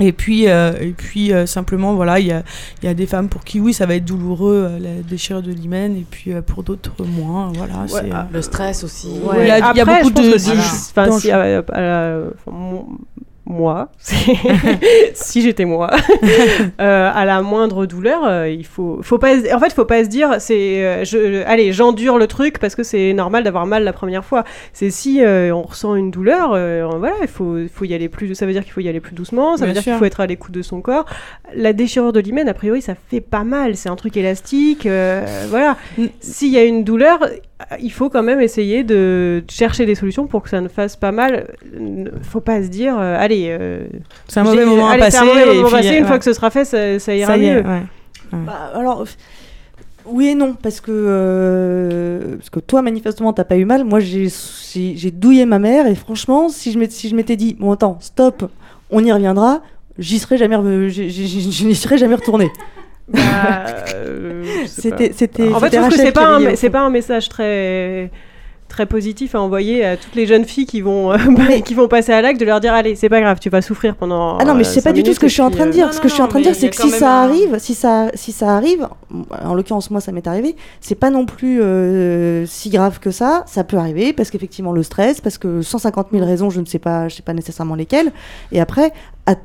et 0.00 0.12
puis, 0.12 0.48
euh, 0.48 0.72
et 0.80 0.90
puis 0.92 1.32
euh, 1.32 1.46
simplement, 1.46 1.94
voilà, 1.94 2.18
il 2.18 2.26
y 2.26 2.32
a, 2.32 2.42
il 2.82 2.86
y 2.86 2.88
a 2.88 2.94
des 2.94 3.06
femmes 3.06 3.28
pour 3.28 3.44
qui, 3.44 3.60
oui, 3.60 3.72
ça 3.74 3.86
va 3.86 3.94
être 3.94 4.04
douloureux, 4.04 4.68
euh, 4.70 4.78
la 4.78 5.02
déchirure 5.02 5.42
de 5.42 5.52
l'hymen, 5.52 5.96
et 5.96 6.06
puis 6.10 6.32
euh, 6.32 6.42
pour 6.42 6.62
d'autres, 6.62 7.04
moins. 7.04 7.52
Voilà, 7.54 7.74
c'est, 7.86 8.10
euh, 8.12 8.22
Le 8.32 8.42
stress 8.42 8.82
aussi. 8.84 9.08
Ouais. 9.24 9.42
Il 9.42 9.48
y 9.48 9.50
a- 9.50 9.58
il 9.58 9.76
y 9.76 9.80
a 9.80 9.82
Après, 9.82 10.02
beaucoup 10.02 10.08
je 10.22 10.30
pense 10.30 10.44
de- 10.44 11.00
enfin, 11.00 11.18
si, 11.18 11.30
euh, 11.32 12.30
mon- 12.46 12.86
moi, 13.50 13.88
si 15.14 15.42
j'étais 15.42 15.64
moi, 15.64 15.90
euh, 16.80 17.10
à 17.12 17.24
la 17.24 17.42
moindre 17.42 17.86
douleur, 17.86 18.24
euh, 18.24 18.48
il 18.48 18.64
faut, 18.64 19.00
faut 19.02 19.18
pas, 19.18 19.34
en 19.54 19.58
fait, 19.58 19.72
faut 19.72 19.84
pas 19.84 20.04
se 20.04 20.08
dire, 20.08 20.36
c'est, 20.38 20.84
euh, 20.84 21.04
je, 21.04 21.44
allez, 21.46 21.72
j'endure 21.72 22.16
le 22.16 22.26
truc 22.26 22.58
parce 22.58 22.74
que 22.74 22.82
c'est 22.82 23.12
normal 23.12 23.44
d'avoir 23.44 23.66
mal 23.66 23.84
la 23.84 23.92
première 23.92 24.24
fois. 24.24 24.44
C'est 24.72 24.90
si 24.90 25.20
on 25.24 25.62
ressent 25.62 25.94
une 25.94 26.10
douleur, 26.10 26.50
voilà, 26.50 27.16
il 27.22 27.28
faut, 27.28 27.56
faut 27.72 27.84
y 27.84 27.94
aller 27.94 28.08
plus. 28.08 28.34
Ça 28.34 28.46
veut 28.46 28.52
dire 28.52 28.62
qu'il 28.62 28.72
faut 28.72 28.80
y 28.80 28.88
aller 28.88 29.00
plus 29.00 29.14
doucement. 29.14 29.56
Ça 29.56 29.64
Bien 29.64 29.68
veut 29.68 29.72
dire 29.74 29.82
qu'il 29.82 29.94
faut 29.94 30.04
être 30.04 30.20
à 30.20 30.26
l'écoute 30.26 30.52
de 30.52 30.62
son 30.62 30.80
corps. 30.80 31.06
La 31.54 31.72
déchirure 31.72 32.12
de 32.12 32.20
l'hymen, 32.20 32.48
a 32.48 32.54
priori, 32.54 32.80
ça 32.82 32.94
fait 33.08 33.20
pas 33.20 33.44
mal. 33.44 33.76
C'est 33.76 33.88
un 33.88 33.96
truc 33.96 34.16
élastique, 34.16 34.88
voilà. 35.48 35.76
S'il 36.20 36.50
y 36.50 36.58
a 36.58 36.64
une 36.64 36.84
douleur, 36.84 37.20
il 37.80 37.90
faut 37.92 38.08
quand 38.10 38.22
même 38.22 38.40
essayer 38.40 38.84
de 38.84 39.42
chercher 39.50 39.86
des 39.86 39.94
solutions 39.94 40.26
pour 40.26 40.42
que 40.42 40.48
ça 40.50 40.60
ne 40.60 40.68
fasse 40.68 40.96
pas 40.96 41.12
mal. 41.12 41.48
N- 41.76 42.10
Faut 42.22 42.40
pas 42.40 42.62
se 42.62 42.68
dire, 42.68 42.96
euh, 42.98 43.16
allez, 43.18 43.46
euh, 43.50 43.84
C'est 44.28 44.40
un 44.40 44.44
mauvais 44.44 44.64
moment 44.64 44.88
à 44.88 44.92
allez, 44.92 45.10
c'est 45.10 45.18
un 45.18 45.20
passer, 45.20 45.26
mauvais 45.26 45.46
moment 45.46 45.68
euh, 45.76 45.80
Une 45.98 46.02
ouais. 46.02 46.08
fois 46.08 46.18
que 46.18 46.24
ce 46.24 46.32
sera 46.32 46.50
fait, 46.50 46.64
ça, 46.64 46.98
ça 46.98 47.14
ira 47.14 47.32
ça 47.32 47.38
y 47.38 47.44
est, 47.46 47.54
mieux. 47.62 47.68
ouais. 47.68 47.82
bah, 48.32 48.72
alors. 48.74 49.04
Oui 50.06 50.28
et 50.28 50.34
non, 50.34 50.54
parce 50.60 50.80
que, 50.80 50.90
euh, 50.90 52.36
parce 52.36 52.50
que 52.50 52.58
toi, 52.60 52.80
manifestement, 52.82 53.32
t'as 53.32 53.44
pas 53.44 53.56
eu 53.56 53.64
mal. 53.66 53.84
Moi, 53.84 54.00
j'ai 54.00 55.10
douillé 55.12 55.44
ma 55.44 55.58
mère, 55.58 55.86
et 55.86 55.94
franchement, 55.94 56.48
si 56.48 56.72
je 56.72 56.78
m'étais 56.78 56.94
si 56.94 57.08
je 57.08 57.14
m'étais 57.14 57.36
dit, 57.36 57.54
bon, 57.60 57.70
attends, 57.72 57.98
stop, 58.00 58.50
on 58.90 59.04
y 59.04 59.12
reviendra, 59.12 59.62
j'y 59.98 60.18
serais 60.18 60.38
jamais, 60.38 60.56
n'y 60.56 61.74
serais 61.74 61.98
jamais 61.98 62.14
retourné. 62.14 62.50
Bah, 63.12 63.64
euh, 63.94 64.42
je 64.62 64.68
C'était- 64.68 65.12
En 65.52 65.60
fait, 65.60 65.70
je 65.72 65.76
trouve 65.76 65.88
que 65.90 65.96
c'est 65.96 66.12
pas, 66.12 66.26
un, 66.36 66.56
c'est 66.56 66.70
pas 66.70 66.80
un 66.80 66.90
message 66.90 67.28
très 67.28 68.10
très 68.68 68.86
positif 68.86 69.34
à 69.34 69.40
envoyer 69.40 69.84
à 69.84 69.96
toutes 69.96 70.14
les 70.14 70.28
jeunes 70.28 70.44
filles 70.44 70.64
qui 70.64 70.80
vont 70.80 71.10
qui 71.64 71.74
vont 71.74 71.88
passer 71.88 72.12
à 72.12 72.22
l'acte 72.22 72.38
de 72.38 72.44
leur 72.44 72.60
dire 72.60 72.72
allez 72.72 72.94
c'est 72.94 73.08
pas 73.08 73.20
grave 73.20 73.40
tu 73.40 73.50
vas 73.50 73.62
souffrir 73.62 73.96
pendant 73.96 74.38
Ah 74.38 74.44
non, 74.44 74.54
mais 74.54 74.62
je 74.62 74.68
euh, 74.68 74.72
sais 74.74 74.80
pas 74.82 74.92
du 74.92 75.02
tout 75.02 75.12
ce 75.12 75.18
que 75.18 75.26
je 75.26 75.32
suis 75.32 75.42
en 75.42 75.50
train 75.50 75.64
de 75.64 75.70
euh, 75.70 75.72
dire. 75.72 75.86
non, 75.86 75.90
ce 75.92 75.96
non, 75.96 76.02
que 76.04 76.08
je 76.08 76.14
suis 76.14 76.22
en 76.22 76.28
train 76.28 76.38
de 76.38 76.44
dire, 76.44 76.54
c'est 76.54 76.68
que 76.70 76.80
a 76.80 76.84
si 76.84 76.90
ça 76.90 77.12
un- 77.20 77.24
arrive, 77.24 77.58
si 77.58 77.74
ça, 77.74 78.12
si 78.14 78.30
ça 78.30 78.54
arrive, 78.54 78.86
en 79.44 79.54
l'occurrence 79.54 79.90
moi 79.90 80.00
ça 80.00 80.12
m'est 80.12 80.24
arrivé, 80.28 80.54
c'est 80.80 80.94
pas 80.94 81.10
non 81.10 81.26
plus 81.26 81.60
euh, 81.60 82.46
si 82.46 82.70
grave 82.70 83.00
que 83.00 83.10
ça. 83.10 83.42
Ça 83.48 83.64
peut 83.64 83.76
arriver 83.76 84.12
parce 84.12 84.30
qu'effectivement 84.30 84.70
le 84.70 84.84
stress, 84.84 85.20
parce 85.20 85.36
que 85.36 85.62
150 85.62 86.06
000 86.12 86.24
raisons, 86.24 86.48
je 86.50 86.60
ne 86.60 86.66
sais 86.66 86.78
pas, 86.78 87.08
je 87.08 87.16
sais 87.16 87.22
pas 87.22 87.34
nécessairement 87.34 87.74
lesquelles. 87.74 88.12
Et 88.52 88.60
après, 88.60 88.92
à, 89.26 89.36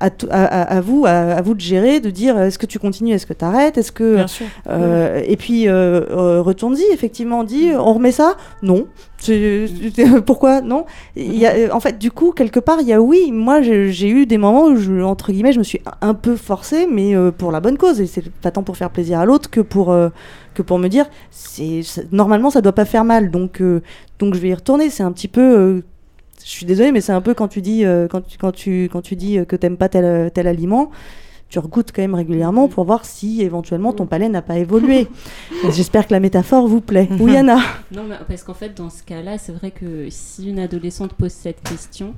à, 0.00 0.80
vous, 0.80 1.04
à, 1.06 1.42
vous 1.42 1.54
de 1.54 1.60
gérer, 1.60 2.00
de 2.00 2.10
dire 2.10 2.38
est-ce 2.40 2.58
que 2.58 2.66
tu 2.66 2.78
continues, 2.78 3.12
est-ce 3.12 3.26
que 3.26 3.34
tu 3.34 3.44
arrêtes, 3.44 3.76
est-ce 3.78 3.92
que 3.92 4.14
Bien 4.16 4.26
sûr. 4.26 4.46
euh, 4.68 5.20
et 5.26 5.36
puis 5.36 5.68
euh, 5.68 6.00
euh, 6.10 6.40
retourne-y 6.40 6.84
effectivement, 6.92 7.44
dis 7.44 7.70
on 7.76 7.92
remet 7.94 8.12
ça, 8.12 8.36
non, 8.62 8.86
pourquoi? 10.26 10.60
Non. 10.60 10.84
Il 11.16 11.36
y 11.36 11.46
a, 11.46 11.74
en 11.74 11.80
fait 11.80 11.98
du 11.98 12.10
coup 12.10 12.32
quelque 12.32 12.60
part 12.60 12.78
il 12.80 12.86
y 12.88 12.92
a 12.92 13.00
oui, 13.00 13.30
moi 13.32 13.60
j'ai 13.62 14.08
eu 14.08 14.26
des 14.26 14.38
moments 14.38 14.66
où 14.66 14.76
je, 14.76 15.02
entre 15.02 15.32
guillemets 15.32 15.52
je 15.52 15.58
me 15.58 15.64
suis 15.64 15.80
un- 16.00 16.14
peu 16.14 16.36
forcée, 16.36 16.86
mais 16.90 17.14
euh, 17.16 17.30
pour 17.30 17.52
la 17.52 17.60
bonne 17.60 17.76
cause 17.78 18.00
et 18.00 18.06
c'est 18.06 18.28
pas 18.30 18.50
tant 18.50 18.62
pour 18.62 18.76
faire 18.76 18.90
plaisir 18.90 19.18
à 19.18 19.24
l'autre 19.24 19.50
que 19.50 19.60
pour 19.60 19.94
que 20.54 20.62
pour 20.62 20.78
me 20.78 20.88
dire 20.88 21.06
c'est 21.30 21.82
ça- 21.82 22.02
normalement 22.12 22.50
ça 22.50 22.60
doit 22.60 22.72
pas 22.74 22.84
faire 22.84 23.04
mal 23.04 23.30
donc 23.30 23.60
euh, 23.60 23.80
donc 24.18 24.34
je 24.34 24.40
vais 24.40 24.48
y 24.48 24.54
retourner 24.54 24.90
c'est 24.90 25.02
un 25.02 25.10
petit 25.12 25.28
peu 25.28 25.40
euh, 25.58 25.80
je 26.44 26.50
suis 26.50 26.66
désolée 26.66 26.92
mais 26.92 27.00
c'est 27.00 27.12
un 27.12 27.20
peu 27.20 27.34
quand 27.34 27.48
tu 27.48 27.62
dis 27.62 27.84
euh, 27.84 28.08
quand 28.08 28.20
tu 28.20 28.38
quand 28.38 28.52
tu 28.52 28.88
quand 28.92 29.02
tu 29.02 29.16
dis 29.16 29.38
euh, 29.38 29.44
que 29.44 29.56
t'aimes 29.56 29.76
pas 29.76 29.88
tel 29.88 30.30
tel 30.32 30.46
aliment 30.46 30.90
tu 31.52 31.58
regoutes 31.58 31.92
quand 31.92 32.00
même 32.00 32.14
régulièrement 32.14 32.66
pour 32.66 32.86
voir 32.86 33.04
si 33.04 33.42
éventuellement 33.42 33.92
ton 33.92 34.06
palais 34.06 34.30
n'a 34.30 34.40
pas 34.40 34.56
évolué. 34.56 35.06
J'espère 35.70 36.06
que 36.06 36.14
la 36.14 36.18
métaphore 36.18 36.66
vous 36.66 36.80
plaît. 36.80 37.10
Oui 37.20 37.36
Anna 37.36 37.58
Non, 37.94 38.04
mais 38.08 38.16
parce 38.26 38.42
qu'en 38.42 38.54
fait, 38.54 38.74
dans 38.74 38.88
ce 38.88 39.02
cas-là, 39.02 39.36
c'est 39.36 39.52
vrai 39.52 39.70
que 39.70 40.06
si 40.08 40.48
une 40.48 40.58
adolescente 40.58 41.12
pose 41.12 41.30
cette 41.30 41.60
question, 41.62 42.14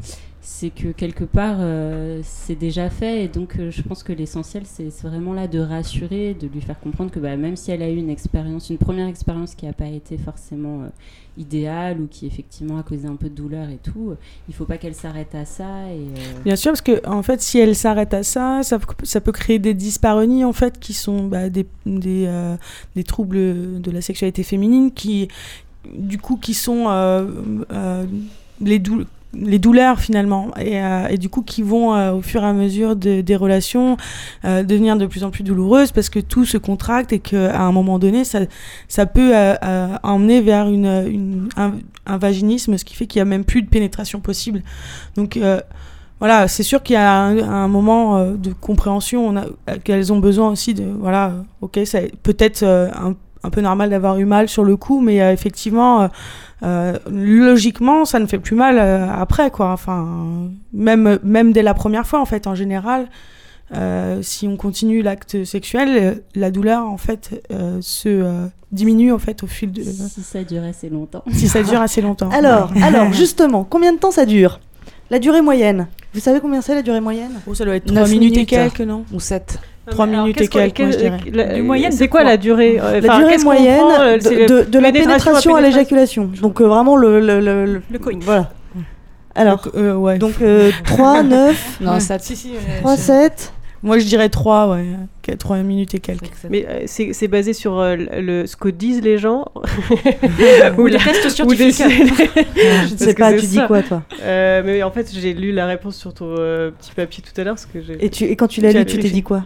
c'est 0.46 0.68
que 0.68 0.88
quelque 0.88 1.24
part, 1.24 1.56
euh, 1.60 2.20
c'est 2.22 2.54
déjà 2.54 2.90
fait. 2.90 3.24
Et 3.24 3.28
donc, 3.28 3.56
euh, 3.58 3.70
je 3.70 3.80
pense 3.80 4.02
que 4.02 4.12
l'essentiel, 4.12 4.64
c'est 4.66 4.90
vraiment 5.02 5.32
là 5.32 5.48
de 5.48 5.58
rassurer, 5.58 6.34
de 6.34 6.46
lui 6.46 6.60
faire 6.60 6.78
comprendre 6.78 7.10
que 7.10 7.18
bah, 7.18 7.34
même 7.38 7.56
si 7.56 7.70
elle 7.70 7.80
a 7.80 7.88
eu 7.88 7.96
une 7.96 8.10
expérience, 8.10 8.68
une 8.68 8.76
première 8.76 9.08
expérience 9.08 9.54
qui 9.54 9.64
n'a 9.64 9.72
pas 9.72 9.86
été 9.86 10.18
forcément 10.18 10.82
euh, 10.82 10.88
idéale 11.38 11.98
ou 11.98 12.08
qui 12.08 12.26
effectivement 12.26 12.76
a 12.76 12.82
causé 12.82 13.08
un 13.08 13.16
peu 13.16 13.30
de 13.30 13.34
douleur 13.34 13.70
et 13.70 13.78
tout, 13.82 14.12
il 14.46 14.54
faut 14.54 14.66
pas 14.66 14.76
qu'elle 14.76 14.94
s'arrête 14.94 15.34
à 15.34 15.46
ça. 15.46 15.88
Et, 15.90 16.04
Bien 16.44 16.56
sûr, 16.56 16.72
parce 16.72 16.82
que 16.82 17.00
en 17.08 17.22
fait, 17.22 17.40
si 17.40 17.58
elle 17.58 17.74
s'arrête 17.74 18.12
à 18.12 18.22
ça, 18.22 18.60
ça, 18.62 18.78
peut- 18.78 19.32
créer 19.32 19.58
des 19.58 19.72
dyspareunies 19.72 20.44
en 20.44 20.52
fait, 20.52 20.78
qui 20.78 20.92
sont 20.92 21.26
bah, 21.26 21.48
des, 21.48 21.64
des, 21.86 22.30
des 22.94 23.04
troubles 23.04 23.80
de 23.80 23.90
la 23.90 24.02
sexualité 24.02 24.42
féminine, 24.42 24.92
qui 24.92 25.28
du 25.96 26.18
coup 26.18 26.36
qui 26.36 26.52
sont 26.52 26.84
les, 28.60 28.78
dou- 28.78 29.04
les 29.36 29.58
douleurs 29.58 30.00
finalement, 30.00 30.50
et, 30.58 30.80
euh, 30.80 31.08
et 31.08 31.18
du 31.18 31.28
coup 31.28 31.42
qui 31.42 31.62
vont 31.62 31.94
euh, 31.94 32.12
au 32.12 32.22
fur 32.22 32.42
et 32.42 32.46
à 32.46 32.52
mesure 32.52 32.96
de- 32.96 33.20
des 33.20 33.36
relations 33.36 33.96
euh, 34.44 34.62
devenir 34.62 34.96
de 34.96 35.06
plus 35.06 35.24
en 35.24 35.30
plus 35.30 35.42
douloureuses 35.42 35.92
parce 35.92 36.08
que 36.08 36.20
tout 36.20 36.44
se 36.44 36.58
contracte 36.58 37.12
et 37.12 37.18
qu'à 37.18 37.60
un 37.60 37.72
moment 37.72 37.98
donné, 37.98 38.24
ça, 38.24 38.40
ça 38.88 39.06
peut 39.06 39.32
emmener 40.02 40.40
vers 40.40 40.68
une, 40.68 41.48
un, 41.56 42.16
vaginisme, 42.16 42.76
ce 42.76 42.84
qui 42.84 42.94
fait 42.94 43.06
qu'il 43.06 43.18
n'y 43.20 43.22
a 43.22 43.30
même 43.30 43.44
plus 43.44 43.62
de 43.62 43.68
pénétration 43.68 44.20
possible. 44.20 44.62
Donc 45.16 45.38
voilà, 46.20 46.48
c'est 46.48 46.62
sûr 46.62 46.82
qu'il 46.82 46.94
y 46.94 46.96
a 46.96 47.12
un, 47.12 47.68
moment 47.68 48.30
de 48.30 48.52
compréhension, 48.52 49.34
qu'elles 49.84 50.12
ont 50.12 50.18
besoin 50.18 50.50
aussi 50.50 50.74
de, 50.74 50.84
voilà, 50.84 51.32
ok, 51.60 51.80
c'est 51.84 52.12
peut-être 52.22 52.62
un, 52.64 53.14
un 53.44 53.50
peu 53.50 53.60
normal 53.60 53.90
d'avoir 53.90 54.18
eu 54.18 54.24
mal 54.24 54.48
sur 54.48 54.64
le 54.64 54.76
coup, 54.76 55.00
mais 55.00 55.20
euh, 55.22 55.32
effectivement, 55.32 56.02
euh, 56.02 56.08
euh, 56.62 56.98
logiquement, 57.10 58.04
ça 58.04 58.18
ne 58.18 58.26
fait 58.26 58.38
plus 58.38 58.56
mal 58.56 58.78
euh, 58.78 59.06
après, 59.12 59.50
quoi. 59.50 59.70
Enfin, 59.72 60.48
même, 60.72 61.18
même 61.22 61.52
dès 61.52 61.62
la 61.62 61.74
première 61.74 62.06
fois, 62.06 62.20
en 62.20 62.24
fait, 62.24 62.46
en 62.46 62.54
général, 62.54 63.06
euh, 63.74 64.20
si 64.22 64.46
on 64.48 64.56
continue 64.56 65.02
l'acte 65.02 65.44
sexuel, 65.44 66.22
la 66.34 66.50
douleur, 66.50 66.84
en 66.86 66.96
fait, 66.96 67.42
euh, 67.52 67.78
se 67.80 68.08
euh, 68.08 68.46
diminue, 68.72 69.12
en 69.12 69.18
fait, 69.18 69.42
au 69.42 69.46
fil 69.46 69.72
de... 69.72 69.82
si 69.82 70.22
ça 70.22 70.42
dure 70.44 70.62
assez 70.62 70.88
longtemps. 70.88 71.22
si 71.32 71.48
ça 71.48 71.62
dure 71.62 71.80
assez 71.80 72.00
longtemps. 72.00 72.28
alors 72.32 72.72
Ouais. 72.74 72.82
alors 72.82 73.12
justement 73.12 73.64
combien 73.64 73.92
de 73.92 73.98
temps 73.98 74.10
ça 74.10 74.26
dure? 74.26 74.60
La 75.10 75.18
durée 75.18 75.42
moyenne 75.42 75.86
vous 76.14 76.20
savez 76.20 76.38
combien 76.40 76.60
c'est 76.62 76.74
la 76.76 76.82
durée 76.82 77.00
moyenne? 77.00 77.32
Oh, 77.46 77.54
ça 77.54 77.64
doit 77.64 77.74
être 77.74 77.90
9 77.90 78.04
3 78.04 78.08
minutes, 78.08 78.32
et 78.32 78.36
minutes. 78.36 78.48
quelques, 78.48 78.80
non? 78.82 79.04
Ou 79.12 79.18
7. 79.18 79.58
3 79.90 80.06
Alors, 80.06 80.22
minutes 80.24 80.40
et 80.40 80.48
quelques, 80.48 80.80
moi, 80.80 80.90
je 80.90 80.96
quel- 80.96 81.16
dirais. 81.16 81.20
la- 81.48 81.54
Du 81.54 81.62
moyenne 81.62 81.92
C'est 81.92 82.08
quoi 82.08 82.20
quoi 82.20 82.30
la 82.30 82.36
durée 82.36 82.78
euh, 82.80 83.00
la 83.00 83.18
durée 83.18 83.38
moyenne 83.38 83.78
prend, 83.78 84.00
euh, 84.00 84.16
de, 84.16 84.22
c'est 84.22 84.46
de- 84.46 84.62
de 84.62 84.78
la 84.78 84.92
pénétration 84.92 85.54
à 85.56 85.60
l'éjaculation. 85.60 86.30
Donc 86.40 86.60
euh, 86.60 86.64
vraiment 86.66 86.96
le 86.96 87.20
le 87.20 87.40
le, 87.40 87.64
le- 87.66 87.82
Le 87.90 87.98
coït. 87.98 88.22
voilà. 88.24 88.50
Alors 89.34 89.62
Donc, 89.64 89.74
euh, 89.74 89.94
ouais. 89.94 90.18
donc 90.18 90.34
euh, 90.42 90.70
3 90.84 91.22
9 91.22 91.76
Non, 91.80 91.92
Ouais. 91.94 92.00
7. 92.00 92.22
Si, 92.22 92.36
si, 92.36 92.50
ouais, 92.52 92.58
3 92.80 92.96
c'est- 92.96 93.28
7 93.30 93.52
Moi, 93.84 93.98
je 93.98 94.04
dirais 94.06 94.28
3, 94.28 94.70
ouais. 94.70 95.36
3 95.38 95.58
minutes 95.58 95.94
et 95.94 96.00
quelques. 96.00 96.30
Mais 96.50 96.66
euh, 96.68 96.82
c'est 96.86 97.28
basé 97.28 97.52
sur 97.52 97.78
euh, 97.78 97.96
le, 97.96 98.46
ce 98.46 98.56
que 98.56 98.68
disent 98.68 99.02
les 99.02 99.18
gens 99.18 99.44
Ou 100.78 100.86
les 100.86 100.98
tests 100.98 101.28
scientifiques. 101.28 101.76
Je 102.56 102.92
ne 102.92 102.98
sais 102.98 103.14
pas, 103.14 103.32
tu 103.34 103.46
dis 103.46 103.60
quoi 103.66 103.82
toi? 103.82 104.02
Euh, 104.22 104.62
Mais 104.64 104.82
en 104.82 104.90
fait, 104.90 105.10
j'ai 105.12 105.34
lu 105.34 105.52
la 105.52 105.66
réponse 105.66 105.96
sur 105.96 106.12
ton 106.14 106.34
euh, 106.38 106.70
petit 106.70 106.92
papier 106.92 107.22
tout 107.22 107.38
à 107.40 107.44
l'heure. 107.44 107.54
parce 107.54 107.66
que 107.66 107.80
j'ai- 107.82 108.04
Et 108.04 108.10
tu 108.10 108.24
et 108.24 108.36
quand 108.36 108.48
tu 108.48 108.60
l'as 108.60 108.72
lu, 108.72 108.84
tu 108.86 108.98
t'es 108.98 109.10
dit 109.10 109.22
quoi? 109.22 109.44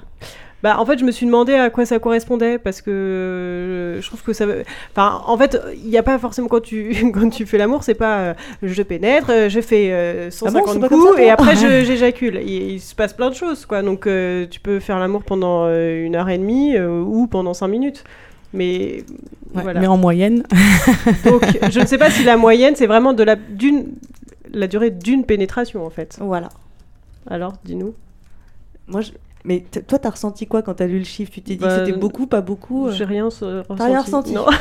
Bah, 0.63 0.81
en 0.81 0.85
fait, 0.87 0.99
je 0.99 1.05
me 1.05 1.13
suis 1.13 1.25
demandé 1.25 1.55
à 1.55 1.71
quoi 1.71 1.87
ça 1.87 1.99
correspondait 2.01 2.59
parce 2.59 2.83
que 2.83 2.91
euh, 2.91 4.01
je 4.01 4.07
trouve 4.09 4.23
que 4.23 4.33
ça. 4.33 4.45
Enfin, 4.91 5.23
en 5.27 5.39
fait, 5.39 5.61
il 5.75 5.89
n'y 5.89 5.97
a 5.99 6.03
pas 6.03 6.19
forcément 6.19 6.49
quand 6.49 6.63
tu 6.63 7.11
quand 7.15 7.31
tu 7.31 7.47
fais 7.47 7.59
l'amour, 7.59 7.85
c'est 7.85 7.95
pas 7.95 8.19
euh, 8.19 8.35
je 8.63 8.83
pénètre, 8.83 9.31
euh, 9.31 9.49
je 9.49 9.61
fais 9.61 9.89
euh, 9.93 10.31
Ah 10.45 10.51
bon, 10.51 10.65
150 10.65 10.73
c'est 10.73 10.81
pas 10.81 10.89
comme 10.89 11.01
coups 11.01 11.17
ça, 11.17 11.23
et 11.23 11.31
après 11.31 11.55
j'éjacule. 11.85 12.41
Il, 12.45 12.73
il 12.73 12.81
se 12.81 12.95
passe 12.95 13.13
plein 13.13 13.31
de 13.31 13.35
choses, 13.35 13.67
quoi. 13.67 13.83
Donc, 13.83 14.07
euh, 14.07 14.47
tu 14.51 14.59
peux 14.59 14.81
faire 14.81 14.99
l'amour 14.99 15.23
pendant 15.23 15.69
une 15.69 16.17
heure 16.17 16.29
et 16.29 16.39
demie 16.39 16.79
ou 16.79 17.27
pendant 17.29 17.55
cinq 17.55 17.69
minutes. 17.69 18.05
Mais 18.53 19.05
Ouais, 19.55 19.63
voilà. 19.63 19.81
Mais 19.81 19.87
en 19.87 19.97
moyenne. 19.97 20.43
Donc, 21.25 21.43
je 21.71 21.81
ne 21.81 21.87
sais 21.87 21.97
pas 21.97 22.11
si 22.11 22.23
la 22.23 22.37
moyenne 22.37 22.75
c'est 22.77 22.87
vraiment 22.87 23.15
de 23.15 23.23
la 23.23 23.37
d'une 23.37 23.87
la 24.53 24.67
durée 24.67 24.91
d'une 24.91 25.25
pénétration 25.25 25.87
en 25.87 25.91
fait. 25.91 26.19
Voilà. 26.21 26.49
Alors, 27.31 27.55
dis-nous. 27.65 27.95
Moi 28.89 29.01
je 29.01 29.13
mais 29.49 29.65
t- 29.71 29.83
toi 29.83 29.99
t'as 29.99 30.11
ressenti 30.11 30.47
quoi 30.47 30.63
quand 30.63 30.75
t'as 30.75 30.87
lu 30.87 30.99
le 30.99 31.05
chiffre? 31.05 31.33
Tu 31.33 31.41
t'es 31.43 31.55
dit 31.55 31.59
Bah, 31.65 31.69
que 31.79 31.87
c'était 31.87 31.99
beaucoup, 31.99 32.27
pas 32.27 32.41
beaucoup 32.43 32.87
euh 32.89 32.93
J'ai 32.93 33.05
rien 33.05 33.25
euh, 33.43 33.63
ressenti. 33.63 33.79
T'as 33.79 33.87
rien 33.87 34.01
ressenti? 34.03 34.33
Non. 34.35 34.45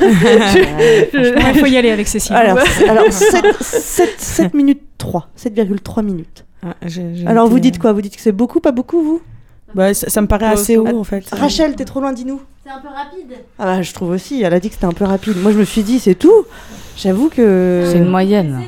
Il 1.14 1.56
faut 1.60 1.66
y 1.66 1.76
aller 1.76 1.90
avec 1.90 2.08
Cécile. 2.08 2.34
Alors, 2.34 2.58
alors 2.88 3.12
7, 3.12 3.44
7, 3.60 4.10
7 4.18 4.54
minutes 4.54 4.82
3, 4.98 5.28
7,3 5.38 6.02
minutes. 6.04 6.44
Ah, 6.64 6.74
j'ai- 6.86 7.14
j'ai 7.14 7.26
Alors 7.26 7.44
été- 7.46 7.52
vous 7.52 7.60
dites 7.60 7.78
quoi? 7.78 7.92
Vous 7.92 8.00
dites 8.02 8.16
que 8.16 8.22
c'est 8.22 8.32
beaucoup, 8.32 8.60
pas 8.60 8.72
beaucoup 8.72 9.02
vous? 9.02 9.20
Bah, 9.74 9.92
ça, 9.92 10.08
ça 10.08 10.20
me 10.22 10.26
paraît 10.26 10.46
Ouais, 10.46 10.52
assez 10.52 10.76
haut 10.78 10.98
en 10.98 11.04
fait. 11.04 11.24
Rachel, 11.30 11.76
t'es 11.76 11.84
trop 11.84 12.00
loin, 12.00 12.12
dis-nous. 12.12 12.40
C'est 12.64 12.70
un 12.70 12.80
peu 12.80 12.88
rapide. 12.88 13.36
Ah 13.58 13.64
bah 13.64 13.82
je 13.82 13.92
trouve 13.92 14.10
aussi, 14.10 14.42
elle 14.42 14.52
a 14.54 14.60
dit 14.60 14.68
que 14.68 14.74
c'était 14.74 14.86
un 14.86 14.92
peu 14.92 15.04
rapide. 15.04 15.36
Moi 15.42 15.52
je 15.52 15.58
me 15.58 15.64
suis 15.64 15.82
dit 15.82 15.98
c'est 15.98 16.14
tout. 16.14 16.44
J'avoue 16.96 17.28
que... 17.28 17.84
C'est 17.86 17.98
une 17.98 18.08
moyenne. 18.08 18.62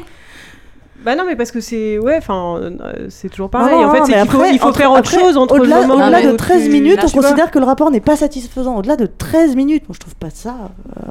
Bah 1.05 1.15
non, 1.17 1.25
mais 1.27 1.35
parce 1.37 1.51
que 1.51 1.61
c'est 1.61 1.99
ouais, 1.99 2.17
enfin, 2.19 2.59
euh, 2.61 3.07
c'est 3.09 3.29
toujours 3.31 3.49
pareil. 3.51 3.75
non, 3.75 3.85
en 3.87 3.93
fait, 3.93 4.01
non, 4.01 4.07
mais 4.07 4.13
qu'il 4.15 4.29
faut, 4.31 4.37
après, 4.37 4.53
il 4.53 4.59
faut 4.59 4.69
entre- 4.69 4.79
faire 4.79 4.91
autre 4.91 4.99
après, 5.01 5.19
chose 5.19 5.37
entre 5.37 5.55
au-delà, 5.59 5.81
le 5.81 5.87
moment 5.87 6.05
Au-delà 6.07 6.23
de 6.23 6.37
13 6.37 6.65
tu- 6.65 6.71
minutes, 6.71 6.97
là, 6.97 7.05
on 7.07 7.11
considère 7.21 7.51
que 7.51 7.59
le 7.59 7.65
rapport 7.65 7.91
n'est 7.91 8.01
pas 8.01 8.17
satisfaisant. 8.17 8.77
Au-delà 8.77 8.97
de 8.97 9.07
13 9.07 9.57
minutes, 9.57 9.85
moi 9.89 9.95
je 9.95 10.01
trouve 10.01 10.15
pas 10.17 10.29
ça... 10.31 10.55
euh, 10.99 11.07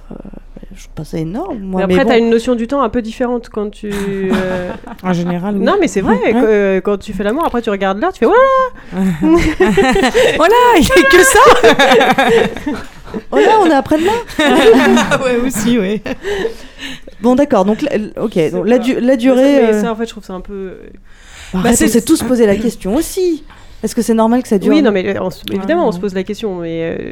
je 0.75 0.83
trouve 0.83 0.93
pas 0.95 1.03
ça 1.03 1.17
énorme. 1.17 1.59
Moi, 1.59 1.79
Mais 1.87 1.93
après, 1.95 2.05
mais 2.05 2.09
t'as 2.11 2.19
une 2.19 2.29
notion 2.29 2.55
du 2.55 2.67
temps 2.67 2.81
un 2.81 2.89
peu 2.89 3.01
différente 3.01 3.49
quand 3.49 3.69
tu. 3.71 3.89
euh, 4.31 4.69
En 5.03 5.11
général, 5.11 5.55
oui. 5.57 5.63
Non, 5.65 5.73
mais 5.81 5.87
c'est 5.87 6.01
vrai. 6.01 6.17
Ouais. 6.23 6.31
que, 6.33 6.37
euh, 6.37 6.81
quand 6.81 6.97
tu 6.97 7.11
fais 7.11 7.23
l'amour, 7.23 7.43
après 7.45 7.61
tu 7.61 7.69
regardes 7.69 7.99
l'heure, 7.99 8.13
tu 8.13 8.19
fais 8.19 8.25
voilà. 8.27 8.43
voilà, 10.37 10.55
il 10.77 10.85
fait 10.85 11.03
que 11.03 11.23
ça 11.23 11.39
Oh 13.31 13.37
là, 13.37 13.57
on 13.61 13.65
est 13.67 13.73
après-demain 13.73 14.11
Ouais, 15.23 15.37
aussi, 15.45 15.77
oui. 15.79 16.01
Bon 17.21 17.35
d'accord, 17.35 17.65
donc 17.65 17.83
ok, 18.17 18.51
donc, 18.51 18.67
la, 18.67 18.77
du- 18.77 18.99
la 18.99 19.15
durée... 19.17 19.41
Mais 19.61 19.73
euh, 19.73 19.81
ça, 19.81 19.91
en 19.91 19.95
fait, 19.95 20.05
je 20.05 20.11
trouve 20.11 20.23
ça 20.23 20.33
un 20.33 20.41
peu. 20.41 20.77
bah, 20.83 20.89
Bah, 21.53 21.59
arrête, 21.65 21.77
c'est- 21.77 21.85
on 21.85 21.89
s'est 21.89 22.01
tous 22.01 22.23
posé 22.23 22.45
la 22.45 22.55
question 22.55 22.95
aussi. 22.95 23.43
Est-ce 23.81 23.95
que 23.95 24.01
c'est 24.01 24.13
normal 24.13 24.41
que 24.41 24.47
ça 24.49 24.57
dure 24.57 24.73
Oui, 24.73 24.81
non, 24.81 24.91
mais 24.91 25.17
on 25.19 25.29
se- 25.29 25.43
évidemment, 25.53 25.87
on 25.87 25.91
se 25.93 25.99
pose 25.99 26.13
la 26.13 26.23
question, 26.23 26.55
mais 26.55 26.81
euh, 26.99 27.11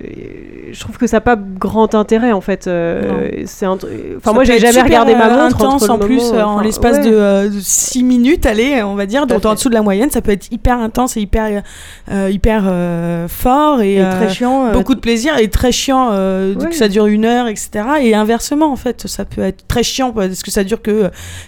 je 0.74 0.80
trouve 0.82 0.98
que 0.98 1.08
ça 1.08 1.18
n'a 1.18 1.22
pas 1.22 1.38
grand 1.38 1.96
intérêt 1.96 2.34
en 2.34 2.42
fait. 2.42 2.68
euh, 2.68 3.30
c'est 3.46 3.66
Enfin, 3.66 4.34
moi, 4.34 4.44
j'ai 4.44 4.60
jamais 4.60 4.82
regardé 4.82 5.16
ma 5.16 5.28
euh, 5.28 5.44
montre 5.44 5.56
intense 5.64 5.84
entre 5.84 5.92
en 5.92 5.98
plus 6.00 6.24
moment, 6.26 6.38
euh, 6.40 6.44
en 6.44 6.60
l'espace 6.62 6.98
ouais. 6.98 7.10
de 7.50 7.50
6 7.62 8.04
minutes, 8.04 8.46
allez, 8.46 8.84
on 8.84 8.96
va 8.96 9.06
dire, 9.06 9.28
donc 9.28 9.46
en 9.46 9.54
dessous 9.54 9.70
de 9.70 9.74
la 9.76 9.82
moyenne, 9.82 10.10
ça 10.12 10.22
peut 10.22 10.32
être 10.32 10.52
hyper 10.52 10.78
intense 10.78 11.16
et 11.16 11.22
hyper 11.22 11.64
euh, 12.12 12.30
hyper 12.30 12.64
euh, 12.68 13.28
fort 13.30 13.82
et, 13.82 13.94
Et 13.96 14.02
euh, 14.02 14.12
très 14.12 14.30
chiant, 14.30 14.66
euh, 14.68 14.74
beaucoup 14.74 14.96
de 14.96 15.00
plaisir 15.00 15.38
et 15.38 15.48
très 15.50 15.72
chiant 15.72 16.10
euh, 16.12 16.54
Ouais. 16.56 16.68
que 16.70 16.76
ça 16.76 16.90
dure 16.90 17.06
une 17.08 17.24
heure, 17.26 17.48
etc. 17.48 17.70
Et 18.02 18.14
inversement 18.14 18.72
en 18.72 18.76
fait, 18.76 19.08
ça 19.08 19.24
peut 19.26 19.42
être 19.42 19.66
très 19.68 19.84
chiant 19.84 20.12
parce 20.12 20.42
que 20.44 20.52
ça 20.52 20.64
dure 20.66 20.82
que, 20.82 20.92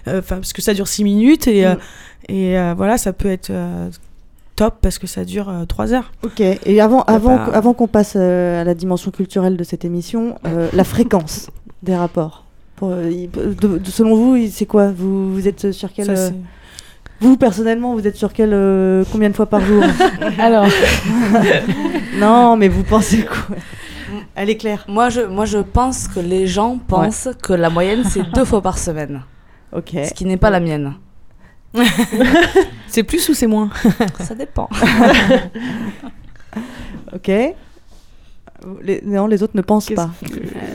euh, 0.08 0.20
enfin 0.20 0.36
parce 0.38 0.54
que 0.54 0.62
ça 0.62 0.74
dure 0.74 0.88
6 0.88 1.04
minutes 1.04 1.48
et 1.48 1.66
euh, 1.66 1.74
Mm. 1.74 1.78
et 2.34 2.58
euh, 2.58 2.74
voilà, 2.78 2.98
ça 2.98 3.12
peut 3.12 3.30
être 3.30 3.50
euh, 3.50 3.90
top 4.60 4.76
parce 4.82 5.00
que 5.00 5.08
ça 5.08 5.24
dure 5.26 5.52
3 5.68 5.94
heures. 5.94 6.12
Ok, 6.24 6.40
et 6.42 6.82
avant, 6.82 7.02
avant, 7.04 7.38
pas- 7.38 7.44
avant 7.54 7.74
qu'on 7.74 7.88
passe 7.88 8.14
euh, 8.18 8.62
à 8.62 8.64
la 8.66 8.74
dimension 8.74 9.10
culturelle 9.12 9.56
de 9.58 9.64
cette 9.64 9.86
émission, 9.86 10.36
euh, 10.46 10.68
la 10.74 10.84
fréquence 10.84 11.50
des 11.82 11.96
rapports. 11.96 12.46
Pour, 12.76 12.90
euh, 12.92 13.10
il- 13.10 13.32
de- 13.32 13.78
de- 13.78 13.90
selon 13.90 14.16
vous, 14.16 14.38
c'est 14.52 14.66
quoi? 14.66 14.92
Vous, 14.92 15.34
vous 15.34 15.48
êtes 15.48 15.72
sur 15.72 15.92
quel... 15.94 16.06
Ça, 16.08 16.12
euh, 16.12 16.30
vous, 17.22 17.36
personnellement, 17.38 17.94
vous 17.96 18.06
êtes 18.08 18.16
sur 18.18 18.32
quel... 18.34 18.52
euh, 18.54 19.04
combien 19.12 19.30
de 19.30 19.36
fois 19.36 19.46
par 19.46 19.62
jour? 19.62 19.84
Alors, 20.40 20.66
Non, 22.20 22.56
mais 22.58 22.68
vous 22.68 22.84
pensez 22.84 23.26
quoi? 23.26 23.56
Elle 24.36 24.50
est 24.50 24.58
claire. 24.58 24.86
moi 24.88 25.10
je, 25.10 25.22
moi 25.22 25.46
je 25.46 25.60
pense 25.60 26.08
que 26.08 26.20
les 26.20 26.48
gens 26.48 26.78
pensent 26.88 27.30
que 27.44 27.54
la 27.54 27.70
moyenne 27.70 28.04
c'est 28.06 28.24
deux 28.34 28.46
fois 28.46 28.62
par 28.62 28.78
semaine. 28.78 29.22
Ok. 29.74 29.92
Ce 30.08 30.14
qui 30.14 30.26
n'est 30.26 30.38
pas 30.38 30.50
la 30.50 30.60
mienne. 30.60 30.94
C'est 32.90 33.04
plus 33.04 33.30
ou 33.30 33.34
c'est 33.34 33.48
moins 33.48 33.70
Ça 34.20 34.36
dépend. 34.36 34.68
ok. 37.14 37.32
Les, 38.84 39.02
non, 39.06 39.26
les 39.28 39.42
autres 39.42 39.56
ne 39.56 39.62
pensent 39.62 39.90
pas. 39.92 40.10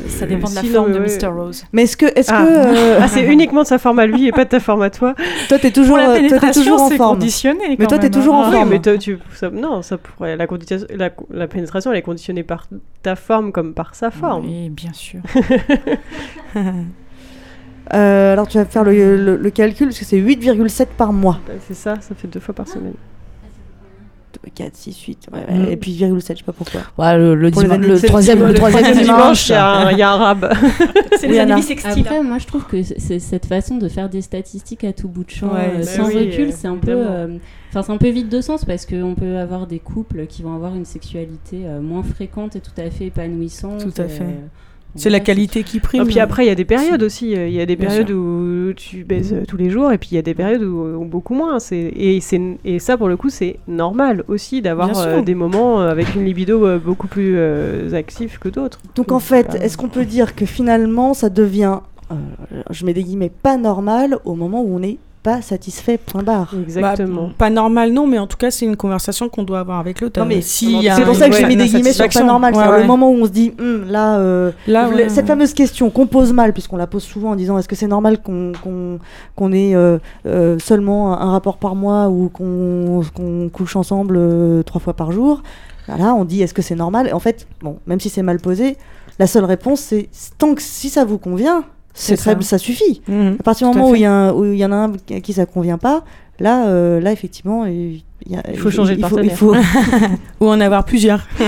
Ça 0.08 0.24
dépend 0.24 0.48
de 0.48 0.54
la 0.54 0.62
Sinon, 0.62 0.72
forme 0.84 0.92
de 0.92 1.00
ouais. 1.00 1.18
Mr. 1.20 1.26
Rose. 1.26 1.64
Mais 1.74 1.82
est-ce 1.82 1.98
que, 1.98 2.06
est-ce 2.18 2.30
Ah, 2.32 2.42
que, 2.42 2.48
euh, 2.48 2.98
Ah, 3.02 3.08
c'est 3.08 3.24
uniquement 3.26 3.60
de 3.60 3.66
sa 3.66 3.76
forme 3.76 3.98
à 3.98 4.06
lui 4.06 4.26
et 4.26 4.32
pas 4.32 4.46
de 4.46 4.48
ta 4.48 4.58
forme 4.58 4.80
à 4.80 4.88
toi. 4.88 5.14
toi 5.50 5.58
t'es 5.58 5.70
toujours, 5.70 5.98
la 5.98 6.04
euh, 6.04 6.06
toi, 6.06 6.14
t'es 6.16 6.22
pénétration, 6.28 6.62
toujours 6.62 6.80
en 6.80 6.88
c'est 6.88 6.96
forme. 6.96 7.18
conditionné. 7.18 7.76
Mais 7.78 7.86
toi, 7.86 7.98
t'es 7.98 8.08
toujours 8.08 8.36
en 8.36 8.44
hein. 8.44 8.48
Oui, 8.50 8.56
forme. 8.56 8.68
mais 8.70 8.80
toi, 8.80 8.96
tu, 8.96 9.18
ça- 9.34 9.50
non, 9.50 9.82
ça 9.82 9.98
pourrait, 9.98 10.34
la, 10.34 10.46
condition- 10.46 10.78
la, 10.96 11.10
la 11.30 11.46
pénétration, 11.46 11.92
elle 11.92 11.98
est 11.98 12.02
conditionnée 12.02 12.42
par 12.42 12.68
ta 13.02 13.16
forme 13.16 13.52
comme 13.52 13.74
par 13.74 13.94
sa 13.94 14.10
forme. 14.10 14.46
Oui, 14.46 14.70
bien 14.70 14.94
sûr. 14.94 15.20
Euh, 17.92 18.32
alors 18.32 18.48
tu 18.48 18.56
vas 18.56 18.64
faire 18.64 18.82
le, 18.84 19.16
le- 19.22 19.36
le 19.36 19.50
calcul 19.50 19.88
parce 19.88 19.98
que 19.98 20.04
c'est 20.06 20.18
8,7 20.18 20.86
par 20.96 21.12
mois. 21.12 21.38
Bah, 21.46 21.52
C'est 21.66 21.74
ça, 21.74 21.96
ça 22.00 22.14
fait 22.14 22.28
deux 22.28 22.40
fois 22.40 22.54
par 22.54 22.66
semaine. 22.68 22.94
4, 24.54 24.76
6, 24.76 25.00
8. 25.06 25.28
Ouais, 25.32 25.38
ouais. 25.48 25.58
Mm. 25.58 25.68
Et 25.70 25.76
puis 25.76 25.92
8,7, 25.92 26.32
je 26.32 26.36
sais 26.38 26.44
pas 26.44 26.52
pourquoi. 26.52 26.80
Ouais, 26.98 27.16
le, 27.16 27.34
le, 27.34 27.50
Pour 27.50 27.62
le 27.62 27.68
troisième, 28.02 28.38
dimanche, 28.38 28.52
le 28.52 28.54
troisième 28.58 28.92
dimanche. 28.98 29.48
il 29.48 29.52
y, 29.98 30.02
a 30.02 30.10
un- 30.12 30.16
rab. 30.16 30.52
C'est 31.18 31.26
Oui, 31.26 31.32
les 31.32 31.38
années 31.40 31.54
bissextiles. 31.54 32.02
Après, 32.06 32.22
moi, 32.22 32.38
je 32.38 32.46
trouve 32.46 32.64
que 32.66 32.82
cette 32.82 33.46
façon 33.46 33.78
de 33.78 33.88
faire 33.88 34.08
des 34.10 34.20
statistiques 34.22 34.84
à 34.84 34.92
tout 34.92 35.08
bout 35.08 35.24
de 35.24 35.30
champ, 35.30 35.48
Ouais, 35.54 35.70
euh, 35.74 35.78
bah 35.78 35.82
sans 35.84 36.08
oui, 36.08 36.30
recul, 36.30 36.48
euh, 36.48 36.52
c'est 36.54 36.68
un 36.68 36.78
euh, 36.88 37.38
enfin, 37.70 37.82
c'est 37.82 37.92
un 37.92 37.96
peu 37.96 38.10
vide 38.10 38.28
de 38.28 38.40
sens 38.42 38.64
parce 38.64 38.84
qu'on 38.86 39.14
peut 39.14 39.38
avoir 39.38 39.66
des 39.66 39.78
couples 39.78 40.26
qui 40.26 40.42
vont 40.42 40.54
avoir 40.54 40.74
une 40.74 40.84
sexualité 40.84 41.62
euh, 41.64 41.80
moins 41.80 42.02
fréquente 42.02 42.54
et 42.54 42.60
tout 42.60 42.70
à 42.76 42.90
fait 42.90 43.06
épanouissante. 43.06 43.80
Tout 43.82 44.00
à 44.02 44.08
fait. 44.08 44.24
euh, 44.24 44.46
C'est 44.96 45.10
la 45.10 45.20
qualité 45.20 45.62
qui 45.64 45.80
prime. 45.80 46.02
Et 46.02 46.04
puis 46.06 46.20
après, 46.20 46.44
il 46.44 46.48
y 46.48 46.50
a 46.50 46.54
des 46.54 46.64
périodes 46.64 47.02
aussi. 47.02 47.36
euh, 47.36 47.48
Il 47.48 47.54
y 47.54 47.60
a 47.60 47.66
des 47.66 47.76
Bien 47.76 47.88
périodes 47.88 48.10
où 48.12 48.72
tu 48.76 49.04
baises 49.04 49.32
euh, 49.32 49.42
tous 49.46 49.56
les 49.56 49.68
jours, 49.70 49.90
et 49.92 49.98
puis 49.98 50.10
il 50.12 50.14
y 50.14 50.18
a 50.18 50.22
des 50.22 50.34
périodes 50.34 50.62
où, 50.62 50.84
où 51.00 51.04
beaucoup 51.04 51.34
moins. 51.34 51.58
C'est- 51.58 51.92
Et, 51.96 52.20
c'est- 52.20 52.58
et 52.64 52.78
ça, 52.78 52.96
pour 52.96 53.08
le 53.08 53.16
coup, 53.16 53.28
c'est 53.30 53.58
normal 53.66 54.24
aussi 54.28 54.62
d'avoir 54.62 54.90
euh, 55.00 55.22
des 55.22 55.34
moments 55.34 55.80
euh, 55.80 55.88
avec 55.90 56.14
une 56.14 56.24
libido 56.24 56.64
euh, 56.64 56.78
beaucoup 56.78 57.08
plus 57.08 57.34
euh, 57.36 57.92
active 57.94 58.38
que 58.38 58.48
d'autres. 58.48 58.78
Donc 58.94 59.10
en 59.12 59.18
fait, 59.18 59.54
est-ce 59.60 59.76
qu'on 59.76 59.88
peut 59.88 60.04
dire 60.04 60.34
que 60.36 60.46
finalement 60.46 61.12
ça 61.14 61.28
devient, 61.28 61.78
euh, 62.12 62.14
je 62.70 62.86
mets 62.86 62.94
des 62.94 63.02
guillemets, 63.02 63.30
pas 63.42 63.56
normal 63.56 64.18
au 64.24 64.34
moment 64.34 64.62
où 64.62 64.76
on 64.76 64.80
n'est 64.80 64.98
pas 65.24 65.40
satisfait, 65.40 65.96
point 65.98 66.22
barre 66.22 66.54
Exactement. 66.62 67.28
Bah, 67.28 67.34
pas 67.38 67.50
normal, 67.50 67.92
non, 67.92 68.06
mais 68.06 68.18
en 68.18 68.26
tout 68.26 68.36
cas, 68.36 68.50
c'est 68.50 68.66
une 68.66 68.76
conversation 68.76 69.30
qu'on 69.30 69.42
doit 69.42 69.60
avoir 69.60 69.80
avec 69.80 70.02
l'autre. 70.02 70.20
Non, 70.20 70.26
mais 70.26 70.36
Euh, 70.36 70.90
a 70.90 70.96
c'est 70.96 71.04
pour 71.04 71.16
ça 71.16 71.30
que 71.30 71.34
j'ai 71.34 71.46
mis 71.46 71.56
des 71.56 71.64
guillemets 71.66 71.94
sur 71.94 72.06
pas 72.06 72.22
normal. 72.22 72.54
Ouais. 72.54 72.80
le 72.80 72.86
moment 72.86 73.10
où 73.10 73.14
on 73.14 73.24
se 73.24 73.30
dit, 73.30 73.52
Hum, 73.58 73.86
là, 73.88 74.18
euh, 74.18 74.52
Là, 74.66 74.88
ouais. 74.90 75.08
cette 75.08 75.26
fameuse 75.26 75.54
question 75.54 75.88
qu'on 75.88 76.06
pose 76.06 76.32
mal, 76.34 76.52
puisqu'on 76.52 76.76
la 76.76 76.86
pose 76.86 77.02
souvent 77.02 77.30
en 77.30 77.36
disant 77.36 77.56
est-ce 77.58 77.68
que 77.68 77.74
c'est 77.74 77.86
normal 77.86 78.20
qu'on 78.22 78.52
qu'on 78.62 78.98
qu'on 79.34 79.52
ait 79.52 79.74
euh, 79.74 79.98
euh, 80.26 80.58
seulement 80.58 81.18
un, 81.18 81.30
rapport 81.30 81.56
par 81.56 81.74
mois 81.74 82.08
ou 82.08 82.28
qu'on 82.28 83.02
qu'on 83.16 83.48
couche 83.48 83.76
ensemble 83.76 84.16
euh, 84.18 84.62
trois 84.62 84.80
fois 84.80 84.92
par 84.94 85.10
jour? 85.10 85.42
Voilà, 85.88 86.14
on 86.14 86.24
dit 86.26 86.42
est-ce 86.42 86.54
que 86.54 86.62
c'est 86.62 86.74
normal? 86.76 87.08
Et 87.08 87.12
En 87.14 87.18
fait, 87.18 87.46
bon, 87.62 87.78
même 87.86 88.00
si 88.00 88.10
c'est 88.10 88.22
mal 88.22 88.40
posé, 88.40 88.76
la 89.18 89.26
seule 89.26 89.44
réponse 89.44 89.80
c'est 89.80 90.08
tant 90.36 90.54
que 90.54 90.60
si 90.62 90.90
ça 90.90 91.04
vous 91.06 91.18
convient, 91.18 91.64
c'est 91.94 92.16
C'est 92.16 92.34
très, 92.34 92.42
ça. 92.42 92.48
ça 92.50 92.58
suffit. 92.58 93.00
Mhm, 93.08 93.36
À 93.40 93.42
partir 93.42 93.70
du 93.70 93.76
moment 93.76 93.90
où 93.90 93.94
il 93.94 94.02
y, 94.02 94.04
a 94.04 94.12
un- 94.12 94.32
où 94.32 94.44
il 94.44 94.58
y 94.58 94.64
en 94.64 94.72
a 94.72 94.76
un 94.76 94.92
à 94.92 95.20
qui 95.20 95.32
ça 95.32 95.46
convient 95.46 95.78
pas, 95.78 96.04
là, 96.40 96.66
euh, 96.66 97.00
là 97.00 97.12
effectivement, 97.12 97.64
il, 97.66 98.02
y 98.28 98.34
a- 98.36 98.42
Il 98.52 98.58
faut 98.58 98.70
changer 98.70 98.96
de 98.96 99.00
il 99.00 99.06
faut- 99.06 99.16
partenaire. 99.16 99.32
il 99.32 99.36
faut- 99.36 99.54
Ou 100.44 100.48
en 100.48 100.60
avoir 100.60 100.84
plusieurs. 100.84 101.20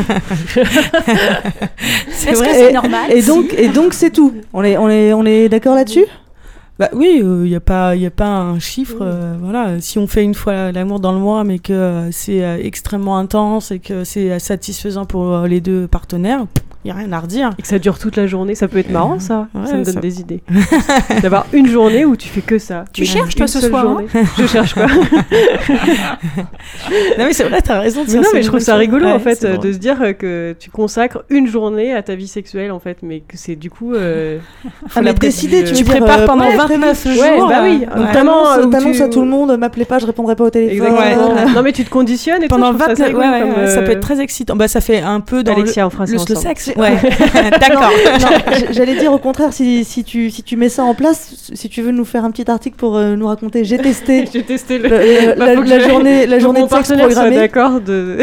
Que 2.26 2.34
vrai. 2.36 2.52
c'est 2.54 2.70
Et- 2.70 2.72
normal 2.72 3.12
Et 3.12 3.22
donc, 3.22 3.54
et 3.56 3.68
donc 3.68 3.92
c'est 3.94 4.10
tout. 4.10 4.32
On 4.52 4.62
est, 4.64 4.76
on 4.76 4.88
est, 4.88 5.12
on 5.12 5.24
est 5.24 5.48
d'accord 5.48 5.74
là-dessus? 5.74 6.04
Bah 6.78 6.90
oui, 6.92 7.20
il 7.22 7.26
n'y 7.26 7.54
a, 7.54 7.60
pas- 7.60 7.96
y 7.96 8.04
a 8.04 8.10
pas 8.10 8.26
un 8.28 8.58
chiffre. 8.58 8.98
euh, 9.00 9.34
voilà. 9.40 9.80
Si 9.80 9.98
on 9.98 10.06
fait 10.06 10.22
une 10.22 10.34
fois 10.34 10.72
l'amour 10.72 11.00
dans 11.00 11.12
le 11.12 11.18
mois, 11.18 11.42
mais 11.42 11.58
que 11.58 11.72
euh, 11.72 12.10
c'est 12.12 12.44
euh, 12.44 12.58
extrêmement 12.62 13.16
intense 13.16 13.70
et 13.70 13.78
que 13.78 14.04
c'est 14.04 14.30
euh, 14.30 14.38
satisfaisant 14.38 15.06
pour 15.06 15.32
euh, 15.34 15.46
les 15.48 15.60
deux 15.62 15.86
partenaires, 15.86 16.44
il 16.86 16.90
n'y 16.90 16.92
a 16.92 16.94
rien 17.02 17.12
à 17.12 17.18
redire. 17.18 17.50
Et 17.58 17.62
que 17.62 17.66
ça 17.68 17.80
dure 17.80 17.98
toute 17.98 18.14
la 18.16 18.28
journée, 18.28 18.54
ça 18.54 18.68
peut 18.68 18.78
être 18.78 18.90
marrant 18.90 19.18
ça. 19.18 19.48
Ouais, 19.56 19.66
ça 19.66 19.76
me 19.76 19.84
donne 19.84 19.94
ça- 19.94 20.00
des 20.00 20.20
idées. 20.20 20.40
D'avoir 21.22 21.44
une 21.52 21.66
journée 21.66 22.04
où 22.04 22.14
tu 22.14 22.28
fais 22.28 22.42
que 22.42 22.58
ça. 22.58 22.84
Tu 22.92 23.04
cherches, 23.04 23.34
toi, 23.34 23.48
ce 23.48 23.60
soir, 23.60 23.84
hein. 23.88 24.04
Je 24.38 24.46
cherche 24.46 24.74
quoi 24.74 24.86
Non 27.18 27.24
mais 27.26 27.32
c'est 27.32 27.44
vrai, 27.44 27.60
t'as 27.62 27.80
raison. 27.80 28.02
Mais 28.08 28.14
non, 28.14 28.28
mais 28.32 28.42
je 28.42 28.48
trouve 28.48 28.60
ça 28.60 28.76
rigolo 28.76 29.06
en 29.08 29.18
fait 29.18 29.44
euh, 29.44 29.56
de 29.56 29.72
se 29.72 29.78
dire 29.78 29.96
euh, 30.00 30.12
que 30.12 30.54
tu 30.58 30.70
consacres 30.70 31.22
une 31.30 31.46
journée 31.48 31.92
à 31.94 32.02
ta 32.02 32.14
vie 32.14 32.28
sexuelle 32.28 32.70
en 32.70 32.78
fait, 32.78 32.98
mais 33.02 33.20
que 33.20 33.36
c'est 33.36 33.56
du 33.56 33.70
coup. 33.70 33.94
euh, 33.94 34.38
faut 34.88 35.00
Ah, 35.00 35.02
mais 35.02 35.12
décider, 35.14 35.64
tu, 35.64 35.70
veux 35.70 35.72
dire, 35.74 35.86
prépares 35.86 36.20
euh, 36.22 36.26
pendant 36.26 36.44
ouais, 36.46 36.56
29 36.56 37.00
prévu. 37.00 37.16
jours. 37.16 37.24
Ouais, 37.24 37.38
bah 37.48 37.58
euh, 37.62 37.68
oui, 37.68 37.86
notamment, 37.96 38.44
T'annonces 38.70 38.96
tu- 38.96 39.02
à 39.02 39.08
tout 39.08 39.20
le 39.22 39.28
monde, 39.28 39.56
m'appelez 39.58 39.84
pas, 39.84 39.98
je 39.98 40.06
répondrai 40.06 40.36
pas 40.36 40.44
au 40.44 40.50
téléphone. 40.50 40.94
Non, 41.54 41.62
mais 41.62 41.72
tu 41.72 41.84
te 41.84 41.90
conditionnes 41.90 42.42
et 42.42 42.48
Pendant 42.48 42.72
tout, 42.72 42.78
je 42.78 43.02
trouve 43.02 43.16
29 43.20 43.70
ça, 43.74 43.82
peut 43.82 43.92
être 43.92 44.00
très 44.00 44.20
excitant. 44.20 44.56
Bah 44.56 44.68
ça 44.68 44.80
fait 44.80 45.00
un 45.00 45.20
peu 45.20 45.42
dans 45.42 45.52
Alexia, 45.54 45.88
le, 45.98 46.16
sexe. 46.36 46.70
Ouais. 46.76 46.96
D'accord. 47.60 47.90
J'allais 48.70 48.96
dire 48.98 49.12
au 49.12 49.18
contraire, 49.18 49.52
si, 49.52 49.84
si, 49.84 50.04
tu, 50.04 50.30
si 50.30 50.42
tu 50.42 50.56
mets 50.56 50.68
ça 50.68 50.84
en 50.84 50.94
place, 50.94 51.50
si 51.54 51.68
tu 51.68 51.82
veux 51.82 51.90
nous 51.92 52.04
faire 52.04 52.24
un 52.24 52.30
petit 52.30 52.50
article 52.50 52.76
pour 52.76 52.96
euh, 52.96 53.16
nous 53.16 53.26
raconter, 53.26 53.64
j'ai 53.64 53.78
testé 53.78 54.28
J'ai 54.32 54.42
testé 54.42 54.78
le. 54.78 54.88
le- 54.88 54.96
le- 54.98 55.34
Bah, 55.38 55.54
la, 55.54 55.78
journée, 55.88 56.26
la 56.26 56.38
journée 56.38 56.60
de 56.60 56.64
mon 56.66 56.70
sexe 56.70 56.92
programmée. 56.92 57.36
d'accord 57.36 57.80
de. 57.80 58.18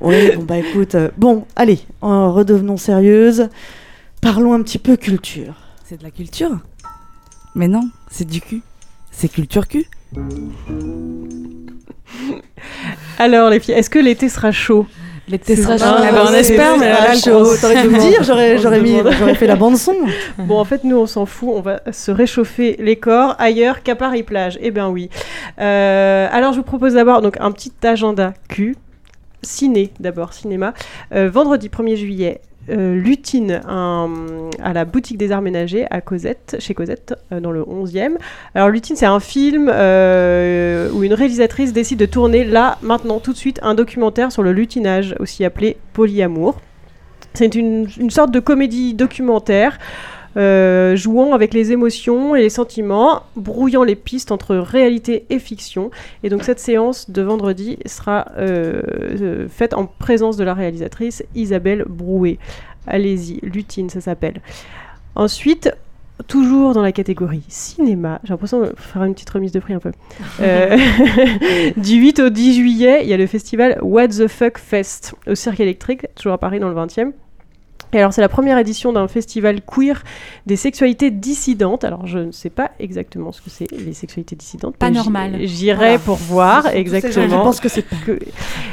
Oui, 0.00 0.32
bon 0.36 0.42
bah 0.42 0.58
écoute, 0.58 0.94
euh, 0.94 1.10
bon, 1.16 1.44
allez, 1.56 1.78
euh, 2.02 2.28
redevenons 2.28 2.76
sérieuses. 2.76 3.48
Parlons 4.20 4.52
un 4.52 4.62
petit 4.62 4.78
peu 4.78 4.96
culture. 4.96 5.54
C'est 5.84 5.98
de 5.98 6.02
la 6.04 6.10
culture? 6.10 6.50
Mais 7.54 7.68
non, 7.68 7.82
c'est 8.10 8.26
du 8.28 8.40
cul. 8.40 8.62
C'est 9.10 9.28
culture 9.28 9.66
cul. 9.68 9.86
Alors 13.18 13.50
les 13.50 13.60
filles, 13.60 13.74
est-ce 13.74 13.90
que 13.90 13.98
l'été 13.98 14.28
sera 14.28 14.52
chaud? 14.52 14.86
C'est 15.42 15.56
sera. 15.56 15.76
Ah, 15.80 16.10
ben, 16.10 16.24
on 16.28 16.34
espère, 16.34 16.76
mais 16.78 16.88
là, 16.88 17.12
dû 17.14 17.88
me 17.88 17.98
dire, 17.98 18.22
j'aurais, 18.26 18.58
j'aurais, 18.58 18.80
mis, 18.80 18.96
j'aurais 19.18 19.34
fait 19.34 19.46
la 19.46 19.56
bande 19.56 19.76
son. 19.76 19.94
Bon, 20.38 20.58
en 20.58 20.64
fait, 20.64 20.84
nous, 20.84 20.96
on 20.96 21.06
s'en 21.06 21.26
fout. 21.26 21.50
On 21.52 21.60
va 21.60 21.80
se 21.92 22.10
réchauffer 22.10 22.76
les 22.78 22.96
corps 22.96 23.36
ailleurs 23.38 23.82
qu'à 23.82 23.94
Paris-Plage. 23.94 24.58
Eh 24.60 24.70
bien, 24.70 24.88
oui. 24.88 25.10
Euh, 25.60 26.28
alors, 26.30 26.52
je 26.52 26.58
vous 26.58 26.64
propose 26.64 26.94
d'abord 26.94 27.22
donc, 27.22 27.36
un 27.40 27.52
petit 27.52 27.72
agenda 27.82 28.34
Q. 28.48 28.76
Ciné, 29.42 29.90
d'abord, 29.98 30.32
cinéma. 30.32 30.72
Euh, 31.14 31.28
vendredi 31.28 31.68
1er 31.68 31.96
juillet, 31.96 32.40
euh, 32.70 32.94
Lutine 32.94 33.60
à 33.66 34.72
la 34.72 34.84
boutique 34.84 35.18
des 35.18 35.32
arts 35.32 35.42
ménagers 35.42 35.86
à 35.90 36.00
Cosette, 36.00 36.56
chez 36.60 36.74
Cosette, 36.74 37.14
euh, 37.32 37.40
dans 37.40 37.50
le 37.50 37.62
11e. 37.62 38.16
Alors, 38.54 38.68
Lutine, 38.68 38.96
c'est 38.96 39.06
un 39.06 39.20
film 39.20 39.70
euh, 39.72 40.90
où 40.92 41.02
une 41.02 41.14
réalisatrice 41.14 41.72
décide 41.72 41.98
de 41.98 42.06
tourner 42.06 42.44
là, 42.44 42.78
maintenant, 42.82 43.18
tout 43.18 43.32
de 43.32 43.38
suite, 43.38 43.58
un 43.62 43.74
documentaire 43.74 44.30
sur 44.30 44.42
le 44.42 44.52
lutinage, 44.52 45.14
aussi 45.18 45.44
appelé 45.44 45.76
Polyamour. 45.92 46.60
C'est 47.34 47.54
une 47.54 47.88
sorte 48.10 48.30
de 48.30 48.40
comédie 48.40 48.94
documentaire 48.94 49.78
euh, 50.36 50.96
jouant 50.96 51.34
avec 51.34 51.54
les 51.54 51.72
émotions 51.72 52.34
et 52.34 52.40
les 52.40 52.50
sentiments, 52.50 53.22
brouillant 53.36 53.84
les 53.84 53.96
pistes 53.96 54.32
entre 54.32 54.56
réalité 54.56 55.26
et 55.30 55.38
fiction. 55.38 55.90
Et 56.22 56.28
donc 56.28 56.42
cette 56.42 56.58
séance 56.58 57.10
de 57.10 57.22
vendredi 57.22 57.78
sera 57.86 58.26
euh, 58.36 58.82
euh, 59.20 59.48
faite 59.48 59.74
en 59.74 59.86
présence 59.86 60.36
de 60.36 60.44
la 60.44 60.54
réalisatrice 60.54 61.24
Isabelle 61.34 61.84
Brouet. 61.88 62.38
Allez-y, 62.86 63.40
Lutine, 63.42 63.90
ça 63.90 64.00
s'appelle. 64.00 64.40
Ensuite, 65.14 65.72
toujours 66.26 66.72
dans 66.72 66.82
la 66.82 66.92
catégorie 66.92 67.42
cinéma, 67.48 68.20
j'ai 68.24 68.30
l'impression 68.30 68.60
de 68.60 68.72
faire 68.76 69.04
une 69.04 69.14
petite 69.14 69.30
remise 69.30 69.52
de 69.52 69.60
prix 69.60 69.74
un 69.74 69.78
peu. 69.78 69.92
Euh, 70.40 70.76
du 71.76 71.96
8 71.96 72.20
au 72.20 72.30
10 72.30 72.54
juillet, 72.54 73.00
il 73.02 73.08
y 73.08 73.12
a 73.12 73.16
le 73.16 73.26
festival 73.26 73.78
What 73.82 74.08
the 74.08 74.26
Fuck 74.26 74.58
Fest 74.58 75.14
au 75.26 75.34
Cirque 75.34 75.60
électrique, 75.60 76.06
toujours 76.14 76.32
à 76.32 76.38
Paris 76.38 76.58
dans 76.58 76.68
le 76.68 76.74
20e. 76.74 77.12
Et 77.92 77.98
alors, 77.98 78.12
c'est 78.12 78.20
la 78.22 78.28
première 78.28 78.56
édition 78.58 78.92
d'un 78.92 79.06
festival 79.08 79.60
queer 79.60 80.02
des 80.46 80.56
sexualités 80.56 81.10
dissidentes. 81.10 81.84
Alors, 81.84 82.06
je 82.06 82.18
ne 82.18 82.32
sais 82.32 82.48
pas 82.50 82.70
exactement 82.80 83.32
ce 83.32 83.42
que 83.42 83.50
c'est, 83.50 83.70
les 83.70 83.92
sexualités 83.92 84.34
dissidentes. 84.34 84.76
Pas 84.76 84.90
normal. 84.90 85.36
J'irai 85.42 85.76
Voilà. 85.76 85.98
pour 85.98 86.16
voir, 86.16 86.66
exactement. 86.68 87.42
pensent 87.42 87.60
que 87.60 87.68
c'est 87.68 87.84
Que- 88.06 88.18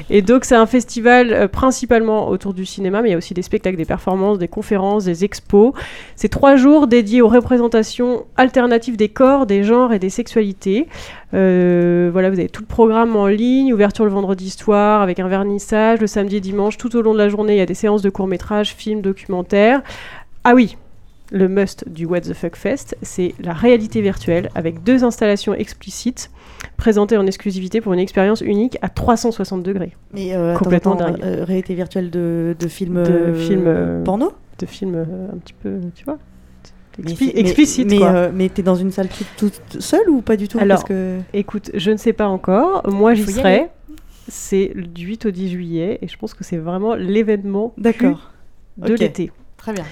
Et 0.10 0.22
donc, 0.22 0.46
c'est 0.46 0.56
un 0.56 0.66
festival 0.66 1.34
euh, 1.34 1.48
principalement 1.48 2.30
autour 2.30 2.54
du 2.54 2.66
cinéma, 2.66 3.02
mais 3.02 3.10
il 3.10 3.12
y 3.12 3.16
a 3.16 3.18
aussi 3.18 3.34
des 3.34 3.42
spectacles, 3.42 3.76
des 3.78 3.86
performances, 3.86 4.40
des 4.40 4.48
conférences, 4.48 5.04
des 5.06 5.24
expos. 5.26 5.74
C'est 6.16 6.30
trois 6.30 6.56
jours 6.56 6.88
dédiés 6.88 7.22
aux 7.22 7.28
représentations 7.28 8.26
alternatives 8.38 8.96
des 8.96 9.10
corps, 9.10 9.46
des 9.46 9.64
genres 9.64 9.92
et 9.94 10.00
des 10.00 10.10
sexualités. 10.10 10.88
Euh, 11.34 12.10
voilà, 12.12 12.30
vous 12.30 12.40
avez 12.40 12.50
tout 12.50 12.62
le 12.62 12.68
programme 12.68 13.16
en 13.16 13.28
ligne, 13.28 13.74
ouverture 13.74 14.06
le 14.06 14.12
vendredi 14.12 14.50
soir 14.50 15.02
avec 15.02 15.20
un 15.20 15.28
vernissage, 15.28 16.00
le 16.00 16.08
samedi 16.08 16.38
et 16.38 16.42
dimanche, 16.42 16.78
tout 16.78 16.96
au 16.96 17.02
long 17.02 17.14
de 17.14 17.20
la 17.20 17.30
journée, 17.30 17.54
il 17.56 17.60
y 17.60 17.62
a 17.62 17.66
des 17.68 17.74
séances 17.76 18.02
de 18.02 18.10
courts-métrages, 18.10 18.74
films, 18.74 19.02
documentaires. 19.02 19.82
Ah 20.44 20.54
oui, 20.56 20.76
le 21.32 21.48
must 21.48 21.88
du 21.88 22.06
What 22.06 22.22
the 22.22 22.34
Fuck 22.34 22.56
Fest, 22.56 22.98
c'est 23.04 23.36
la 23.44 23.54
réalité 23.54 24.02
virtuelle 24.02 24.50
avec 24.56 24.82
deux 24.84 25.04
installations 25.04 25.54
explicites 25.54 26.32
présentées 26.78 27.18
en 27.18 27.28
exclusivité 27.28 27.80
pour 27.82 27.94
une 27.94 28.00
expérience 28.00 28.42
unique 28.42 28.80
à 28.82 28.90
360 28.90 29.62
degrés. 29.62 29.92
Mais 30.14 30.34
euh, 30.36 30.56
Complètement 30.56 30.94
attends, 30.96 31.12
dingue. 31.12 31.22
euh, 31.24 31.44
réalité 31.44 31.76
virtuelle 31.76 32.10
de, 32.10 32.56
de 32.60 32.68
films, 32.68 33.04
De 33.04 33.34
films, 33.34 34.02
porno? 34.04 34.32
De 34.58 34.66
films 34.66 35.06
un 35.32 35.38
petit 35.38 35.54
peu, 35.54 35.80
tu 35.94 36.04
vois 36.06 36.18
Expli- 37.02 37.32
mais- 37.34 37.40
explicite, 37.42 37.90
Mais, 37.90 37.98
quoi. 37.98 38.08
euh, 38.12 38.32
mais 38.34 38.50
t'es 38.50 38.62
dans 38.64 38.76
une 38.76 38.92
salle 38.92 39.08
toute, 39.10 39.28
toute 39.38 39.82
seule 39.82 40.10
ou 40.10 40.22
pas 40.22 40.36
du 40.38 40.48
tout? 40.48 40.60
Alors, 40.60 40.80
Parce 40.80 40.90
que... 40.90 41.20
écoute, 41.34 41.72
je 41.74 41.92
ne 41.92 41.98
sais 41.98 42.14
pas 42.14 42.28
encore. 42.28 42.82
Moi, 42.90 43.14
j'y 43.14 43.24
serai. 43.32 43.68
C'est 44.28 44.74
du 44.76 45.06
8 45.08 45.26
au 45.28 45.32
10 45.32 45.50
juillet 45.50 45.98
et 46.02 46.08
je 46.08 46.18
pense 46.18 46.34
que 46.34 46.44
c'est 46.44 46.58
vraiment 46.58 46.94
l'événement 46.96 47.74
de 47.78 48.94
l'été. 48.96 49.32
Très 49.58 49.74
bien. 49.74 49.86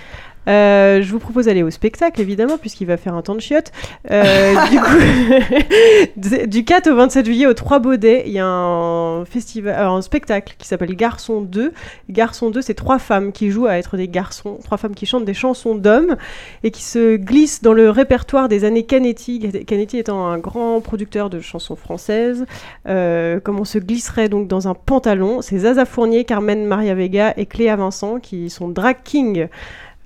Euh, 0.48 1.02
je 1.02 1.12
vous 1.12 1.20
propose 1.20 1.46
d'aller 1.46 1.64
au 1.64 1.70
spectacle, 1.70 2.22
évidemment, 2.22 2.58
puisqu'il 2.58 2.88
va 2.88 2.98
faire 2.98 3.14
un 3.16 3.22
temps 3.22 3.36
de 3.36 3.42
chiottes. 3.42 3.72
Euh, 4.12 4.54
du, 4.70 4.80
coup, 4.80 6.48
du 6.48 6.64
4 6.64 6.90
au 6.90 6.96
27 6.96 7.26
juillet, 7.26 7.46
au 7.46 7.54
Trois 7.54 7.80
Baudets, 7.80 8.24
il 8.26 8.34
y 8.34 8.40
a 8.40 8.46
un, 8.46 9.26
festival, 9.26 9.76
euh, 9.78 9.90
un 9.90 10.02
spectacle 10.02 10.56
qui 10.58 10.68
s'appelle 10.68 10.96
Garçon 10.96 11.42
2. 11.42 11.74
Garçon 12.10 12.50
2, 12.50 12.62
c'est 12.62 12.74
trois 12.74 13.00
femmes 13.00 13.32
qui 13.32 13.50
jouent 13.50 13.68
à 13.68 13.78
être 13.78 13.98
des 13.98 14.08
garçons, 14.08 14.60
trois 14.64 14.78
femmes 14.78 14.96
qui 14.96 15.06
chantent 15.06 15.26
des 15.26 15.34
chansons 15.34 15.76
d'hommes 15.76 16.16
et 16.64 16.72
qui 16.72 16.84
se 16.84 17.18
glissent 17.18 17.62
dans 17.62 17.74
le 17.74 17.90
répertoire 17.90 18.48
des 18.48 18.64
années 18.64 18.84
Canetti. 18.84 19.66
Canetti 19.66 19.98
étant 19.98 20.28
un 20.28 20.38
grand 20.38 20.80
producteur 20.82 21.30
de 21.30 21.40
chansons 21.40 21.76
françaises. 21.76 22.46
Euh, 22.88 23.40
comme 23.40 23.60
on 23.60 23.66
se 23.66 23.78
glisserait 23.78 24.30
donc 24.30 24.48
dans 24.48 24.68
un 24.68 24.74
pantalon. 24.74 25.42
C'est 25.42 25.60
Zaza 25.60 25.86
Fournier, 25.86 26.24
Carmen 26.24 26.66
Maria 26.66 26.96
Vega 26.96 27.34
et 27.38 27.46
Cléa 27.46 27.76
Vincent 27.76 28.20
qui 28.20 28.50
sont 28.50 28.70
drag 28.70 28.98
king. 29.04 29.48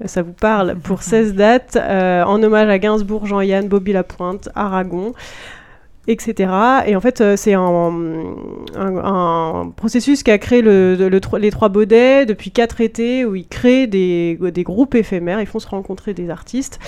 Ça 0.06 0.22
vous 0.22 0.34
parle 0.34 0.76
pour 0.76 1.02
16 1.04 1.34
dates, 1.36 1.78
euh, 1.80 2.24
en 2.24 2.41
hommage 2.43 2.70
à 2.70 2.80
Gainsbourg, 2.80 3.26
Jean-Yann, 3.26 3.68
Bobby 3.68 3.93
Lapointe, 3.93 4.49
Aragon, 4.56 5.14
etc. 6.08 6.52
Et 6.88 6.95
en 6.95 6.99
fait, 6.99 7.22
euh, 7.22 7.36
c'est 7.38 7.54
un, 7.54 7.62
un- 8.76 8.97
un 8.97 9.70
processus 9.70 10.24
qui 10.24 10.32
a 10.32 10.38
créé 10.39 10.62
le, 10.64 10.95
le- 10.95 11.10
le 11.10 11.20
tro- 11.20 11.38
les 11.38 11.52
Trois 11.52 11.70
Baudets 11.70 12.26
depuis 12.26 12.49
quatre 12.49 12.82
étés 12.82 13.24
où 13.24 13.36
ils 13.36 13.47
créent 13.47 13.86
des, 13.86 14.38
des 14.52 14.64
groupes 14.64 14.95
éphémères, 14.95 15.39
ils 15.39 15.45
font 15.45 15.60
se 15.60 15.68
rencontrer 15.68 16.14
des 16.16 16.30
artistes. 16.32 16.80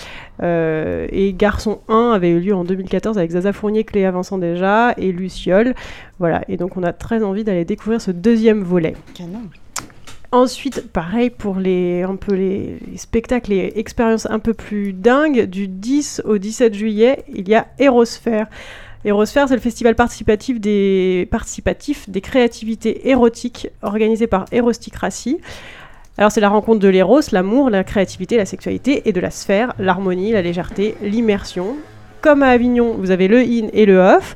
Euh, 0.41 1.07
et 1.11 1.31
Garçon 1.33 1.79
1 1.89 2.11
avait 2.15 2.31
eu 2.31 2.39
lieu 2.39 2.55
en 2.55 2.63
2014 2.63 3.17
avec 3.19 3.29
Zaza 3.31 3.53
Fournier, 3.53 3.83
Cléa 3.83 4.09
Vincent 4.09 4.39
déjà 4.39 4.93
et 4.97 5.11
Luciole. 5.11 5.75
Voilà, 6.19 6.41
et 6.47 6.57
donc 6.57 6.75
on 6.75 6.81
a 6.83 6.91
très 6.91 7.23
envie 7.23 7.43
d'aller 7.43 7.65
découvrir 7.65 8.01
ce 8.01 8.09
deuxième 8.09 8.63
volet. 8.63 8.95
Canon. 9.13 9.41
Ensuite, 10.33 10.91
pareil 10.91 11.29
pour 11.29 11.57
les, 11.57 12.03
spectacles 12.95 13.53
et 13.53 13.73
expériences 13.75 14.25
un 14.27 14.39
peu 14.39 14.55
plus 14.55 14.91
dingues, 14.91 15.43
du 15.43 15.67
10 15.67 16.23
au 16.25 16.39
17 16.39 16.73
juillet, 16.73 17.23
il 17.31 17.47
y 17.47 17.53
a 17.53 17.67
Érosphère. 17.77 18.47
Érosphère, 19.05 19.47
c'est 19.47 19.53
le 19.53 19.61
festival 19.61 19.93
participatif 19.93 20.59
des, 20.59 21.29
créativités 22.23 23.09
érotiques 23.09 23.67
organisé 23.83 24.25
par 24.25 24.45
Érosticratie. 24.51 25.37
Alors 26.17 26.31
c'est 26.31 26.41
la 26.41 26.49
rencontre 26.49 26.79
de 26.79 26.87
l'éros, 26.87 27.21
l'amour, 27.31 27.69
la 27.69 27.83
créativité, 27.83 28.35
la 28.35 28.47
sexualité 28.47 29.07
et 29.07 29.13
de 29.13 29.19
la 29.19 29.29
sphère, 29.29 29.75
l'harmonie, 29.77 30.31
la 30.31 30.41
légèreté, 30.41 30.95
l'immersion. 31.03 31.75
Comme 32.21 32.41
à 32.41 32.47
Avignon, 32.47 32.95
vous 32.97 33.11
avez 33.11 33.27
le 33.27 33.37
in 33.37 33.67
et 33.71 33.85
le 33.85 33.99
off. 33.99 34.35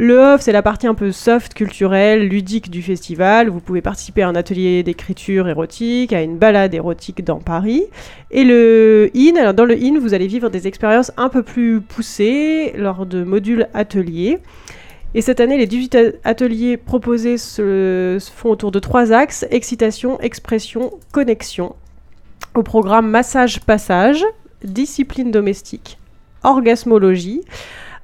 Le 0.00 0.16
off, 0.16 0.42
c'est 0.42 0.52
la 0.52 0.62
partie 0.62 0.86
un 0.86 0.94
peu 0.94 1.10
soft, 1.10 1.54
culturelle, 1.54 2.28
ludique 2.28 2.70
du 2.70 2.82
festival. 2.82 3.48
Vous 3.48 3.58
pouvez 3.58 3.82
participer 3.82 4.22
à 4.22 4.28
un 4.28 4.36
atelier 4.36 4.84
d'écriture 4.84 5.48
érotique, 5.48 6.12
à 6.12 6.22
une 6.22 6.38
balade 6.38 6.72
érotique 6.72 7.24
dans 7.24 7.40
Paris. 7.40 7.82
Et 8.30 8.44
le 8.44 9.10
in, 9.16 9.34
alors 9.34 9.54
dans 9.54 9.64
le 9.64 9.74
in, 9.74 9.98
vous 9.98 10.14
allez 10.14 10.28
vivre 10.28 10.50
des 10.50 10.68
expériences 10.68 11.10
un 11.16 11.28
peu 11.28 11.42
plus 11.42 11.80
poussées 11.80 12.72
lors 12.76 13.06
de 13.06 13.24
modules 13.24 13.66
ateliers. 13.74 14.38
Et 15.14 15.20
cette 15.20 15.40
année, 15.40 15.58
les 15.58 15.66
18 15.66 15.94
a- 15.96 16.12
ateliers 16.22 16.76
proposés 16.76 17.36
se, 17.36 18.18
se 18.20 18.30
font 18.30 18.50
autour 18.50 18.70
de 18.70 18.78
trois 18.78 19.10
axes 19.12 19.46
excitation, 19.50 20.20
expression, 20.20 20.92
connexion. 21.10 21.74
Au 22.54 22.62
programme 22.62 23.10
massage-passage, 23.10 24.24
discipline 24.62 25.32
domestique, 25.32 25.98
orgasmologie, 26.44 27.40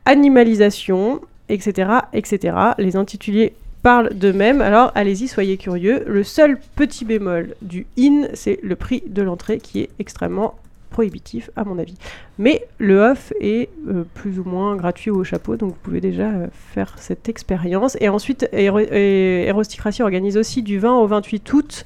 animalisation, 0.07 1.21
etc., 1.49 1.91
etc. 2.13 2.57
Les 2.79 2.97
intitulés 2.97 3.55
parlent 3.83 4.15
d'eux-mêmes, 4.15 4.61
alors 4.63 4.93
allez-y, 4.95 5.29
soyez 5.29 5.57
curieux. 5.59 6.05
Le 6.07 6.25
seul 6.25 6.59
petit 6.75 7.05
bémol 7.05 7.55
du 7.61 7.87
IN, 7.99 8.29
c'est 8.35 8.59
le 8.63 8.77
prix 8.77 9.03
de 9.07 9.23
l'entrée 9.23 9.59
qui 9.59 9.81
est 9.81 9.91
extrêmement 9.99 10.55
prohibitif 10.91 11.51
à 11.57 11.65
mon 11.65 11.79
avis. 11.79 11.97
Mais 12.39 12.67
le 12.79 13.01
off 13.01 13.33
est 13.41 13.69
euh, 13.89 14.05
plus 14.15 14.39
ou 14.39 14.45
moins 14.45 14.77
gratuit 14.77 15.11
au 15.11 15.25
chapeau, 15.25 15.57
donc 15.57 15.71
vous 15.71 15.79
pouvez 15.83 16.01
déjà 16.01 16.31
euh, 16.31 16.47
faire 16.73 16.95
cette 16.99 17.29
expérience. 17.29 17.97
Et 18.01 18.09
ensuite, 18.09 18.49
Héro- 18.53 18.79
et 18.79 19.45
Érosticratie 19.49 20.03
organise 20.03 20.37
aussi 20.37 20.63
du 20.63 20.79
20 20.79 20.95
au 20.99 21.07
28 21.07 21.53
août 21.53 21.85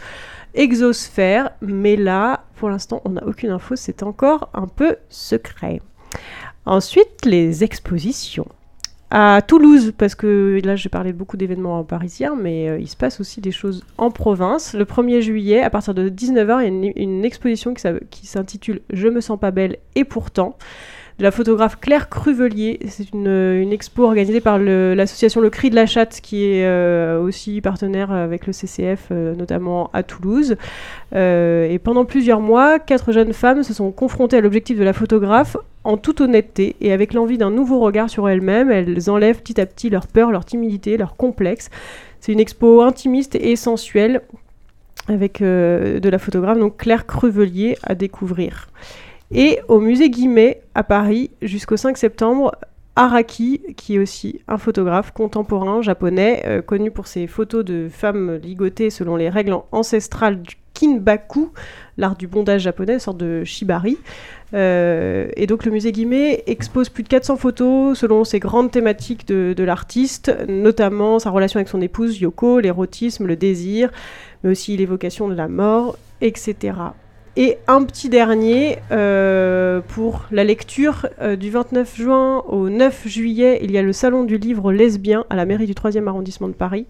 Exosphère, 0.54 1.50
mais 1.62 1.96
là, 1.96 2.44
pour 2.56 2.68
l'instant, 2.68 3.00
on 3.04 3.10
n'a 3.10 3.24
aucune 3.26 3.50
info, 3.50 3.76
c'est 3.76 4.02
encore 4.02 4.50
un 4.54 4.66
peu 4.66 4.96
secret. 5.08 5.80
Ensuite, 6.66 7.24
les 7.24 7.64
expositions. 7.64 8.46
À 9.10 9.40
Toulouse, 9.40 9.94
parce 9.96 10.14
que 10.14 10.60
là 10.62 10.76
j'ai 10.76 10.90
parlé 10.90 11.14
beaucoup 11.14 11.38
d'événements 11.38 11.82
parisiens, 11.82 12.36
mais 12.36 12.68
euh, 12.68 12.78
il 12.78 12.88
se 12.88 12.96
passe 12.96 13.20
aussi 13.20 13.40
des 13.40 13.52
choses 13.52 13.82
en 13.96 14.10
province. 14.10 14.74
Le 14.74 14.84
1er 14.84 15.22
juillet, 15.22 15.62
à 15.62 15.70
partir 15.70 15.94
de 15.94 16.10
19h, 16.10 16.60
il 16.60 16.84
y 16.84 16.88
a 16.88 16.92
une, 16.96 17.24
exposition 17.24 17.72
qui 17.72 18.26
s'intitule 18.26 18.80
Je 18.92 19.08
me 19.08 19.22
sens 19.22 19.40
pas 19.40 19.50
belle 19.50 19.78
et 19.94 20.04
pourtant 20.04 20.58
de 21.18 21.24
la 21.24 21.30
photographe 21.30 21.78
Claire 21.80 22.08
Cruvelier. 22.08 22.78
C'est 22.86 23.12
une, 23.12 23.26
une 23.26 23.72
expo 23.72 24.04
organisée 24.04 24.40
par 24.40 24.58
le- 24.58 24.94
l'association 24.94 25.40
Le 25.40 25.50
Cri 25.50 25.70
de 25.70 25.74
la 25.74 25.86
Chatte, 25.86 26.20
qui 26.22 26.44
est 26.44 26.64
euh, 26.64 27.20
aussi 27.20 27.60
partenaire 27.60 28.12
avec 28.12 28.46
le 28.46 28.52
CCF, 28.52 29.08
euh, 29.10 29.34
notamment 29.34 29.90
à 29.92 30.02
Toulouse. 30.02 30.56
Euh, 31.14 31.68
et 31.68 31.78
pendant 31.78 32.04
plusieurs 32.04 32.40
mois, 32.40 32.78
quatre 32.78 33.12
jeunes 33.12 33.32
femmes 33.32 33.62
se 33.62 33.74
sont 33.74 33.90
confrontées 33.90 34.36
à 34.36 34.40
l'objectif 34.40 34.78
de 34.78 34.84
la 34.84 34.92
photographe 34.92 35.56
en 35.88 35.96
toute 35.96 36.20
honnêteté 36.20 36.76
et 36.82 36.92
avec 36.92 37.14
l'envie 37.14 37.38
d'un 37.38 37.50
nouveau 37.50 37.80
regard 37.80 38.10
sur 38.10 38.28
elles-mêmes. 38.28 38.70
Elles 38.70 39.08
enlèvent 39.08 39.40
petit 39.40 39.58
à 39.58 39.64
petit 39.64 39.88
leur 39.88 40.06
peur, 40.06 40.30
leur 40.30 40.44
timidité, 40.44 40.98
leur 40.98 41.16
complexe. 41.16 41.70
C'est 42.20 42.32
une 42.32 42.40
expo 42.40 42.82
intimiste 42.82 43.36
et 43.36 43.56
sensuelle 43.56 44.20
avec 45.08 45.40
euh, 45.40 45.98
de 45.98 46.08
la 46.10 46.18
photographe 46.18 46.58
donc 46.58 46.76
Claire 46.76 47.06
Crevelier 47.06 47.78
à 47.82 47.94
découvrir. 47.94 48.68
Et 49.30 49.60
au 49.68 49.80
musée 49.80 50.10
Guimet 50.10 50.60
à 50.74 50.84
Paris 50.84 51.30
jusqu'au 51.40 51.78
5 51.78 51.96
septembre, 51.96 52.52
Araki, 52.94 53.62
qui 53.76 53.94
est 53.94 53.98
aussi 53.98 54.42
un 54.46 54.58
photographe 54.58 55.12
contemporain 55.12 55.80
japonais, 55.80 56.42
euh, 56.46 56.60
connu 56.60 56.90
pour 56.90 57.06
ses 57.06 57.26
photos 57.26 57.64
de 57.64 57.88
femmes 57.90 58.34
ligotées 58.34 58.90
selon 58.90 59.16
les 59.16 59.30
règles 59.30 59.56
ancestrales 59.72 60.42
kinbaku, 60.78 61.50
l'art 61.96 62.14
du 62.14 62.28
bondage 62.28 62.62
japonais, 62.62 63.00
sorte 63.00 63.18
de 63.18 63.42
shibari. 63.44 63.98
Euh, 64.54 65.28
et 65.36 65.46
donc 65.46 65.64
le 65.64 65.72
musée 65.72 65.90
Guimet 65.92 66.44
expose 66.46 66.88
plus 66.88 67.02
de 67.02 67.08
400 67.08 67.36
photos 67.36 67.98
selon 67.98 68.24
ses 68.24 68.38
grandes 68.38 68.70
thématiques 68.70 69.26
de, 69.26 69.54
de 69.56 69.64
l'artiste, 69.64 70.32
notamment 70.48 71.18
sa 71.18 71.30
relation 71.30 71.58
avec 71.58 71.68
son 71.68 71.80
épouse 71.80 72.20
Yoko, 72.20 72.60
l'érotisme, 72.60 73.26
le 73.26 73.36
désir, 73.36 73.90
mais 74.42 74.50
aussi 74.50 74.76
l'évocation 74.76 75.28
de 75.28 75.34
la 75.34 75.48
mort, 75.48 75.98
etc. 76.20 76.74
Et 77.36 77.58
un 77.68 77.84
petit 77.84 78.08
dernier 78.08 78.78
euh, 78.90 79.80
pour 79.80 80.24
la 80.32 80.42
lecture 80.42 81.06
euh, 81.20 81.36
du 81.36 81.50
29 81.50 81.96
juin 81.96 82.42
au 82.48 82.68
9 82.68 83.06
juillet, 83.06 83.60
il 83.62 83.70
y 83.70 83.78
a 83.78 83.82
le 83.82 83.92
salon 83.92 84.24
du 84.24 84.38
livre 84.38 84.72
lesbien 84.72 85.24
à 85.30 85.36
la 85.36 85.44
mairie 85.44 85.66
du 85.66 85.74
3e 85.74 86.06
arrondissement 86.08 86.48
de 86.48 86.54
Paris, 86.54 86.86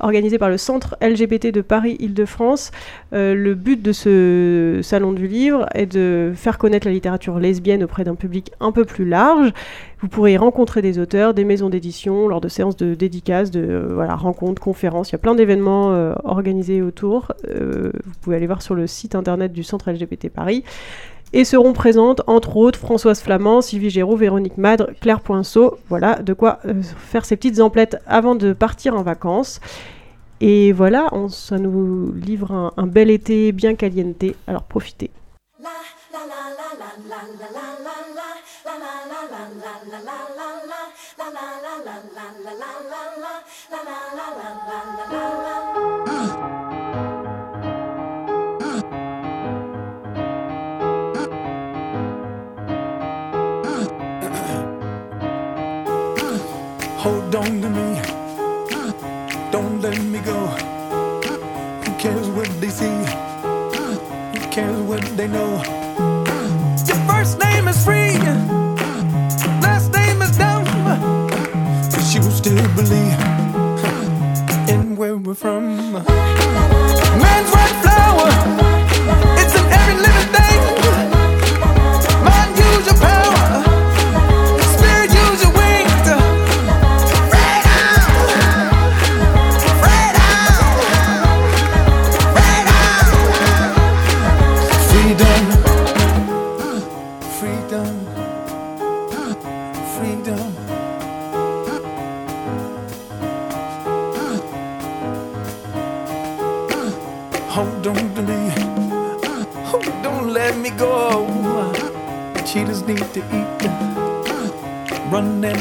organisé 0.00 0.38
par 0.38 0.48
le 0.48 0.58
Centre 0.58 0.96
LGBT 1.00 1.48
de 1.52 1.60
Paris-Île-de-France. 1.60 2.70
Euh, 3.12 3.34
le 3.34 3.54
but 3.54 3.80
de 3.80 3.92
ce 3.92 4.80
salon 4.82 5.12
du 5.12 5.26
livre 5.26 5.66
est 5.74 5.86
de 5.86 6.32
faire 6.34 6.58
connaître 6.58 6.86
la 6.86 6.92
littérature 6.92 7.38
lesbienne 7.38 7.84
auprès 7.84 8.04
d'un 8.04 8.14
public 8.14 8.52
un 8.60 8.72
peu 8.72 8.84
plus 8.84 9.04
large. 9.04 9.52
Vous 10.00 10.08
pourrez 10.08 10.34
y 10.34 10.36
rencontrer 10.36 10.82
des 10.82 10.98
auteurs, 10.98 11.32
des 11.32 11.44
maisons 11.44 11.70
d'édition, 11.70 12.28
lors 12.28 12.40
de 12.40 12.48
séances 12.48 12.76
de 12.76 12.94
dédicaces, 12.94 13.50
de 13.50 13.64
euh, 13.66 14.14
rencontres, 14.14 14.60
conférences. 14.60 15.10
Il 15.10 15.12
y 15.12 15.16
a 15.16 15.18
plein 15.18 15.34
d'événements 15.34 15.92
euh, 15.92 16.14
organisés 16.24 16.82
autour. 16.82 17.32
Vous 17.44 17.92
pouvez 18.20 18.36
aller 18.36 18.46
voir 18.46 18.62
sur 18.62 18.74
le 18.74 18.86
site 18.86 19.14
internet 19.14 19.52
du 19.52 19.62
Centre 19.62 19.90
LGBT 19.90 20.28
Paris. 20.28 20.64
Et 21.38 21.44
seront 21.44 21.74
présentes, 21.74 22.22
entre 22.28 22.56
autres, 22.56 22.78
Françoise 22.78 23.20
Flamand, 23.20 23.60
Sylvie 23.60 23.90
Géraud, 23.90 24.16
Véronique 24.16 24.56
Madre, 24.56 24.88
Claire 25.02 25.20
Poinceau. 25.20 25.76
Voilà, 25.90 26.14
de 26.14 26.32
quoi 26.32 26.60
euh, 26.64 26.80
faire 26.82 27.26
ses 27.26 27.36
petites 27.36 27.60
emplettes 27.60 27.98
avant 28.06 28.36
de 28.36 28.54
partir 28.54 28.96
en 28.96 29.02
vacances. 29.02 29.60
Et 30.40 30.72
voilà, 30.72 31.08
on, 31.12 31.28
ça 31.28 31.58
nous 31.58 32.10
livre 32.14 32.72
un, 32.74 32.86
bel 32.86 33.10
été 33.10 33.52
bien 33.52 33.74
caliente. 33.74 34.24
Alors 34.46 34.62
profitez. 34.62 35.10
They 65.26 65.32
know? 65.32 65.62
Your 66.86 66.96
first 67.08 67.38
name 67.38 67.68
is 67.68 67.76
is 67.76 67.84
free. 67.84 68.18
Last 69.60 69.92
name 69.92 70.22
is 70.22 70.36
dumb. 70.36 70.64
But 71.90 72.14
you 72.14 72.22
still 72.30 72.68
believe 72.74 73.18
in 74.68 74.96
where 74.96 75.16
we're 75.16 75.34
from. 75.34 76.45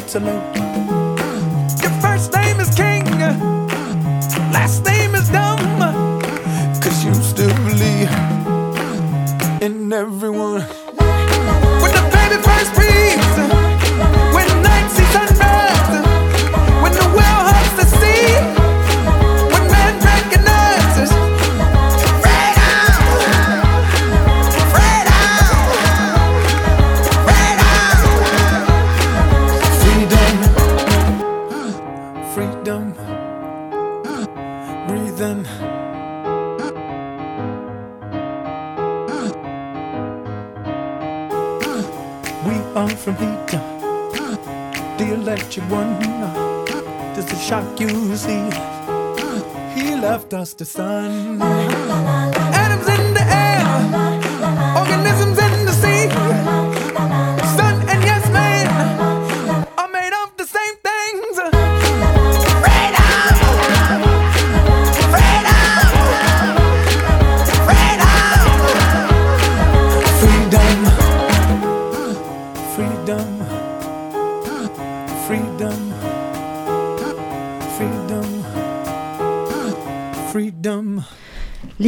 salute. 0.08 0.85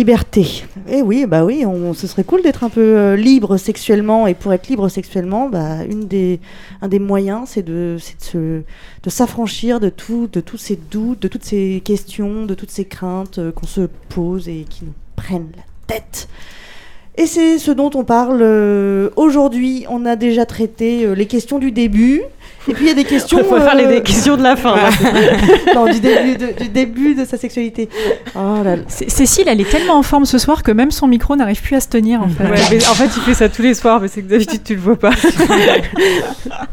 Liberté. 0.07 0.63
Eh 0.89 1.01
oui, 1.01 1.25
bah 1.27 1.43
oui, 1.43 1.65
ce 1.93 2.07
serait 2.07 2.23
cool 2.23 2.41
d'être 2.41 2.63
un 2.63 2.69
peu 2.69 2.79
euh, 2.79 3.17
libre 3.17 3.57
sexuellement. 3.57 4.25
Et 4.25 4.35
pour 4.35 4.53
être 4.53 4.69
libre 4.69 4.87
sexuellement, 4.87 5.49
bah, 5.49 5.83
une 5.83 6.07
des, 6.07 6.39
un 6.81 6.87
des 6.87 6.99
moyens, 6.99 7.49
c'est 7.49 7.61
de, 7.61 7.97
de, 7.97 8.23
se- 8.23 8.61
de 9.03 9.09
s'affranchir 9.09 9.81
de, 9.81 9.89
tout, 9.89 10.29
de 10.31 10.39
tous 10.39 10.55
ces 10.55 10.77
doutes, 10.77 11.21
de 11.21 11.27
toutes 11.27 11.43
ces 11.43 11.81
questions, 11.83 12.45
de 12.45 12.53
toutes 12.53 12.71
ces 12.71 12.85
craintes 12.85 13.39
euh, 13.39 13.51
qu'on 13.51 13.67
se 13.67 13.81
pose 14.07 14.47
et 14.47 14.65
qui 14.69 14.85
nous 14.85 14.93
prennent 15.17 15.49
la 15.57 15.63
tête. 15.93 16.29
Et 17.17 17.25
c'est 17.25 17.57
ce 17.57 17.71
dont 17.71 17.91
on 17.93 18.05
parle 18.05 18.39
euh, 18.41 19.09
aujourd'hui. 19.17 19.85
On 19.89 20.05
a 20.05 20.15
déjà 20.15 20.45
traité 20.45 21.15
les 21.15 21.25
questions 21.25 21.59
du 21.59 21.73
début. 21.73 22.21
Et 22.69 22.73
puis 22.73 22.85
il 22.85 22.87
y 22.87 22.91
a 22.91 22.93
des 22.93 23.03
questions. 23.03 23.39
On 23.49 23.55
va 23.55 23.61
faire 23.61 23.75
les 23.75 23.85
euh, 23.85 24.01
questions 24.01 24.37
de 24.37 24.43
la 24.43 24.55
fin. 24.55 24.75
non, 25.75 25.85
du 25.91 25.99
début 25.99 26.35
de, 26.37 26.61
du 26.63 26.69
début 26.69 27.15
de 27.15 27.25
sa 27.25 27.37
sexualité. 27.37 27.89
Oh 28.35 28.61
là 28.63 28.75
là. 28.75 28.81
C- 28.87 29.09
Cécile, 29.09 29.45
elle 29.47 29.61
est 29.61 29.69
tellement 29.69 29.95
en 29.97 30.03
forme 30.03 30.25
ce 30.25 30.37
soir 30.37 30.63
que 30.63 30.71
même 30.71 30.91
son 30.91 31.07
micro 31.07 31.35
n'arrive 31.35 31.61
plus 31.61 31.75
à 31.75 31.79
se 31.79 31.87
tenir 31.87 32.21
en 32.21 32.27
fait. 32.27 32.43
Ouais, 32.43 32.59
mais 32.71 32.87
en 32.87 32.93
fait, 32.93 33.09
il 33.15 33.21
fait 33.21 33.33
ça 33.33 33.49
tous 33.49 33.61
les 33.61 33.73
soirs, 33.73 33.99
mais 34.01 34.07
c'est 34.07 34.21
que 34.21 34.27
d'habitude, 34.27 34.63
tu 34.63 34.75
le 34.75 34.81
vois 34.81 34.97
pas. 34.97 35.11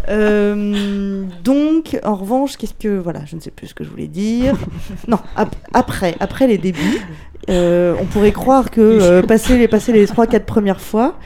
Euh, 0.08 1.24
donc, 1.42 1.98
en 2.04 2.14
revanche, 2.14 2.56
qu'est-ce 2.56 2.74
que 2.74 2.98
voilà, 2.98 3.20
je 3.26 3.36
ne 3.36 3.40
sais 3.40 3.50
plus 3.50 3.68
ce 3.68 3.74
que 3.74 3.84
je 3.84 3.88
voulais 3.90 4.06
dire. 4.06 4.54
non, 5.08 5.18
ap- 5.36 5.54
après, 5.72 6.14
après 6.20 6.46
les 6.46 6.58
débuts, 6.58 7.00
euh, 7.48 7.94
on 8.00 8.04
pourrait 8.04 8.32
croire 8.32 8.70
que 8.70 8.80
euh, 8.80 9.22
passer 9.22 9.56
les 9.56 9.68
passer 9.68 9.92
les 9.92 10.06
trois 10.06 10.26
quatre 10.26 10.44
premières 10.46 10.80
fois, 10.80 11.16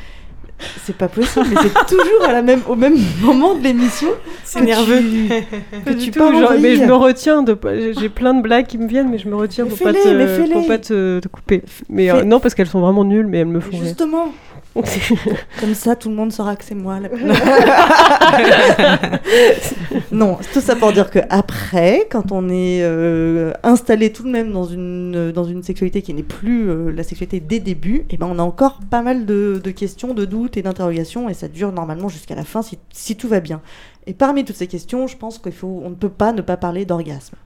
c'est 0.85 0.97
pas 0.97 1.09
possible, 1.09 1.47
mais 1.51 1.57
c'est 1.63 1.87
toujours 1.97 2.25
à 2.25 2.33
la 2.33 2.43
même 2.43 2.61
au 2.69 2.75
même 2.75 2.97
moment 3.21 3.55
de 3.55 3.63
l'émission. 3.63 4.09
C'est 4.45 4.61
nerveux. 4.61 5.01
tu- 5.01 5.81
que 5.85 5.93
tu 5.93 6.11
tout, 6.11 6.19
genre, 6.21 6.53
mais 6.61 6.77
je 6.77 6.85
me 6.85 6.95
retiens 6.95 7.43
de 7.43 7.57
j'ai 7.99 8.09
plein 8.09 8.35
de 8.35 8.43
blagues 8.43 8.67
qui 8.67 8.79
me 8.79 8.89
viennent 8.89 9.09
mais 9.11 9.19
je 9.19 9.29
me 9.29 9.37
retiens 9.37 9.65
Mais 9.65 9.71
pour 9.71 9.79
pas, 9.79 9.93
te, 9.93 10.53
pour 10.53 10.67
pas 10.67 10.79
te, 10.79 11.21
te 11.21 11.29
couper 11.29 11.63
mais 11.89 12.11
euh, 12.11 12.25
non 12.25 12.41
parce 12.41 12.55
qu'elles 12.55 12.67
sont 12.69 12.81
vraiment 12.81 13.05
nulles 13.05 13.27
mais 13.27 13.39
elles 13.39 13.47
me 13.47 13.61
font 13.61 13.71
rire 13.71 13.85
Justement. 13.85 14.33
Comme 15.61 15.75
ça, 15.75 15.97
tout 15.97 16.09
le 16.09 16.15
monde 16.15 16.33
saura 16.33 16.57
que 16.57 16.65
c'est 16.65 16.75
moi. 16.75 16.99
La... 17.01 17.09
non, 20.13 20.39
tout 20.53 20.61
ça 20.61 20.77
pour 20.77 20.93
dire 20.93 21.11
que 21.11 21.19
après, 21.31 22.07
quand 22.11 22.33
on 22.33 22.49
est 22.49 22.83
euh, 22.83 23.53
installé 23.63 24.13
tout 24.13 24.23
de 24.23 24.31
même 24.31 24.53
dans 24.53 24.65
une 24.65 25.33
dans 25.33 25.45
une 25.45 25.63
sexualité 25.63 26.03
qui 26.03 26.15
n'est 26.15 26.23
plus 26.23 26.69
euh, 26.69 26.91
la 26.91 27.03
sexualité 27.03 27.41
des 27.41 27.61
débuts, 27.61 28.05
et 28.11 28.17
ben 28.17 28.29
on 28.31 28.39
a 28.39 28.43
encore 28.43 28.81
pas 28.91 29.03
mal 29.03 29.27
de, 29.27 29.61
de 29.63 29.71
questions, 29.71 30.15
de 30.15 30.25
doutes 30.25 30.57
et 30.57 30.63
d'interrogations, 30.63 31.29
et 31.29 31.35
ça 31.35 31.49
dure 31.49 31.73
normalement 31.73 32.09
jusqu'à 32.09 32.35
la 32.35 32.45
fin 32.45 32.63
si, 32.63 32.79
si 32.93 33.17
tout 33.17 33.29
va 33.29 33.41
bien. 33.41 33.61
Et 34.07 34.15
parmi 34.15 34.45
toutes 34.45 34.57
ces 34.57 34.67
questions, 34.67 35.07
je 35.07 35.17
pense 35.17 35.39
qu'il 35.39 35.53
faut, 35.53 35.83
on 35.85 35.91
ne 35.91 35.95
peut 35.95 36.09
pas 36.09 36.33
ne 36.33 36.41
pas 36.41 36.57
parler 36.57 36.85
d'orgasme. 36.85 37.37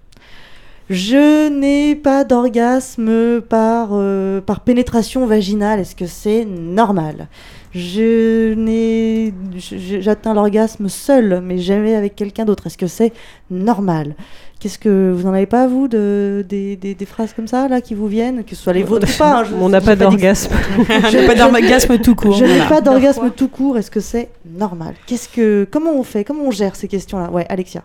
Je 0.91 1.49
n'ai 1.49 1.95
pas 1.95 2.25
d'orgasme 2.25 3.41
par, 3.41 3.91
euh, 3.93 4.41
par 4.41 4.61
pénétration 4.61 5.27
vaginale. 5.27 5.81
Est-ce 5.81 5.97
que 5.97 6.07
c'est 6.07 6.45
normal? 6.45 7.29
Je 7.75 8.53
n'ai, 8.55 9.33
je- 9.57 10.01
j'atteins 10.01 10.35
l'orgasme 10.35 10.89
seul, 10.89 11.41
mais 11.43 11.59
jamais 11.59 11.95
avec 11.95 12.15
quelqu'un 12.15 12.45
d'autre. 12.45 12.67
Est-ce 12.67 12.77
que 12.77 12.87
c'est 12.89 13.13
normal? 13.51 14.15
Qu'est-ce 14.61 14.79
que 14.79 15.13
vous 15.17 15.27
en 15.27 15.33
avez 15.33 15.47
pas 15.47 15.67
vous 15.67 15.89
de 15.89 16.45
des, 16.49 16.77
des, 16.77 16.95
des 16.95 17.07
phrases 17.07 17.33
comme 17.33 17.49
ça 17.49 17.67
là 17.69 17.81
qui 17.81 17.95
vous 17.95 18.07
viennent, 18.07 18.45
que 18.45 18.55
ce 18.55 18.63
soit 18.63 18.73
les 18.75 18.83
vôtres 18.85 19.09
ou 19.13 19.19
pas 19.19 19.41
hein, 19.41 19.45
je- 19.45 19.55
on 19.57 19.69
n'a 19.69 19.81
pas 19.81 19.97
d'orgasme 19.97 20.53
On 20.79 20.83
n'a 21.13 21.27
pas 21.27 21.35
d'orgasme 21.35 21.99
tout 21.99 22.15
court. 22.15 22.35
Je 22.35 22.45
n'ai 22.45 22.51
Voilà. 22.59 22.67
pas 22.69 22.81
d'orgasme 22.81 23.31
tout 23.35 23.49
court. 23.49 23.79
Est-ce 23.79 23.91
que 23.91 24.01
c'est 24.01 24.29
normal? 24.59 24.95
Qu'est-ce 25.07 25.29
que 25.29 25.67
comment 25.71 25.93
on 25.97 26.03
fait? 26.03 26.23
Comment 26.25 26.45
on 26.45 26.51
gère 26.51 26.77
ces 26.77 26.87
questions-là? 26.89 27.31
Ouais, 27.31 27.47
Alexia. 27.49 27.83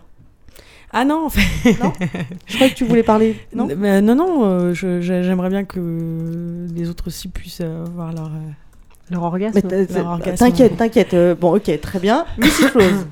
Ah 0.92 1.04
non, 1.04 1.26
en 1.26 1.28
fait. 1.28 1.72
Non 1.82 1.92
Je 2.46 2.54
croyais 2.54 2.72
que 2.72 2.78
tu 2.78 2.84
voulais 2.84 3.02
parler. 3.02 3.38
Non 3.54 3.68
Mais 3.76 4.00
non, 4.00 4.14
non, 4.14 4.44
euh, 4.44 4.72
j'aimerais 4.74 5.50
bien 5.50 5.64
que 5.64 6.66
les 6.74 6.88
autres 6.88 7.08
aussi 7.08 7.28
puissent 7.28 7.60
euh, 7.62 7.84
avoir 7.86 8.12
leur. 8.12 8.26
euh, 8.26 8.50
leur 9.10 9.22
orgasme 9.22 9.60
Leur 9.94 10.06
orgasme. 10.06 10.36
T'inquiète, 10.36 10.76
t'inquiète. 10.76 11.14
euh, 11.14 11.34
bon, 11.34 11.54
ok, 11.56 11.80
très 11.80 11.98
bien. 11.98 12.24
Mrs. 12.38 12.72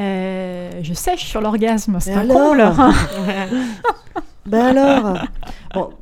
Euh, 0.00 0.70
je 0.82 0.94
sèche 0.94 1.26
sur 1.26 1.42
l'orgasme, 1.42 1.98
c'est 2.00 2.14
un 2.14 2.20
alors 2.20 2.36
comble. 2.36 2.64
Ben 4.46 4.76
alors 4.76 5.18
Bon, 5.74 5.90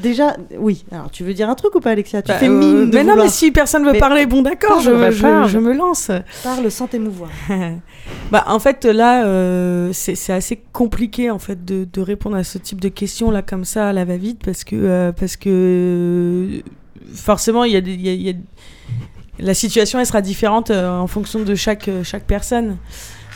déjà, 0.00 0.36
oui. 0.58 0.84
Alors, 0.90 1.10
tu 1.10 1.24
veux 1.24 1.34
dire 1.34 1.48
un 1.50 1.54
truc 1.54 1.74
ou 1.74 1.80
pas, 1.80 1.90
Alexia? 1.90 2.22
Tu 2.22 2.28
Bah, 2.28 2.38
fais 2.38 2.48
euh, 2.48 2.58
mine 2.58 2.90
de 2.90 2.96
mais 2.96 3.04
non, 3.04 3.16
mais 3.16 3.28
si 3.28 3.50
personne 3.50 3.84
veut 3.84 3.92
Mais- 3.92 3.98
parler, 3.98 4.26
bon 4.26 4.42
d'accord, 4.42 4.80
je, 4.80 4.90
bah, 4.90 5.10
je- 5.10 5.48
je 5.48 5.58
me 5.58 5.72
lance. 5.74 6.10
Parle 6.42 6.70
sans 6.70 6.86
t'émouvoir. 6.86 7.30
bah, 8.30 8.44
en 8.48 8.58
fait, 8.58 8.84
là, 8.84 9.24
euh, 9.26 9.90
c'est 9.92 10.32
assez 10.32 10.56
compliqué 10.72 11.30
en 11.30 11.38
fait 11.38 11.64
de, 11.64 11.86
de 11.92 12.00
répondre 12.00 12.36
à 12.36 12.44
ce 12.44 12.58
type 12.58 12.80
de 12.80 12.88
questions 12.88 13.30
là 13.30 13.42
comme 13.42 13.64
ça 13.64 13.88
à 13.88 13.92
la 13.92 14.04
va-vite 14.04 14.40
parce 14.44 14.64
que 14.64 14.76
euh, 14.76 15.12
parce 15.12 15.36
que 15.36 15.48
euh, 15.48 16.60
forcément 17.14 17.64
il 17.64 17.72
y 17.72 17.76
a 17.76 17.80
des 17.80 17.94
y 17.94 18.08
a- 18.08 18.12
il 18.12 18.22
y 18.22 18.30
a- 18.30 18.34
la 19.40 19.54
situation 19.54 19.98
elle 20.00 20.06
sera 20.06 20.20
différente 20.20 20.70
euh, 20.70 20.90
en 20.90 21.06
fonction 21.06 21.40
de 21.40 21.54
chaque 21.54 21.88
euh, 21.88 22.02
chaque 22.04 22.24
personne, 22.24 22.76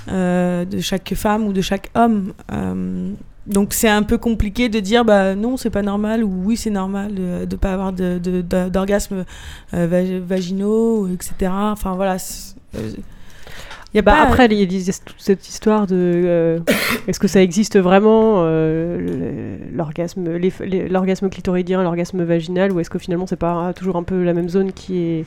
euh, 0.09 0.65
de 0.65 0.81
chaque 0.81 1.15
femme 1.15 1.45
ou 1.47 1.53
de 1.53 1.61
chaque 1.61 1.91
homme. 1.95 2.33
Euh, 2.53 3.13
donc 3.47 3.73
c'est 3.75 3.89
un 3.89 4.03
peu 4.05 4.19
compliqué 4.19 4.69
de 4.69 4.79
dire 4.81 5.05
bah 5.05 5.35
non 5.35 5.57
c'est 5.57 5.71
pas 5.71 5.83
normal 5.83 6.23
ou 6.23 6.31
oui 6.45 6.57
c'est 6.57 6.71
normal 6.71 7.13
de 7.15 7.47
ne 7.51 7.57
pas 7.57 7.73
avoir 7.73 7.93
de- 7.93 8.19
de- 8.23 8.41
de- 8.41 8.69
d'orgasme 8.69 9.25
euh, 9.75 9.87
vag- 9.89 10.21
vaginaux 10.23 11.09
etc. 11.09 11.51
Enfin 11.53 11.95
voilà. 11.97 12.17
y 13.95 13.99
a 13.99 14.03
Bah, 14.03 14.13
pas- 14.13 14.23
Après, 14.23 14.47
il 14.47 14.53
y 14.53 14.63
a 14.63 14.93
toute 15.05 15.15
cette 15.19 15.49
histoire 15.49 15.87
de 15.87 15.95
euh, 15.97 16.59
est-ce 17.09 17.19
que 17.21 17.29
ça 17.29 17.43
existe 17.43 17.79
vraiment 17.79 18.37
euh, 18.45 19.57
l'orgasme, 19.75 21.29
clitoridien, 21.29 21.83
l'orgasme 21.83 22.23
vaginal, 22.23 22.73
ou 22.73 22.81
est-ce 22.81 22.91
que 22.91 22.99
finalement 22.99 23.27
c'est 23.27 23.37
pas 23.37 23.73
toujours 23.75 23.97
un 23.97 24.03
peu 24.03 24.23
la 24.23 24.33
même 24.35 24.49
zone 24.49 24.73
qui 24.73 24.99
est 24.99 25.25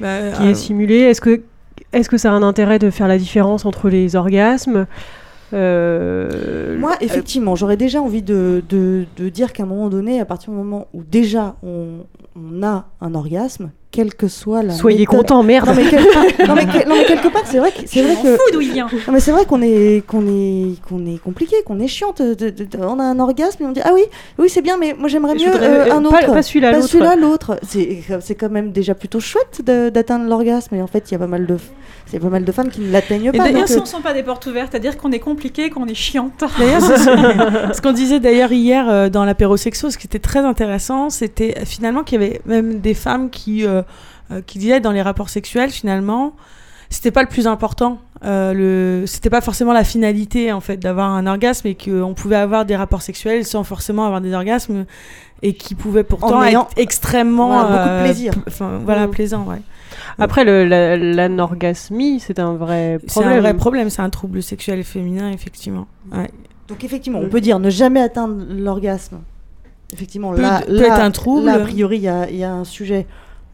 Bah, 0.00 0.30
qui 0.36 0.42
euh, 0.42 0.50
est 0.50 0.54
simulée? 0.54 0.98
Est-ce 1.00 1.20
que 1.20 1.40
est-ce 1.92 2.10
que 2.10 2.18
ça 2.18 2.30
a 2.32 2.34
un 2.34 2.42
intérêt 2.42 2.78
de 2.78 2.90
faire 2.90 3.08
la 3.08 3.16
différence 3.16 3.64
entre 3.64 3.88
les 3.88 4.16
orgasmes? 4.16 4.86
Euh, 5.52 6.78
Moi, 6.78 6.92
effectivement, 7.00 7.56
j'aurais 7.56 7.76
déjà 7.76 8.00
envie 8.00 8.22
de, 8.22 8.62
de, 8.68 9.06
de 9.16 9.28
dire 9.28 9.52
qu'à 9.52 9.62
un 9.62 9.66
moment 9.66 9.88
donné, 9.88 10.20
à 10.20 10.24
partir 10.24 10.50
du 10.50 10.56
moment 10.56 10.88
où 10.92 11.02
déjà 11.02 11.56
on, 11.62 12.04
on 12.36 12.62
a 12.62 12.88
un 13.00 13.14
orgasme, 13.14 13.70
quelle 13.98 14.14
que 14.14 14.28
soit 14.28 14.62
la. 14.62 14.74
Soyez 14.74 15.00
méthode- 15.00 15.16
contents, 15.16 15.42
merde. 15.42 15.66
Non 15.66 15.74
mais, 15.74 15.90
quel- 15.90 16.02
non, 16.48 16.54
mais 16.54 16.66
quel- 16.72 16.88
non, 16.88 16.94
mais 16.96 17.04
quelque 17.04 17.26
part, 17.32 17.42
c'est 17.46 17.58
vrai 17.58 17.72
que 17.72 17.78
c'est 17.84 18.00
vrai 18.02 18.14
que. 18.14 18.62
il 18.62 18.70
vient. 18.72 18.86
Non 19.08 19.12
mais 19.12 19.18
c'est 19.18 19.32
vrai 19.32 19.44
qu'on 19.44 19.60
est 19.60 20.04
qu'on 20.06 20.24
est 20.28 20.76
qu'on 20.88 21.04
est 21.04 21.18
compliqué, 21.20 21.56
qu'on 21.66 21.80
est 21.80 21.88
chiante. 21.88 22.22
de- 22.22 22.34
de- 22.34 22.50
de- 22.50 22.78
on 22.80 23.00
a 23.00 23.02
un 23.02 23.18
orgasme 23.18 23.64
et 23.64 23.66
on 23.66 23.72
dit 23.72 23.80
ah 23.84 23.90
oui 23.92 24.02
oui 24.38 24.48
c'est 24.48 24.62
bien, 24.62 24.76
mais 24.76 24.94
moi 24.96 25.08
j'aimerais 25.08 25.34
mieux 25.34 25.50
voudrais, 25.50 25.90
euh, 25.90 25.92
un 25.94 26.04
autre. 26.04 26.32
pas 26.32 26.42
celui-là, 26.42 26.70
l'autre. 26.72 26.86
celui-là, 26.86 27.16
l'autre. 27.16 27.58
C'est 27.66 28.04
c'est 28.20 28.36
quand 28.36 28.50
même 28.50 28.70
déjà 28.70 28.94
plutôt 28.94 29.18
chouette 29.18 29.62
de- 29.66 29.88
d'atteindre 29.88 30.28
l'orgasme 30.28 30.76
et 30.76 30.82
en 30.82 30.86
fait 30.86 31.10
il 31.10 31.12
y 31.12 31.16
a 31.16 31.18
pas 31.18 31.26
mal 31.26 31.44
de 31.46 31.56
c'est 32.06 32.20
pas 32.20 32.28
mal 32.28 32.44
de 32.44 32.52
femmes 32.52 32.70
qui 32.70 32.80
ne 32.80 32.90
l'atteignent 32.92 33.26
Et 33.26 33.32
pas. 33.32 33.44
d'ailleurs, 33.44 33.58
donc, 33.62 33.68
si 33.68 33.74
euh, 33.74 33.78
on 33.80 33.82
ne 33.82 33.86
sent 33.86 33.96
pas 34.02 34.14
des 34.14 34.22
portes 34.22 34.46
ouvertes, 34.46 34.68
c'est-à-dire 34.70 34.96
qu'on 34.96 35.12
est 35.12 35.18
compliqué, 35.18 35.68
qu'on 35.68 35.84
est 35.86 35.92
chiante. 35.94 36.42
D'ailleurs, 36.58 36.80
c'est 36.80 36.96
ce, 36.96 37.04
ce 37.74 37.82
qu'on 37.82 37.92
disait 37.92 38.18
d'ailleurs 38.18 38.50
hier 38.50 38.88
euh, 38.88 39.08
dans 39.10 39.26
l'apéro 39.26 39.58
sexo, 39.58 39.90
ce 39.90 39.98
qui 39.98 40.06
était 40.06 40.18
très 40.18 40.38
intéressant, 40.38 41.10
c'était 41.10 41.54
finalement 41.66 42.04
qu'il 42.04 42.22
y 42.22 42.24
avait 42.24 42.40
même 42.46 42.78
des 42.80 42.94
femmes 42.94 43.28
qui, 43.28 43.66
euh, 43.66 43.82
qui 44.46 44.58
disaient 44.58 44.80
dans 44.80 44.92
les 44.92 45.02
rapports 45.02 45.30
sexuels, 45.30 45.70
finalement, 45.70 46.34
c'était 46.90 47.10
pas 47.10 47.22
le 47.22 47.28
plus 47.28 47.46
important. 47.46 47.98
Euh, 48.24 48.52
le, 48.52 49.06
c'était 49.06 49.30
pas 49.30 49.40
forcément 49.40 49.72
la 49.72 49.84
finalité 49.84 50.52
en 50.52 50.60
fait 50.60 50.76
d'avoir 50.76 51.10
un 51.10 51.26
orgasme 51.26 51.68
et 51.68 51.76
qu'on 51.76 52.14
pouvait 52.14 52.36
avoir 52.36 52.64
des 52.64 52.74
rapports 52.76 53.02
sexuels 53.02 53.44
sans 53.44 53.62
forcément 53.62 54.04
avoir 54.06 54.20
des 54.20 54.34
orgasmes 54.34 54.86
et 55.42 55.52
qui 55.54 55.74
pouvaient 55.76 56.02
pourtant 56.02 56.38
En 56.38 56.42
ayant- 56.42 56.62
être 56.72 56.78
extrêmement 56.78 57.48
Voilà, 57.48 57.68
beaucoup 57.68 57.78
de 57.88 57.90
euh, 57.90 58.04
plaisir. 58.04 58.32
enfin, 58.48 58.80
voilà 58.84 59.06
Mm. 59.06 59.10
plaisant 59.10 59.44
ouais. 59.44 59.60
Après, 60.18 60.44
la- 60.44 60.96
l'anorgasmie, 60.96 62.20
c'est 62.20 62.38
un 62.38 62.54
vrai 62.54 62.98
C'est 63.06 63.20
problème. 63.20 63.32
un 63.38 63.40
vrai 63.40 63.54
problème, 63.54 63.90
c'est 63.90 64.02
un 64.02 64.10
trouble 64.10 64.42
sexuel 64.42 64.82
féminin 64.84 65.30
effectivement. 65.30 65.86
Ouais. 66.12 66.30
Donc 66.68 66.82
effectivement, 66.84 67.20
on 67.20 67.28
peut 67.28 67.40
dire 67.40 67.58
ne 67.60 67.70
jamais 67.70 68.00
atteindre 68.00 68.42
l'orgasme. 68.50 69.18
Effectivement, 69.92 70.32
Peut- 70.32 70.42
là, 70.42 70.60
peut 70.66 70.72
là- 70.74 70.86
être 70.88 71.00
un 71.00 71.10
trouble. 71.12 71.46
là, 71.46 71.54
a 71.54 71.58
priori, 71.60 71.96
il 71.98 72.02
y 72.02 72.08
a, 72.08 72.28
il 72.28 72.36
y 72.36 72.44
a 72.44 72.52
un 72.52 72.64
sujet 72.64 73.06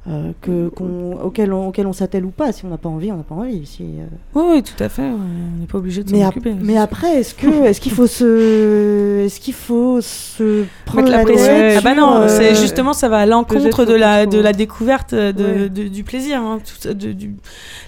euh, 0.07 0.33
que, 0.43 0.69
qu'on- 0.69 1.13
auquel 1.23 1.53
on, 1.53 1.69
auquel 1.69 1.87
on 1.87 1.93
s'attelle 1.95 2.25
ou 2.27 2.31
pas. 2.31 2.53
Si 2.53 2.65
on 2.65 2.69
n'a 2.69 2.77
pas 2.77 2.89
envie, 2.91 3.11
on 3.11 3.17
n'a 3.17 3.23
pas 3.23 3.35
envie. 3.35 3.65
Si, 3.65 3.83
euh, 3.83 4.05
Oui, 4.35 4.43
oui, 4.57 4.63
tout 4.63 4.83
à 4.83 4.89
fait. 4.91 5.03
ouais, 5.03 5.09
On 5.09 5.61
n'est 5.61 5.67
pas 5.67 5.79
obligé 5.79 6.05
de 6.05 6.13
Mais, 6.13 6.21
s'en 6.21 6.25
ap- 6.29 6.37
occuper. 6.37 6.55
mais 6.61 6.77
après, 6.77 7.21
est-ce 7.21 7.35
que 7.35 7.47
est-ce 7.65 7.81
qu'il 7.81 7.93
faut 7.93 8.07
se 8.07 9.25
est-ce 9.25 9.41
qu'il 9.41 9.55
faut 9.55 10.01
se 10.03 10.65
prendre 10.85 11.05
Mettre 11.09 11.11
la, 11.13 11.19
la 11.19 11.25
pression. 11.25 11.53
Ah 11.79 11.81
bah 11.81 11.95
non, 11.95 12.29
sur, 12.29 12.37
c'est 12.37 12.53
euh, 12.53 12.55
justement 12.55 12.93
ça 12.93 13.09
va 13.09 13.19
à 13.21 13.27
l'encontre 13.27 13.85
de 13.87 13.95
la 13.95 14.27
de 14.27 14.39
la 14.39 14.53
découverte 14.53 15.15
de, 15.15 15.45
Ouais. 15.45 15.69
de- 15.71 15.89
du 15.89 16.05
plaisir. 16.05 16.41
hein. 16.41 16.59
Tout 16.65 16.75
ça, 16.79 16.93
de- 16.93 17.13
du- 17.13 17.37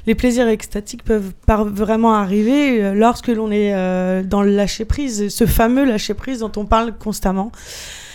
les 0.06 0.14
plaisirs 0.14 0.48
extatiques 0.48 1.02
peuvent 1.04 1.32
vraiment 1.46 2.14
arriver 2.14 2.82
euh, 2.82 2.94
lorsque 2.94 3.28
l'on 3.28 3.50
est 3.50 3.74
euh, 3.74 4.22
dans 4.22 4.42
le 4.42 4.50
lâcher 4.56 4.84
prise, 4.86 5.28
ce 5.28 5.44
fameux 5.46 5.84
lâcher 5.84 6.14
prise 6.14 6.38
dont 6.40 6.52
on 6.56 6.64
parle 6.64 6.94
constamment. 6.96 7.52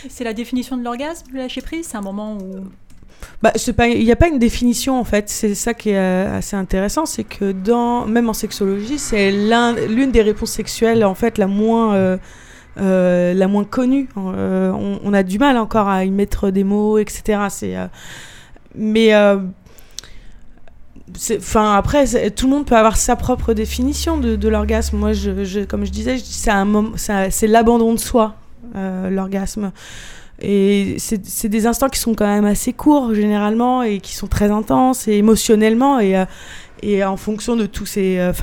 C'est 0.10 0.24
la 0.24 0.34
définition 0.34 0.78
de 0.78 0.84
l'orgasme, 0.84 1.28
le 1.32 1.38
lâcher 1.40 1.62
prise. 1.62 1.86
C'est 1.90 1.98
un 1.98 2.02
moment 2.02 2.36
où. 2.38 2.62
Bah, 3.42 3.52
il 3.56 4.04
n'y 4.04 4.12
a 4.12 4.16
pas 4.16 4.28
une 4.28 4.40
définition 4.40 5.00
en 5.00 5.04
fait. 5.04 5.30
C'est 5.30 5.56
ça 5.56 5.74
qui 5.74 5.90
est 5.90 5.98
euh, 5.98 6.38
assez 6.38 6.56
intéressant, 6.56 7.06
c'est 7.06 7.24
que 7.24 7.52
dans, 7.52 8.06
même 8.06 8.30
en 8.30 8.34
sexologie, 8.34 9.00
c'est 9.00 9.32
l'un, 9.32 9.74
l'une 9.74 10.12
des 10.12 10.22
réponses 10.22 10.52
sexuelles 10.52 11.04
en 11.04 11.16
fait 11.16 11.38
la 11.38 11.48
moins, 11.48 11.96
euh, 11.96 12.18
euh, 12.80 13.34
la 13.34 13.48
moins 13.48 13.64
connue. 13.64 14.10
On, 14.16 15.14
a 15.14 15.24
du 15.24 15.40
mal 15.40 15.58
encore 15.58 15.88
à 15.88 16.06
y 16.06 16.12
mettre 16.12 16.52
des 16.52 16.64
mots, 16.64 16.98
etc. 16.98 17.40
C'est, 17.50 17.76
mais 18.76 19.14
Enfin, 21.36 21.74
après, 21.74 22.06
tout 22.30 22.46
le 22.46 22.52
monde 22.54 22.66
peut 22.66 22.78
avoir 22.78 22.96
sa 22.96 23.18
propre 23.18 23.54
définition 23.54 24.18
de, 24.18 24.48
l'orgasme. 24.48 24.96
Moi, 24.96 25.12
je, 25.12 25.66
comme 25.66 25.84
je 25.84 25.92
disais, 25.92 26.18
je 26.18 26.24
c'est 27.30 27.48
l'abandon 27.48 27.94
de 27.94 28.00
soi, 28.00 28.36
l'orgasme. 28.76 29.74
Et 30.42 30.96
c'est 30.98 31.50
des 31.50 31.68
instants 31.68 31.90
qui 31.90 32.00
sont 32.00 32.16
quand 32.16 32.26
même 32.26 32.46
assez 32.46 32.74
courts, 32.74 33.14
généralement, 33.14 33.84
et 33.84 34.00
qui 34.00 34.16
sont 34.16 34.28
très 34.28 34.50
intenses, 34.50 35.08
et 35.08 35.14
émotionnellement, 35.14 36.00
et, 36.00 36.18
euh, 36.18 36.26
et 36.82 37.04
en 37.04 37.18
fonction 37.18 37.56
de 37.56 37.68
tous 37.68 37.86
ces 37.86 38.18
euh, 38.18 38.34